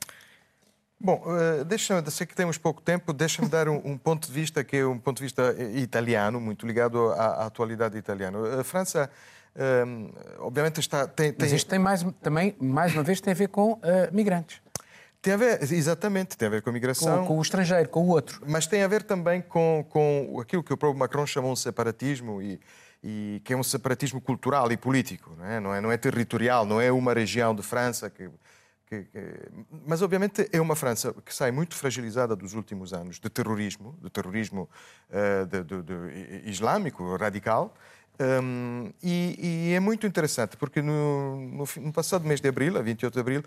Bom, 1.01 1.23
uh, 1.25 1.65
deixa 1.65 2.03
sei 2.11 2.27
que 2.27 2.35
temos 2.35 2.59
pouco 2.59 2.83
tempo, 2.83 3.13
deixa-me 3.13 3.49
dar 3.49 3.69
um, 3.69 3.81
um, 3.85 3.97
ponto 3.97 4.27
de 4.27 4.33
vista 4.33 4.65
que 4.65 4.79
é 4.79 4.87
um 4.87 4.99
ponto 4.99 5.19
de 5.19 5.23
vista 5.23 5.55
eh, 5.57 5.79
italiano, 5.79 6.41
muito 6.41 6.67
ligado 6.67 7.11
à, 7.13 7.43
à 7.43 7.47
atualidade 7.47 7.97
italiana. 7.97 8.61
A 8.61 8.65
França, 8.65 9.09
uh, 9.55 10.13
obviamente, 10.41 10.81
está. 10.81 11.07
Tem, 11.07 11.33
tem... 11.33 11.37
Mas 11.39 11.53
isto 11.53 11.71
tem 11.71 11.79
mais, 11.79 12.05
também, 12.21 12.57
mais 12.61 12.93
uma 12.95 13.05
vez, 13.05 13.21
tem 13.21 13.31
a 13.31 13.37
ver 13.37 13.49
com 13.49 13.75
uh, 13.75 13.81
migrantes. 14.13 14.61
Tem 15.23 15.35
a 15.35 15.37
ver, 15.37 15.63
exatamente, 15.63 16.37
tem 16.37 16.47
a 16.47 16.51
ver 16.51 16.63
com 16.63 16.71
a 16.71 16.73
migração. 16.73 17.21
Com, 17.21 17.27
com, 17.27 17.39
o 17.39 17.43
estrangeiro, 17.43 17.89
com 17.89 18.01
o 18.01 18.09
outro. 18.09 18.43
Mas 18.47 18.67
tem 18.67 18.83
a 18.83 18.89
ver 18.89 19.05
também 19.05 19.41
com, 19.41 19.87
com 19.89 20.41
aquilo 20.41 20.65
que 20.65 20.73
o 20.73 20.77
próprio 20.77 20.99
Macron 20.99 21.27
chamou 21.27 21.55
de 21.55 21.61
separatismo 21.61 22.43
e, 22.43 22.61
e 23.03 23.41
que 23.45 23.53
é 23.53 23.57
um 23.57 23.63
separatismo 23.63 24.21
cultural 24.21 24.71
e 24.73 24.77
político, 24.77 25.35
não 25.39 25.45
é? 25.45 25.61
Não 25.61 25.75
é, 25.75 25.81
não 25.81 25.93
é 25.93 25.97
territorial, 25.97 26.65
não 26.65 26.81
é 26.81 26.91
uma 26.91 27.13
região 27.13 27.55
de 27.55 27.63
França 27.63 28.11
que 28.11 28.29
que, 28.89 29.05
que... 29.05 29.35
Mas, 29.87 30.03
obviamente, 30.03 30.49
é 30.53 30.61
uma 30.61 30.75
França 30.75 31.15
que 31.25 31.35
sai 31.35 31.51
muito 31.51 31.75
fragilizada 31.75 32.35
dos 32.35 32.55
últimos 32.55 32.93
anos 32.93 33.19
de 33.21 33.29
terrorismo, 33.29 33.97
de 34.03 34.11
terrorismo 34.11 34.69
uh, 35.11 35.47
de, 35.47 35.63
de, 35.63 35.83
de, 35.83 36.49
islâmico, 36.51 37.17
radical. 37.17 37.75
Um, 38.21 38.93
e, 39.01 39.69
e, 39.71 39.75
é 39.75 39.79
muito 39.79 40.05
interessante, 40.05 40.57
porque 40.57 40.83
no, 40.83 41.37
no, 41.37 41.65
no, 41.77 41.93
passado 41.93 42.27
mês 42.27 42.41
de 42.41 42.49
abril, 42.49 42.77
a 42.77 42.83
28 42.83 43.15
de 43.15 43.21
abril, 43.21 43.45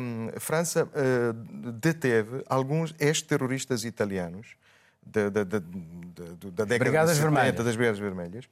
um, 0.00 0.28
a 0.36 0.40
França 0.40 0.86
uh, 0.86 1.72
deteve 1.72 2.42
alguns 2.48 2.94
ex-terroristas 2.98 3.84
italianos 3.84 4.56
da, 5.12 5.28
da, 5.28 5.44
da, 5.44 5.58
da 5.58 6.64
década 6.64 6.78
Brigadas 6.78 7.16
de 7.16 7.22
70, 7.22 7.30
Vermelhas. 7.30 7.64
das 7.64 7.76
Brigadas 7.76 7.98
Vermelhas. 7.98 8.48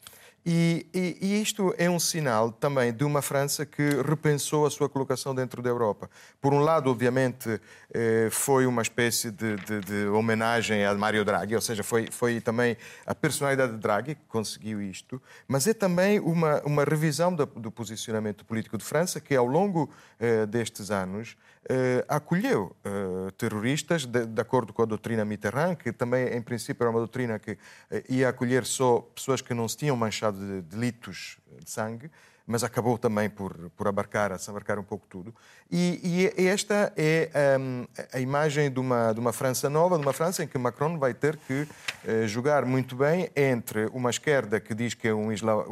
E, 0.49 0.87
e, 0.95 1.19
e, 1.21 1.43
isto 1.43 1.75
é 1.77 1.91
um 1.91 1.99
sinal 1.99 2.53
também 2.53 2.93
de 2.93 3.03
uma 3.03 3.21
França 3.21 3.67
que 3.67 3.83
repensou 4.09 4.65
a 4.65 4.71
sua 4.71 4.89
colocação 4.89 5.35
dentro 5.35 5.61
da 5.61 5.69
Europa. 5.69 6.09
Por 6.41 6.55
um 6.55 6.61
lado, 6.61 6.89
obviamente, 6.89 7.61
eh, 7.93 8.29
foi 8.31 8.65
uma 8.65 8.81
espécie 8.81 9.33
de, 9.33 9.57
de, 9.57 9.81
de, 9.81 10.07
homenagem 10.07 10.85
a 10.85 10.95
Mario 10.95 11.25
Draghi, 11.25 11.57
ou 11.57 11.61
seja, 11.61 11.83
foi, 11.83 12.07
foi 12.13 12.41
também 12.41 12.77
a 13.05 13.13
personalidade 13.13 13.73
de 13.73 13.79
Draghi 13.79 14.15
que 14.15 14.25
conseguiu 14.29 14.81
isto, 14.81 15.21
mas 15.49 15.67
é 15.67 15.75
também 15.75 16.21
uma, 16.21 16.63
uma 16.65 16.85
revisão 16.85 17.35
do, 17.35 17.45
do 17.45 17.73
posicionamento 17.73 18.45
político 18.45 18.79
de 18.79 18.85
França 18.85 19.21
que, 19.21 19.35
ao 19.35 19.47
longo 19.47 19.91
eh, 20.21 20.47
destes 20.47 20.93
anos, 20.93 21.37
eh, 21.69 22.05
acolheu 22.09 22.75
terroristas, 23.37 24.07
de, 24.07 24.27
de, 24.27 24.41
acordo 24.41 24.73
com 24.73 24.83
a 24.83 24.87
doutrina 24.87 25.25
Mitterrand, 25.25 25.75
que 25.77 25.93
também, 25.93 26.29
em 26.29 26.43
princípio, 26.43 26.85
era 26.85 26.91
uma 26.91 27.01
doutrina 27.01 27.39
que 27.39 27.59
ia 28.09 28.29
acolher 28.29 28.65
só 28.65 29.01
pessoas 29.01 29.41
que 29.41 29.53
não 29.53 29.69
se 29.69 29.77
tinham 29.77 29.97
manchado 29.97 30.39
de 30.39 30.63
delitos 30.63 31.39
de 31.63 31.71
sangue, 31.71 32.11
mas 32.47 32.63
acabou 32.63 32.97
também 32.97 33.29
por, 33.29 33.55
por 33.77 33.89
abarcar, 33.89 34.31
abarcar 34.33 34.79
um 34.79 34.85
pouco 34.85 35.05
tudo. 35.09 35.35
E, 35.71 36.33
e 36.39 36.47
esta 36.47 36.93
é 36.97 37.29
um, 37.59 37.87
a 38.13 38.21
imagem 38.21 38.71
de 38.71 38.79
uma, 38.79 39.13
de 39.13 39.19
uma 39.19 39.33
França 39.33 39.69
nova, 39.69 39.97
de 39.99 40.03
uma 40.03 40.13
França 40.13 40.45
em 40.45 40.47
que 40.47 40.57
Macron 40.57 40.97
vai 40.97 41.13
ter 41.13 41.37
que 41.37 41.63
uh, 41.63 42.29
jogar 42.29 42.65
muito 42.65 42.95
bem 42.95 43.29
entre 43.35 43.87
uma 43.87 44.11
esquerda 44.11 44.61
que 44.61 44.75
diz 44.75 44.95
que 44.95 45.09
é 45.09 45.15
um 45.15 45.33
isla, 45.33 45.67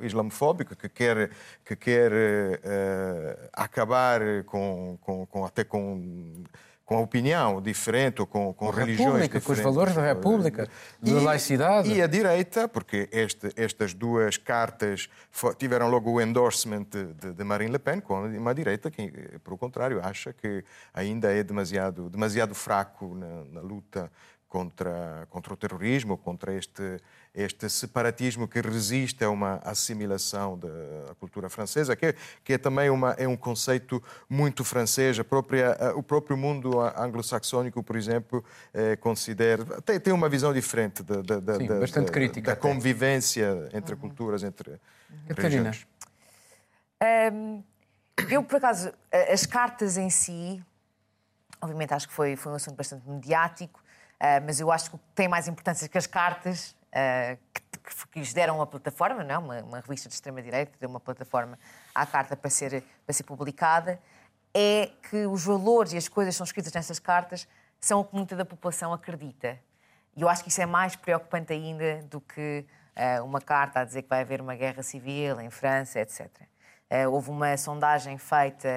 islamofóbico, 0.00 0.74
que 0.74 0.88
quer, 0.88 1.30
que 1.64 1.76
quer 1.76 2.12
uh, 2.12 3.48
acabar 3.52 4.20
com, 4.44 4.96
com, 5.02 5.26
com 5.26 5.44
até 5.44 5.64
com 5.64 6.44
com 6.86 6.98
a 6.98 7.00
opinião 7.00 7.60
diferente 7.60 8.20
ou 8.20 8.26
com, 8.28 8.54
com, 8.54 8.70
religiões 8.70 9.24
diferentes. 9.24 9.44
Com 9.44 9.52
os 9.52 9.58
valores 9.58 9.92
da 9.92 10.02
República, 10.02 10.68
da 11.02 11.20
laicidade. 11.20 11.92
E 11.92 12.00
a 12.00 12.06
direita, 12.06 12.68
porque 12.68 13.08
este, 13.10 13.50
estas 13.56 13.92
duas 13.92 14.36
cartas 14.36 15.08
tiveram 15.58 15.88
logo 15.88 16.12
o 16.12 16.20
endorsement 16.20 16.86
de, 16.88 17.32
de, 17.32 17.44
Marine 17.44 17.72
Le 17.72 17.80
Pen, 17.80 17.98
com 17.98 18.24
uma 18.24 18.54
direita 18.54 18.88
que, 18.88 19.10
por 19.42 19.58
contrário, 19.58 20.00
acha 20.00 20.32
que 20.32 20.64
ainda 20.94 21.32
é 21.32 21.42
demasiado, 21.42 22.08
demasiado 22.08 22.54
fraco 22.54 23.16
na, 23.16 23.44
na 23.50 23.60
luta 23.60 24.08
contra, 24.48 25.26
contra 25.28 25.52
o 25.52 25.56
terrorismo, 25.56 26.16
contra 26.16 26.54
este, 26.54 26.98
este 27.36 27.68
separatismo 27.68 28.48
que 28.48 28.62
resiste 28.62 29.22
a 29.22 29.28
uma 29.28 29.60
assimilação 29.62 30.58
da 30.58 31.14
cultura 31.20 31.50
francesa, 31.50 31.94
que 31.94 32.06
é, 32.06 32.14
que 32.42 32.54
é 32.54 32.58
também 32.58 32.88
uma, 32.88 33.12
é 33.12 33.28
um 33.28 33.36
conceito 33.36 34.02
muito 34.26 34.64
francês. 34.64 35.18
A 35.18 35.24
própria, 35.24 35.76
o 35.94 36.02
próprio 36.02 36.34
mundo 36.34 36.80
anglo-saxónico, 36.80 37.82
por 37.82 37.94
exemplo, 37.94 38.42
é, 38.72 38.96
considera. 38.96 39.64
Tem, 39.82 40.00
tem 40.00 40.14
uma 40.14 40.30
visão 40.30 40.50
diferente 40.50 41.02
da, 41.02 41.20
da, 41.20 41.58
Sim, 41.58 41.66
da, 41.66 41.78
bastante 41.78 42.10
crítica, 42.10 42.52
da 42.52 42.56
convivência 42.56 43.68
entre 43.74 43.94
uhum. 43.94 44.00
culturas, 44.00 44.42
entre 44.42 44.80
Catarina. 45.28 45.72
Um, 47.30 47.62
eu, 48.30 48.42
por 48.42 48.56
acaso, 48.56 48.90
as 49.30 49.44
cartas 49.44 49.98
em 49.98 50.08
si, 50.08 50.64
obviamente 51.60 51.92
acho 51.92 52.08
que 52.08 52.14
foi, 52.14 52.34
foi 52.34 52.52
um 52.52 52.54
assunto 52.54 52.76
bastante 52.76 53.06
mediático. 53.06 53.84
Uh, 54.16 54.40
mas 54.46 54.58
eu 54.58 54.72
acho 54.72 54.90
que 54.90 54.98
tem 55.14 55.28
mais 55.28 55.46
importância 55.46 55.86
que 55.86 55.98
as 55.98 56.06
cartas 56.06 56.74
uh, 56.96 57.38
que, 58.10 58.18
lhes 58.18 58.32
deram 58.32 58.56
uma 58.56 58.66
plataforma, 58.66 59.22
não? 59.22 59.34
É? 59.34 59.38
Uma, 59.38 59.62
uma 59.62 59.80
revista 59.80 60.08
de 60.08 60.14
extrema-direita 60.14 60.72
deu 60.80 60.88
uma 60.88 61.00
plataforma 61.00 61.58
à 61.94 62.06
carta 62.06 62.36
para 62.36 62.50
ser, 62.50 62.82
para 63.04 63.12
ser 63.12 63.24
publicada, 63.24 64.00
é 64.54 64.90
que 65.08 65.26
os 65.26 65.44
valores 65.44 65.92
e 65.92 65.96
as 65.96 66.08
coisas 66.08 66.34
que 66.34 66.38
são 66.38 66.44
escritas 66.44 66.72
nessas 66.72 66.98
cartas 66.98 67.46
são 67.78 68.00
o 68.00 68.04
que 68.04 68.14
muita 68.14 68.34
da 68.34 68.44
população 68.44 68.92
acredita. 68.92 69.60
E 70.16 70.22
eu 70.22 70.28
acho 70.28 70.42
que 70.42 70.48
isso 70.48 70.60
é 70.62 70.66
mais 70.66 70.96
preocupante 70.96 71.52
ainda 71.52 72.02
do 72.04 72.20
que 72.20 72.64
uh, 72.96 73.22
uma 73.22 73.40
carta 73.40 73.80
a 73.80 73.84
dizer 73.84 74.02
que 74.02 74.08
vai 74.08 74.22
haver 74.22 74.40
uma 74.40 74.56
guerra 74.56 74.82
civil 74.82 75.40
em 75.40 75.50
França, 75.50 76.00
etc. 76.00 76.30
houve 77.10 77.30
uma 77.30 77.56
sondagem 77.56 78.16
feita 78.16 78.68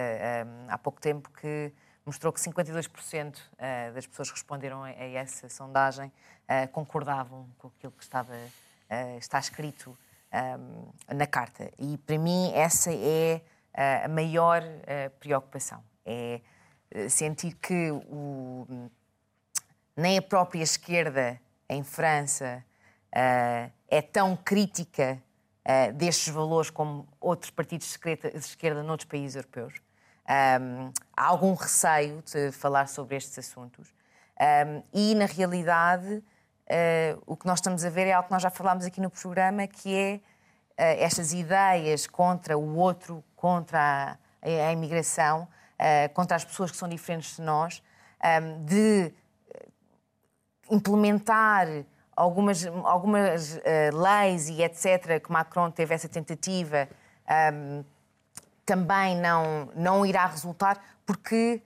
há 0.67 0.77
pouco 0.77 0.99
tempo 0.99 1.29
que 1.29 1.71
mostrou 2.09 2.33
que 2.33 2.39
52% 2.39 3.37
uh, 3.37 3.93
das 3.93 4.07
pessoas 4.07 4.29
que 4.29 4.35
responderam 4.35 4.83
a, 4.83 4.89
essa 4.89 5.47
sondagem 5.47 6.07
uh, 6.07 6.67
concordavam 6.71 7.47
com 7.59 7.67
aquilo 7.67 7.91
que 7.91 8.01
estava, 8.01 8.33
uh, 8.33 9.17
está 9.19 9.37
escrito 9.37 9.95
um, 10.33 10.91
na 11.15 11.27
carta. 11.27 11.69
E 11.77 11.99
para 11.99 12.17
mim 12.17 12.51
essa 12.53 12.91
é 12.91 13.41
a 14.03 14.07
maior 14.07 14.61
preocupação. 15.19 15.81
É 16.05 16.41
sentir 17.07 17.53
que 17.53 17.91
o, 17.91 18.89
nem 19.95 20.17
a 20.17 20.21
própria 20.21 20.61
esquerda 20.61 21.39
em 21.69 21.83
França 21.83 22.63
é 23.87 24.01
tão 24.01 24.35
crítica 24.35 25.21
destes 25.95 26.33
valores 26.33 26.69
como 26.69 27.07
outros 27.21 27.51
partidos 27.51 27.87
de 27.87 28.37
esquerda 28.37 28.83
noutros 28.83 29.07
países 29.07 29.35
europeus. 29.35 29.81
Um, 30.29 30.91
há 31.19 31.25
algum 31.25 31.53
receio 31.53 32.23
de 32.23 32.49
falar 32.53 32.87
sobre 32.87 33.17
estes 33.17 33.37
assuntos. 33.37 33.93
Um, 34.39 34.81
e, 34.93 35.13
na 35.15 35.25
realidade, 35.25 36.07
uh, 36.15 37.21
o 37.27 37.35
que 37.35 37.45
nós 37.45 37.59
estamos 37.59 37.83
a 37.83 37.89
ver 37.89 38.07
é 38.07 38.13
algo 38.13 38.27
que 38.27 38.33
nós 38.33 38.41
já 38.41 38.49
falámos 38.49 38.85
aqui 38.85 39.01
no 39.01 39.09
programa, 39.09 39.67
que 39.67 39.93
é 39.93 40.15
uh, 40.15 41.03
estas 41.03 41.33
ideias 41.33 42.07
contra 42.07 42.57
o 42.57 42.77
outro, 42.77 43.21
contra 43.35 44.17
a, 44.41 44.67
a 44.69 44.71
imigração, 44.71 45.43
uh, 45.43 46.13
contra 46.13 46.37
as 46.37 46.45
pessoas 46.45 46.71
que 46.71 46.77
são 46.77 46.87
diferentes 46.87 47.35
de 47.35 47.41
nós, 47.41 47.83
um, 48.23 48.63
de 48.63 49.11
implementar 50.71 51.67
algumas, 52.15 52.65
algumas 52.65 53.59
leis 53.91 54.49
e 54.49 54.61
etc., 54.61 55.19
que 55.21 55.31
Macron 55.31 55.71
teve 55.71 55.95
essa 55.95 56.07
tentativa 56.07 56.87
também 58.69 59.17
não, 59.17 59.67
não 59.75 60.05
irá 60.05 60.27
resultar, 60.27 60.79
porque 61.09 61.63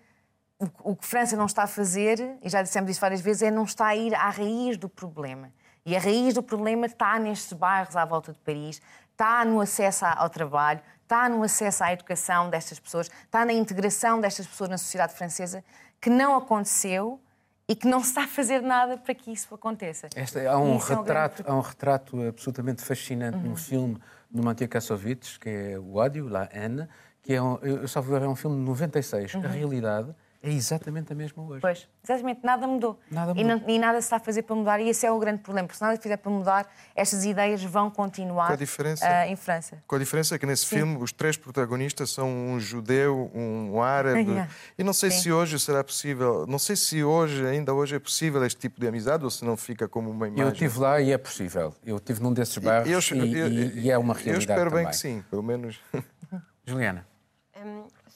o, 0.57 0.95
que 0.95 1.05
França 1.05 1.35
não 1.35 1.47
está 1.47 1.63
a 1.63 1.67
fazer, 1.67 2.37
e 2.41 2.47
já 2.47 2.61
dissemos 2.61 2.89
isso 2.89 3.01
várias 3.01 3.19
vezes, 3.19 3.41
é 3.41 3.51
não 3.51 3.65
está 3.65 3.87
a 3.87 3.95
ir 3.95 4.15
à 4.15 4.29
raiz 4.29 4.77
do 4.77 4.87
problema. 4.87 5.51
E 5.85 5.97
a 5.97 5.99
raiz 5.99 6.33
do 6.33 6.41
problema 6.41 6.85
está 6.85 7.19
nestes 7.19 7.51
bairros 7.51 7.97
à 7.97 8.05
volta 8.05 8.31
de 8.31 8.39
Paris, 8.39 8.81
está 9.11 9.43
no 9.43 9.59
acesso 9.59 10.05
ao 10.05 10.29
trabalho, 10.29 10.79
está 11.01 11.27
no 11.27 11.43
acesso 11.43 11.83
à 11.83 11.91
educação 11.91 12.49
destas 12.49 12.79
pessoas, 12.79 13.11
está 13.25 13.43
na 13.43 13.51
integração 13.51 14.21
destas 14.21 14.47
pessoas 14.47 14.69
na 14.69 14.77
sociedade 14.77 15.13
francesa, 15.13 15.61
que 15.99 16.09
não 16.09 16.37
aconteceu 16.37 17.19
e 17.67 17.75
que 17.75 17.85
não 17.85 17.99
se 17.99 18.11
está 18.11 18.23
a 18.23 18.27
fazer 18.27 18.61
nada 18.61 18.97
para 18.97 19.13
que 19.13 19.29
isso 19.29 19.53
aconteça. 19.53 20.07
Esta, 20.15 20.49
há, 20.49 20.57
um 20.57 20.77
retrato, 20.77 21.43
é 21.45 21.51
um 21.51 21.55
há 21.55 21.57
um 21.57 21.61
retrato 21.61 22.21
absolutamente 22.29 22.81
fascinante 22.81 23.39
uhum. 23.39 23.49
no 23.49 23.55
filme 23.57 23.97
do 24.31 24.41
Mathieu 24.41 24.69
Kassovitz, 24.69 25.35
que 25.35 25.49
é 25.49 25.79
O 25.79 25.95
Ódio, 25.95 26.29
La 26.29 26.47
Haine, 26.53 26.87
que 27.23 27.33
é 27.33 27.41
um, 27.41 27.57
eu 27.57 27.87
só 27.87 28.01
ver, 28.01 28.21
é 28.21 28.27
um 28.27 28.35
filme 28.35 28.57
de 28.57 28.63
96. 28.63 29.33
Uhum. 29.33 29.45
A 29.45 29.47
realidade 29.47 30.13
é 30.45 30.51
exatamente 30.51 31.13
a 31.13 31.15
mesma 31.15 31.41
hoje. 31.41 31.61
Pois, 31.61 31.87
exatamente, 32.03 32.41
nada 32.43 32.67
mudou. 32.67 32.99
Nada 33.09 33.33
mudou. 33.33 33.41
E, 33.41 33.47
não, 33.47 33.63
e, 33.65 33.79
nada 33.79 34.01
se 34.01 34.07
está 34.07 34.17
a 34.17 34.19
fazer 34.19 34.41
para 34.41 34.53
mudar, 34.57 34.81
e 34.81 34.89
esse 34.89 35.05
é 35.05 35.11
o 35.11 35.17
grande 35.17 35.41
problema, 35.41 35.69
porque 35.69 35.77
se 35.77 35.81
nada 35.81 35.97
fizer 35.97 36.17
para 36.17 36.29
mudar, 36.29 36.69
estas 36.93 37.23
ideias 37.23 37.63
vão 37.63 37.89
continuar 37.89 38.47
com 38.47 38.53
a 38.53 38.57
diferença, 38.57 39.05
uh, 39.05 39.31
em 39.31 39.37
França. 39.37 39.81
Com 39.87 39.95
a 39.95 39.99
diferença 39.99 40.37
que 40.37 40.45
nesse 40.45 40.65
Sim. 40.65 40.75
filme 40.75 40.97
os 40.97 41.13
três 41.13 41.37
protagonistas 41.37 42.09
são 42.09 42.27
um 42.27 42.59
judeu, 42.59 43.31
um 43.33 43.81
árabe, 43.81 44.19
yeah. 44.29 44.49
e 44.77 44.83
não 44.83 44.91
sei 44.91 45.11
Sim. 45.11 45.21
se 45.21 45.31
hoje 45.31 45.57
será 45.57 45.81
possível, 45.81 46.45
não 46.45 46.59
sei 46.59 46.75
se 46.75 47.01
hoje, 47.01 47.45
ainda 47.45 47.73
hoje 47.73 47.95
é 47.95 47.99
possível 47.99 48.43
este 48.43 48.59
tipo 48.59 48.81
de 48.81 48.85
amizade 48.85 49.23
ou 49.23 49.31
se 49.31 49.45
não 49.45 49.55
fica 49.55 49.87
como 49.87 50.11
uma 50.11 50.27
imagem. 50.27 50.45
Eu 50.45 50.51
estive 50.51 50.77
lá 50.77 50.99
e 50.99 51.13
é 51.13 51.17
possível. 51.17 51.73
Eu 51.85 51.95
estive 51.95 52.21
num 52.21 52.33
desses 52.33 52.57
bairros 52.57 53.11
eu, 53.11 53.17
eu, 53.17 53.47
e, 53.47 53.79
e, 53.79 53.89
é 53.89 53.97
uma 53.97 54.13
realidade 54.13 54.35
Eu 54.35 54.55
espero 54.55 54.69
também. 54.69 54.83
bem 54.83 54.91
que 54.91 54.97
sim, 54.97 55.23
pelo 55.29 55.41
menos. 55.41 55.79
Juliana. 56.67 57.12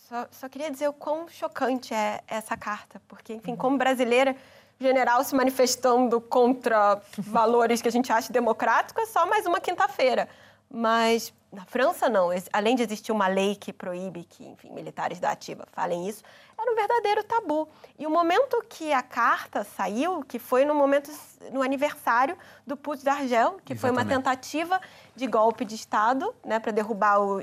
Só, 0.07 0.27
só 0.31 0.49
queria 0.49 0.71
dizer 0.71 0.87
o 0.87 0.93
quão 0.93 1.27
chocante 1.27 1.93
é 1.93 2.21
essa 2.27 2.55
carta, 2.55 3.01
porque, 3.07 3.33
enfim, 3.33 3.55
como 3.55 3.77
brasileira, 3.77 4.35
general 4.79 5.23
se 5.23 5.35
manifestando 5.35 6.21
contra 6.21 7.01
valores 7.17 7.81
que 7.81 7.87
a 7.87 7.91
gente 7.91 8.11
acha 8.11 8.31
democráticos 8.31 9.03
é 9.03 9.05
só 9.07 9.25
mais 9.25 9.45
uma 9.45 9.59
quinta-feira. 9.59 10.29
Mas 10.69 11.33
na 11.51 11.65
França, 11.65 12.09
não. 12.09 12.29
Além 12.51 12.75
de 12.75 12.83
existir 12.83 13.11
uma 13.11 13.27
lei 13.27 13.55
que 13.55 13.71
proíbe 13.71 14.25
que, 14.25 14.45
enfim, 14.45 14.69
militares 14.71 15.19
da 15.19 15.31
ativa 15.31 15.65
falem 15.71 16.07
isso, 16.07 16.23
era 16.59 16.71
um 16.71 16.75
verdadeiro 16.75 17.23
tabu. 17.23 17.67
E 17.97 18.05
o 18.05 18.09
momento 18.09 18.63
que 18.67 18.91
a 18.91 19.01
carta 19.01 19.63
saiu, 19.63 20.23
que 20.23 20.39
foi 20.39 20.65
no 20.65 20.75
momento, 20.75 21.09
no 21.51 21.61
aniversário 21.61 22.37
do 22.65 22.75
Putsch 22.75 23.03
d'Argel, 23.03 23.59
que 23.63 23.73
Exatamente. 23.73 23.79
foi 23.79 23.91
uma 23.91 24.05
tentativa 24.05 24.81
de 25.15 25.25
golpe 25.25 25.63
de 25.63 25.75
Estado, 25.75 26.35
né, 26.45 26.59
para 26.59 26.71
derrubar 26.71 27.21
o, 27.21 27.41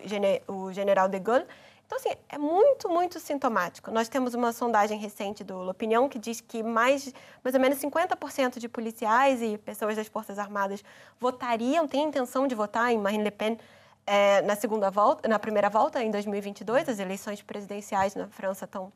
o 0.49 0.73
general 0.73 1.09
de 1.09 1.19
Gaulle, 1.19 1.47
então, 1.87 1.99
assim, 1.99 2.11
é 2.29 2.39
muito, 2.39 2.89
muito 2.89 3.21
sintomático. 3.21 3.91
Nós 3.91 4.09
temos 4.09 4.35
uma 4.35 4.53
sondagem 4.53 4.99
recente 4.99 5.45
do 5.45 5.63
L'Opinion 5.63 6.09
que 6.09 6.19
diz 6.19 6.41
que 6.41 6.63
mais, 6.63 7.13
mais 7.43 7.55
ou 7.55 7.61
menos 7.61 7.79
50% 7.79 8.59
de 8.59 8.69
policiais 8.69 9.43
e 9.43 9.59
pessoas 9.59 9.95
das 9.95 10.09
Forças 10.09 10.39
Armadas 10.39 10.83
votariam, 11.21 11.87
têm 11.87 12.05
intenção 12.05 12.47
de 12.47 12.55
votar 12.55 12.91
em 12.91 12.99
Marine 12.99 13.25
Le 13.25 13.31
Pen 13.31 13.59
é, 14.07 14.41
na 14.43 14.57
segunda 14.57 14.91
volta, 14.91 15.29
na 15.29 15.39
primeira 15.39 15.69
volta, 15.69 16.03
em 16.03 16.11
2022. 16.11 16.89
As 16.89 16.99
eleições 16.99 17.43
presidenciais 17.43 18.15
na 18.15 18.29
França 18.29 18.65
estão 18.65 18.91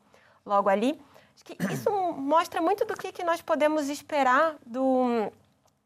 logo 0.45 0.67
ali. 0.67 0.99
Acho 1.35 1.45
que 1.45 1.57
isso 1.71 1.91
mostra 2.13 2.59
muito 2.59 2.85
do 2.85 2.95
que, 2.95 3.11
que 3.11 3.23
nós 3.23 3.41
podemos 3.41 3.87
esperar 3.87 4.55
do, 4.65 5.31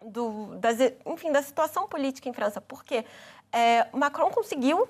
do, 0.02 0.56
das, 0.56 0.78
enfim, 1.06 1.32
da 1.34 1.44
situação 1.44 1.88
política 1.88 2.30
em 2.30 2.34
França. 2.34 2.62
Porque 2.62 3.06
é, 3.52 3.88
Macron 3.92 4.32
conseguiu 4.32 4.88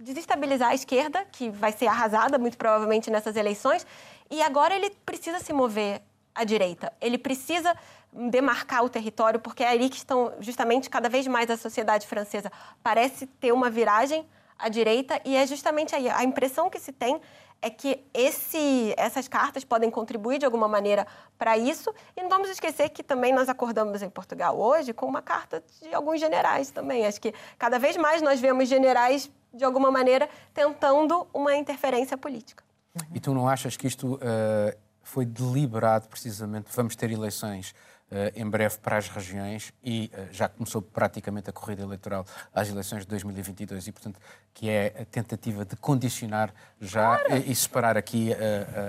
desestabilizar 0.00 0.70
a 0.70 0.74
esquerda, 0.74 1.24
que 1.30 1.50
vai 1.50 1.72
ser 1.72 1.86
arrasada 1.86 2.38
muito 2.38 2.56
provavelmente 2.56 3.10
nessas 3.10 3.36
eleições, 3.36 3.86
e 4.30 4.42
agora 4.42 4.74
ele 4.74 4.90
precisa 5.04 5.38
se 5.38 5.52
mover 5.52 6.00
à 6.34 6.44
direita. 6.44 6.92
Ele 7.00 7.18
precisa 7.18 7.76
demarcar 8.12 8.84
o 8.84 8.88
território, 8.88 9.38
porque 9.38 9.62
é 9.62 9.68
ali 9.68 9.88
que 9.88 9.96
estão 9.96 10.32
justamente 10.40 10.88
cada 10.88 11.08
vez 11.08 11.26
mais 11.26 11.50
a 11.50 11.56
sociedade 11.56 12.06
francesa. 12.06 12.50
Parece 12.82 13.26
ter 13.26 13.52
uma 13.52 13.70
viragem 13.70 14.26
à 14.58 14.68
direita 14.68 15.20
e 15.24 15.36
é 15.36 15.46
justamente 15.46 15.94
aí. 15.94 16.08
A 16.08 16.24
impressão 16.24 16.68
que 16.68 16.78
se 16.78 16.92
tem 16.92 17.20
é 17.62 17.68
que 17.68 18.02
esse, 18.14 18.94
essas 18.96 19.28
cartas 19.28 19.64
podem 19.64 19.90
contribuir 19.90 20.38
de 20.38 20.44
alguma 20.44 20.66
maneira 20.66 21.06
para 21.38 21.56
isso. 21.58 21.92
E 22.16 22.22
não 22.22 22.28
vamos 22.28 22.48
esquecer 22.48 22.88
que 22.88 23.02
também 23.02 23.32
nós 23.32 23.48
acordamos 23.48 24.02
em 24.02 24.08
Portugal 24.08 24.58
hoje 24.58 24.92
com 24.92 25.06
uma 25.06 25.22
carta 25.22 25.62
de 25.82 25.94
alguns 25.94 26.20
generais 26.20 26.70
também. 26.70 27.06
Acho 27.06 27.20
que 27.20 27.34
cada 27.58 27.78
vez 27.78 27.96
mais 27.96 28.22
nós 28.22 28.40
vemos 28.40 28.68
generais 28.68 29.30
de 29.52 29.64
alguma 29.64 29.90
maneira, 29.90 30.28
tentando 30.54 31.26
uma 31.34 31.56
interferência 31.56 32.16
política. 32.16 32.62
E 33.12 33.20
tu 33.20 33.34
não 33.34 33.48
achas 33.48 33.76
que 33.76 33.86
isto 33.86 34.14
uh, 34.14 34.78
foi 35.02 35.24
deliberado, 35.24 36.08
precisamente? 36.08 36.68
Vamos 36.74 36.94
ter 36.94 37.10
eleições 37.10 37.74
em 38.34 38.48
breve 38.48 38.76
para 38.78 38.96
as 38.96 39.08
regiões 39.08 39.72
e 39.84 40.10
uh, 40.12 40.32
já 40.32 40.48
começou 40.48 40.82
praticamente 40.82 41.48
a 41.48 41.52
corrida 41.52 41.82
eleitoral 41.82 42.24
às 42.52 42.68
eleições 42.68 43.02
de 43.02 43.06
2022 43.08 43.86
e, 43.86 43.92
portanto, 43.92 44.18
que 44.52 44.68
é 44.68 44.94
a 45.00 45.04
tentativa 45.04 45.64
de 45.64 45.76
condicionar 45.76 46.52
já 46.80 47.18
claro. 47.18 47.36
e, 47.36 47.52
e, 47.52 47.54
separar 47.54 47.96
aqui 47.96 48.32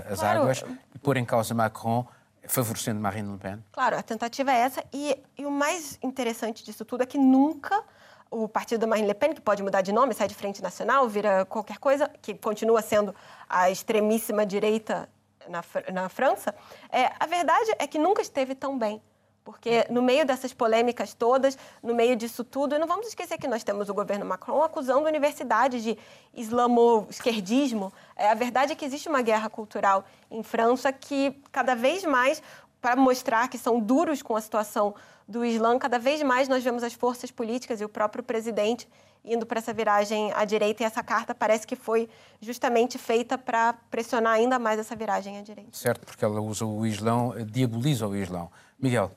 as 0.10 0.20
claro. 0.20 0.42
águas 0.42 0.64
e 0.96 1.00
pôr 1.00 1.18
em 1.18 1.26
causa 1.26 1.54
Macron 1.54 2.08
favorecendo 2.48 3.00
Marine 3.00 3.32
Le 3.32 3.38
Pen? 3.38 3.64
Claro, 3.72 3.98
a 3.98 4.02
tentativa 4.02 4.52
é 4.52 4.58
essa. 4.58 4.84
E, 4.92 5.18
e, 5.38 5.46
o 5.46 5.52
mais 5.52 6.00
interessante 6.02 6.64
disso 6.64 6.84
tudo 6.84 7.04
é 7.04 7.06
que 7.06 7.18
nunca 7.18 7.84
o 8.30 8.48
partido 8.48 8.82
da 8.82 8.88
Marine 8.88 9.08
Le 9.08 9.14
Pen, 9.14 9.34
que 9.34 9.42
pode 9.42 9.62
mudar 9.62 9.82
de 9.82 9.92
nome, 9.92 10.14
sai 10.14 10.28
de 10.28 10.36
Frente 10.36 10.62
Nacional, 10.62 11.08
vira 11.08 11.46
qualquer 11.46 11.78
coisa, 11.78 12.10
que 12.22 12.34
continua 12.34 12.82
sendo 12.82 13.14
a 13.48 13.70
extremíssima 13.70 14.46
direita 14.46 15.10
na, 15.50 15.64
na 15.92 16.10
França, 16.10 16.56
é, 16.90 17.12
a 17.20 17.26
verdade 17.26 17.76
é 17.78 17.86
que 17.86 18.00
nunca 18.00 18.22
esteve 18.22 18.56
tão 18.56 18.78
bem. 18.78 19.02
Porque 19.44 19.88
no 19.90 20.02
meio 20.02 20.26
dessas 20.26 20.54
polêmicas 20.54 21.14
todas, 21.14 21.58
no 21.82 21.96
meio 21.96 22.16
disso 22.16 22.44
tudo, 22.44 22.76
e 22.76 22.80
não 22.80 22.88
vamos 22.88 23.08
esquecer 23.08 23.38
que 23.38 23.48
nós 23.48 23.64
temos 23.64 23.90
o 23.90 23.94
governo 23.94 24.26
Macron 24.26 24.62
acusando 24.62 25.08
universidades 25.08 25.84
de 25.84 25.98
islamo-esquerdismo. 26.34 27.92
É, 28.16 28.30
a 28.30 28.36
verdade 28.36 28.74
é 28.74 28.76
que 28.76 28.86
existe 28.86 29.10
uma 29.10 29.22
guerra 29.22 29.50
cultural 29.50 30.06
em 30.30 30.44
França 30.44 30.94
que 30.94 31.36
cada 31.52 31.76
vez 31.76 32.04
mais, 32.04 32.42
para 32.80 32.96
mostrar 32.96 33.48
que 33.48 33.58
são 33.58 33.80
duros 33.80 34.22
com 34.22 34.36
a 34.36 34.42
situação 34.42 34.94
do 35.28 35.44
Islã, 35.44 35.80
cada 35.80 35.98
vez 35.98 36.22
mais 36.22 36.48
nós 36.48 36.64
vemos 36.64 36.84
as 36.84 36.94
forças 36.94 37.32
políticas 37.32 37.82
e 37.82 37.86
o 37.86 37.90
próprio 37.90 38.24
presidente 38.24 38.88
indo 39.24 39.46
para 39.46 39.60
essa 39.60 39.72
viragem 39.72 40.32
à 40.34 40.44
direita, 40.46 40.82
e 40.82 40.86
essa 40.86 41.04
carta 41.04 41.34
parece 41.36 41.66
que 41.66 41.76
foi 41.76 42.10
justamente 42.40 42.98
feita 42.98 43.38
para 43.38 43.74
pressionar 43.90 44.34
ainda 44.34 44.58
mais 44.58 44.80
essa 44.80 44.96
viragem 44.96 45.38
à 45.38 45.42
direita. 45.42 45.70
Certo, 45.74 46.06
porque 46.06 46.26
ela 46.26 46.42
usa 46.42 46.66
o 46.66 46.86
Islão, 46.86 47.34
diaboliza 47.46 48.08
o 48.08 48.16
Islão. 48.16 48.52
Miguel. 48.80 49.12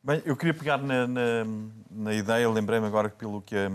Bem, 0.00 0.22
eu 0.24 0.36
queria 0.36 0.54
pegar 0.54 0.78
na, 0.78 1.08
na, 1.08 1.44
na 1.90 2.14
ideia, 2.14 2.48
lembrei-me 2.48 2.86
agora 2.86 3.08
pelo 3.08 3.42
que 3.42 3.56
a 3.56 3.68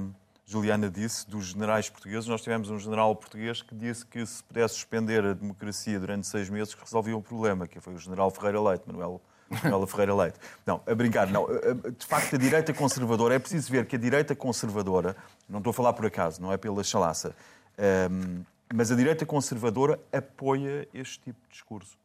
Juliana 0.46 0.90
disse, 0.90 1.30
dos 1.30 1.48
generais 1.48 1.90
portugueses. 1.90 2.28
Nós 2.28 2.42
tivemos 2.42 2.70
um 2.70 2.80
general 2.80 3.14
português 3.14 3.62
que 3.62 3.76
disse 3.76 4.06
que 4.06 4.26
se 4.26 4.42
pudesse 4.42 4.76
suspender 4.76 5.24
a 5.26 5.34
democracia 5.34 6.00
durante 6.00 6.26
seis 6.26 6.50
meses, 6.50 6.74
resolvia 6.74 7.16
o 7.18 7.22
problema, 7.22 7.68
que 7.68 7.80
foi 7.82 7.94
o 7.94 7.98
general 7.98 8.32
Ferreira 8.32 8.62
Leite, 8.62 8.84
Manuel 8.88 9.22
Manuela 9.50 9.86
Ferreira 9.86 10.16
Leite. 10.16 10.40
Não, 10.66 10.82
a 10.88 10.96
brincar, 10.96 11.28
não. 11.28 11.46
De 11.46 12.06
facto, 12.06 12.36
a 12.36 12.40
direita 12.40 12.74
conservadora, 12.74 13.36
é 13.36 13.40
preciso 13.40 13.70
ver 13.70 13.86
que 13.86 13.98
a 13.98 14.00
direita 14.00 14.34
conservadora, 14.34 15.16
não 15.48 15.60
estou 15.60 15.72
a 15.72 15.74
falar 15.74 15.94
por 15.94 16.06
acaso, 16.06 16.42
não 16.42 16.54
é 16.54 16.58
pela 16.58 16.84
chalaça, 16.84 17.36
um, 18.10 18.44
mas 18.74 18.92
a 18.92 18.96
direita 18.96 19.26
conservadora 19.26 20.00
apoia 20.12 20.88
este 20.94 21.20
tipo 21.20 21.40
de 21.44 21.50
discurso. 21.52 21.98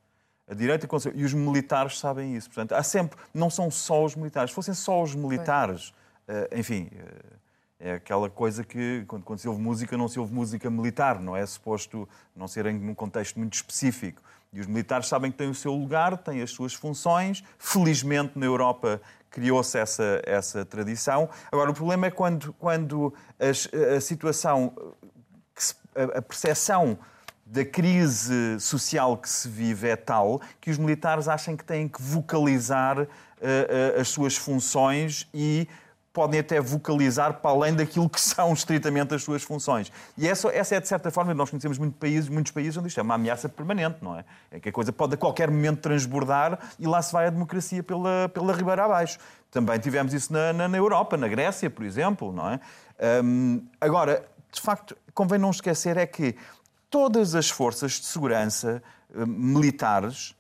A 0.49 0.55
direita 0.55 0.88
e 1.14 1.24
os 1.24 1.34
militares 1.34 1.99
sabem 1.99 2.34
isso. 2.34 2.49
Portanto, 2.49 2.72
há 2.72 2.82
sempre, 2.82 3.18
não 3.34 3.51
são 3.51 3.70
só 3.70 4.05
os 4.05 4.14
militares. 4.14 4.51
Se 4.51 4.55
fossem 4.55 4.72
só 4.72 5.03
os 5.03 5.14
militares, 5.14 5.90
uh, 6.26 6.59
enfim, 6.59 6.88
uh, 6.92 7.38
é 7.78 7.92
aquela 7.92 8.30
coisa 8.30 8.64
que, 8.64 9.05
quando, 9.07 9.24
quando, 9.24 9.38
se 9.38 9.49
ouve 9.49 9.61
música, 9.61 9.96
não 9.96 10.09
se 10.09 10.18
ouve 10.18 10.32
música 10.32 10.70
militar, 10.70 11.20
não 11.20 11.36
é 11.36 11.44
suposto 11.44 12.09
não 12.34 12.49
ser 12.49 12.66
em 12.66 12.88
um 12.88 12.94
contexto 12.94 13.38
muito 13.38 13.55
específico. 13.55 14.22
E 14.53 14.61
os 14.61 14.66
militares 14.66 15.07
sabem 15.07 15.30
que 15.30 15.36
têm 15.36 15.51
o 15.51 15.55
seu 15.55 15.74
lugar, 15.74 16.16
têm 16.16 16.40
as 16.40 16.51
suas 16.51 16.72
funções. 16.72 17.44
Felizmente, 17.59 18.38
na 18.38 18.46
Europa, 18.46 19.01
criou-se 19.30 19.78
essa, 19.78 20.22
essa 20.24 20.64
tradição. 20.64 21.28
Agora, 21.53 21.70
o 21.70 21.74
problema 21.74 22.07
é 22.07 22.11
quando, 22.11 22.55
quando 22.55 23.12
a, 23.38 23.96
a 23.96 24.01
situação, 24.01 24.72
a, 25.94 26.18
a 26.18 26.22
percepção 26.22 26.99
da 27.51 27.64
crise 27.64 28.61
social 28.61 29.16
que 29.16 29.28
se 29.28 29.49
vive 29.49 29.88
é 29.88 29.96
tal 29.96 30.40
que 30.61 30.70
os 30.70 30.76
militares 30.76 31.28
acham 31.28 31.57
que 31.57 31.64
têm 31.64 31.88
que 31.88 32.01
vocalizar 32.01 32.99
uh, 32.99 33.05
uh, 33.05 34.01
as 34.01 34.09
suas 34.09 34.36
funções 34.36 35.26
e 35.32 35.66
podem 36.12 36.40
até 36.40 36.61
vocalizar 36.61 37.34
para 37.34 37.51
além 37.51 37.74
daquilo 37.74 38.09
que 38.09 38.20
são 38.20 38.53
estritamente 38.53 39.14
as 39.14 39.22
suas 39.22 39.42
funções. 39.42 39.90
E 40.16 40.28
essa, 40.28 40.49
essa 40.49 40.74
é, 40.74 40.80
de 40.80 40.88
certa 40.88 41.11
forma, 41.11 41.32
nós 41.32 41.49
conhecemos 41.49 41.78
muito 41.78 41.96
países, 41.96 42.28
muitos 42.28 42.53
países 42.53 42.76
onde 42.76 42.88
isto 42.88 43.01
é 43.01 43.03
uma 43.03 43.14
ameaça 43.14 43.49
permanente, 43.49 43.96
não 44.03 44.18
é? 44.18 44.24
É 44.51 44.61
que 44.61 44.68
a 44.68 44.72
coisa 44.72 44.92
pode 44.92 45.14
a 45.14 45.16
qualquer 45.16 45.51
momento 45.51 45.80
transbordar 45.80 46.59
e 46.78 46.86
lá 46.86 47.01
se 47.01 47.12
vai 47.12 47.28
a 47.28 47.30
democracia 47.30 47.82
pela, 47.82 48.28
pela 48.28 48.53
ribeira 48.53 48.84
abaixo. 48.84 49.18
Também 49.51 49.78
tivemos 49.78 50.12
isso 50.12 50.30
na, 50.32 50.53
na, 50.53 50.68
na 50.68 50.76
Europa, 50.76 51.16
na 51.16 51.28
Grécia, 51.28 51.70
por 51.70 51.84
exemplo, 51.84 52.30
não 52.30 52.51
é? 52.51 52.61
Agora, 53.80 54.26
de 54.51 54.61
facto, 54.61 54.96
convém 55.14 55.38
não 55.38 55.51
esquecer 55.51 55.96
é 55.96 56.07
que 56.07 56.34
todas 56.91 57.34
as 57.34 57.51
forças 57.51 57.93
de 57.93 58.07
segurança 58.07 58.82
uh, 59.14 59.26
militares 59.26 60.30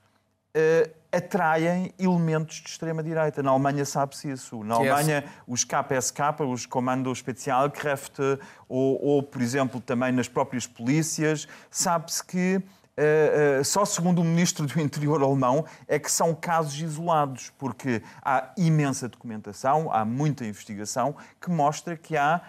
uh, 0.56 0.98
atraem 1.10 1.92
elementos 1.98 2.56
de 2.56 2.68
extrema-direita. 2.68 3.42
Na 3.42 3.50
Alemanha 3.50 3.84
sabe-se 3.84 4.30
isso. 4.30 4.62
Na 4.62 4.74
Alemanha, 4.74 5.24
os 5.46 5.64
KSK, 5.64 6.42
os 6.46 6.66
Kommando 6.66 7.14
Spezialkräfte, 7.14 8.38
ou, 8.68 9.02
ou, 9.02 9.22
por 9.22 9.40
exemplo, 9.40 9.80
também 9.80 10.12
nas 10.12 10.28
próprias 10.28 10.66
polícias, 10.66 11.48
sabe-se 11.70 12.24
que 12.24 12.62
Uh, 12.98 13.60
uh, 13.60 13.64
só 13.64 13.84
segundo 13.84 14.20
o 14.20 14.24
ministro 14.24 14.66
do 14.66 14.80
Interior 14.80 15.22
alemão 15.22 15.64
é 15.86 16.00
que 16.00 16.10
são 16.10 16.34
casos 16.34 16.80
isolados, 16.80 17.52
porque 17.56 18.02
há 18.20 18.52
imensa 18.56 19.08
documentação, 19.08 19.88
há 19.92 20.04
muita 20.04 20.44
investigação 20.44 21.14
que 21.40 21.48
mostra 21.48 21.96
que 21.96 22.16
há 22.16 22.42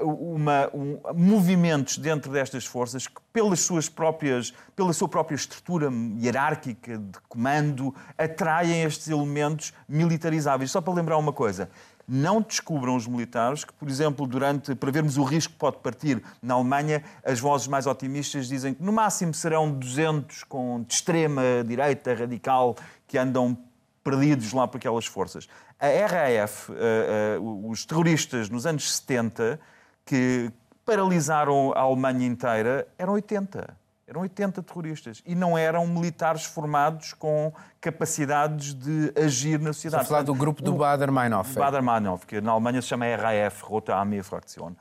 uma, 0.00 0.70
um, 0.72 0.98
movimentos 1.14 1.98
dentro 1.98 2.32
destas 2.32 2.64
forças 2.64 3.06
que, 3.06 3.20
pelas 3.32 3.60
suas 3.60 3.88
próprias, 3.88 4.54
pela 4.74 4.92
sua 4.92 5.08
própria 5.08 5.36
estrutura 5.36 5.90
hierárquica 6.18 6.96
de 6.98 7.18
comando, 7.28 7.94
atraem 8.16 8.82
estes 8.82 9.08
elementos 9.08 9.72
militarizáveis. 9.88 10.70
Só 10.70 10.80
para 10.80 10.94
lembrar 10.94 11.18
uma 11.18 11.32
coisa, 11.32 11.68
não 12.08 12.40
descubram 12.40 12.94
os 12.94 13.06
militares 13.06 13.64
que, 13.64 13.72
por 13.72 13.88
exemplo, 13.88 14.26
durante 14.26 14.74
para 14.74 14.90
vermos 14.90 15.18
o 15.18 15.24
risco 15.24 15.52
que 15.52 15.58
pode 15.58 15.78
partir 15.78 16.22
na 16.40 16.54
Alemanha, 16.54 17.02
as 17.24 17.40
vozes 17.40 17.66
mais 17.66 17.86
otimistas 17.86 18.48
dizem 18.48 18.74
que 18.74 18.82
no 18.82 18.92
máximo 18.92 19.34
serão 19.34 19.70
200 19.70 20.44
com 20.44 20.82
de 20.82 20.94
extrema 20.94 21.42
direita 21.66 22.14
radical 22.14 22.76
que 23.06 23.18
andam 23.18 23.58
perdidos 24.06 24.52
lá 24.52 24.68
por 24.68 24.76
aquelas 24.76 25.04
forças. 25.04 25.48
A 25.80 25.86
RAF, 26.06 26.70
uh, 26.70 27.40
uh, 27.40 27.68
os 27.68 27.84
terroristas 27.84 28.48
nos 28.48 28.64
anos 28.64 28.98
70 28.98 29.58
que 30.04 30.52
paralisaram 30.84 31.72
a 31.74 31.80
Alemanha 31.80 32.24
inteira, 32.24 32.86
eram 32.96 33.14
80. 33.14 33.76
Eram 34.06 34.20
80 34.20 34.62
terroristas 34.62 35.20
e 35.26 35.34
não 35.34 35.58
eram 35.58 35.84
militares 35.84 36.44
formados 36.44 37.12
com 37.12 37.52
capacidades 37.80 38.72
de 38.72 39.12
agir 39.20 39.58
na 39.58 39.72
sociedade. 39.72 40.04
Estás 40.04 40.06
a 40.06 40.08
falar 40.08 40.22
do 40.22 40.34
grupo 40.34 40.62
do 40.62 40.74
Bader-Meinhof. 40.74 41.56
Bader-Meinhof, 41.56 42.24
que 42.24 42.40
na 42.40 42.52
Alemanha 42.52 42.80
se 42.80 42.86
chama 42.86 43.04
RAF, 43.16 43.64
Rote 43.64 43.90
Armee 43.90 44.22
Fraktion. 44.22 44.74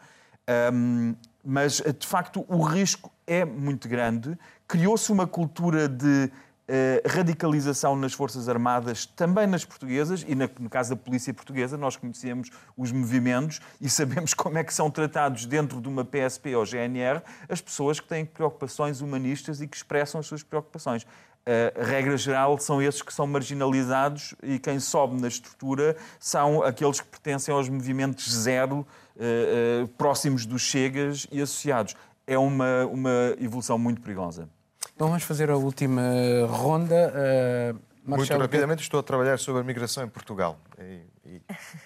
Um, 0.72 1.16
mas, 1.44 1.82
de 1.82 2.06
facto, 2.06 2.46
o 2.48 2.62
risco 2.62 3.12
é 3.26 3.44
muito 3.44 3.90
grande. 3.90 4.38
Criou-se 4.68 5.12
uma 5.12 5.26
cultura 5.26 5.90
de 5.90 6.32
radicalização 7.08 7.96
nas 7.96 8.14
Forças 8.14 8.50
Armadas, 8.50 9.06
também 9.06 9.46
nas 9.46 9.64
portuguesas, 9.64 10.26
e 10.28 10.34
no 10.34 10.70
caso 10.70 10.90
da 10.92 10.96
Polícia 10.96 11.34
Portuguesa, 11.34 11.78
nós 11.78 11.96
conhecemos 11.96 12.50
os 12.76 12.92
movimentos 12.92 13.62
e 13.80 13.90
sabemos 13.90 14.34
como 14.36 14.58
é 14.58 14.64
que 14.64 14.74
são 14.74 14.90
tratados 14.90 15.46
dentro 15.46 15.80
de 15.80 15.88
uma 15.88 16.04
PSP 16.04 16.56
ou 16.56 16.66
GNR 16.66 17.22
as 17.48 17.62
pessoas 17.62 18.00
que 18.00 18.08
têm 18.08 18.26
preocupações 18.26 19.02
humanistas 19.02 19.62
e 19.62 19.68
que 19.68 19.78
expressam 19.78 20.20
as 20.20 20.28
suas 20.28 20.44
preocupações. 20.44 21.04
Uh, 21.04 21.80
regra 21.80 22.18
geral, 22.18 22.58
são 22.58 22.82
esses 22.82 23.04
que 23.04 23.14
são 23.14 23.28
marginalizados 23.28 24.34
e 24.42 24.58
quem 24.58 24.80
sobe 24.80 25.22
na 25.22 25.28
estrutura 25.28 25.96
são 26.20 26.64
aqueles 26.64 27.00
que 27.00 27.08
pertencem 27.08 27.54
aos 27.54 27.70
movimentos 27.70 28.34
zero, 28.34 28.80
uh, 29.16 29.88
próximos 29.90 30.44
dos 30.44 30.64
Chegas 30.64 31.28
e 31.32 31.40
associados. 31.40 31.96
É 32.26 32.36
uma, 32.36 32.88
uma 32.88 33.36
evolução 33.40 33.78
muito 33.78 34.02
perigosa. 34.02 34.50
Então 34.96 35.08
vamos 35.08 35.24
fazer 35.24 35.50
a 35.50 35.58
última 35.58 36.02
ronda. 36.48 37.14
Uh, 37.14 37.80
Muito 38.06 38.38
rapidamente, 38.38 38.82
estou 38.82 39.00
a 39.00 39.04
trabalhar 39.04 39.38
sobre 39.38 39.62
a 39.62 39.64
migração 39.64 40.06
em 40.06 40.08
Portugal, 40.08 40.58
e, 40.80 41.02
e 41.26 41.42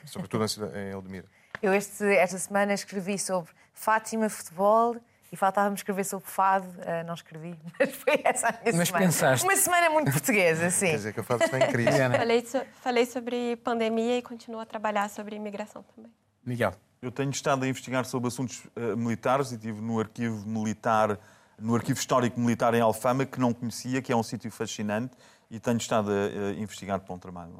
sobretudo 0.05 0.45
em 0.76 0.91
Eldemira. 0.91 1.26
Eu 1.62 1.74
este, 1.74 2.05
esta 2.05 2.38
semana 2.38 2.74
escrevi 2.74 3.18
sobre 3.18 3.51
Fátima, 3.74 4.30
futebol 4.30 4.95
e 5.32 5.36
faltava-me 5.36 5.76
escrever 5.76 6.03
sobre 6.03 6.30
fado. 6.30 6.68
Uh, 6.68 7.05
não 7.07 7.16
escrevi, 7.16 7.57
mas 7.80 7.91
foi 7.95 8.22
essa 8.24 8.49
a 8.49 8.51
minha 8.51 8.78
mas 8.78 8.88
semana. 8.88 9.05
Pensaste. 9.05 9.43
Uma 9.43 9.55
semana 9.55 9.89
muito 9.89 10.12
portuguesa, 10.12 10.70
sim. 10.72 10.88
Quer 10.88 10.97
dizer 10.97 11.14
que 11.14 11.20
o 11.20 11.24
fado 11.24 11.43
está 11.43 11.57
em 11.57 11.68
crise. 11.72 11.97
falei, 12.16 12.45
so, 12.45 12.62
falei 12.82 13.05
sobre 13.07 13.55
pandemia 13.57 14.20
e 14.20 14.22
continuo 14.22 14.60
a 14.62 14.66
trabalhar 14.68 15.10
sobre 15.10 15.36
imigração 15.36 15.84
também. 15.95 16.12
Miguel. 16.45 16.74
Eu 17.01 17.12
tenho 17.12 17.32
estado 17.32 17.64
a 17.64 17.68
investigar 17.68 18.05
sobre 18.05 18.28
assuntos 18.28 18.66
uh, 18.76 18.95
militares 18.95 19.51
e 19.51 19.55
estive 19.55 19.82
no 19.82 19.99
arquivo 19.99 20.45
militar 20.47 21.18
no 21.62 21.76
Arquivo 21.76 21.99
Histórico 21.99 22.39
Militar 22.39 22.74
em 22.74 22.82
Alfama, 22.82 23.26
que 23.26 23.39
não 23.39 23.53
conhecia, 23.53 24.01
que 24.01 24.12
é 24.12 24.16
um 24.16 24.24
sítio 24.24 24.49
fascinante 24.51 25.16
e 25.49 25.60
tenho 25.60 25.78
estado 25.78 26.12
a, 26.12 26.49
a 26.49 26.53
investigar 26.53 26.99
para 26.99 27.14
um 27.14 27.20
trabalho. 27.20 27.53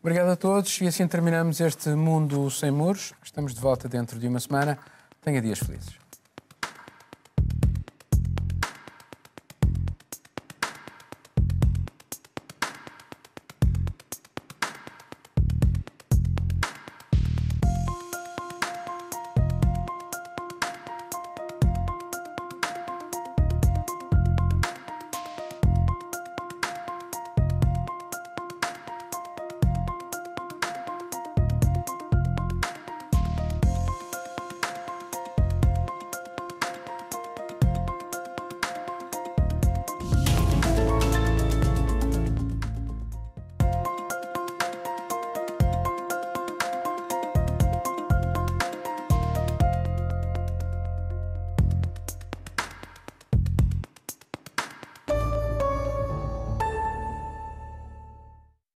Obrigado 0.00 0.30
a 0.30 0.36
todos 0.36 0.80
e 0.80 0.86
assim 0.86 1.06
terminamos 1.06 1.60
este 1.60 1.90
Mundo 1.90 2.50
Sem 2.50 2.70
Muros. 2.70 3.12
Estamos 3.22 3.54
de 3.54 3.60
volta 3.60 3.88
dentro 3.88 4.18
de 4.18 4.26
uma 4.26 4.40
semana. 4.40 4.78
Tenha 5.20 5.40
dias 5.40 5.60
felizes. 5.60 6.01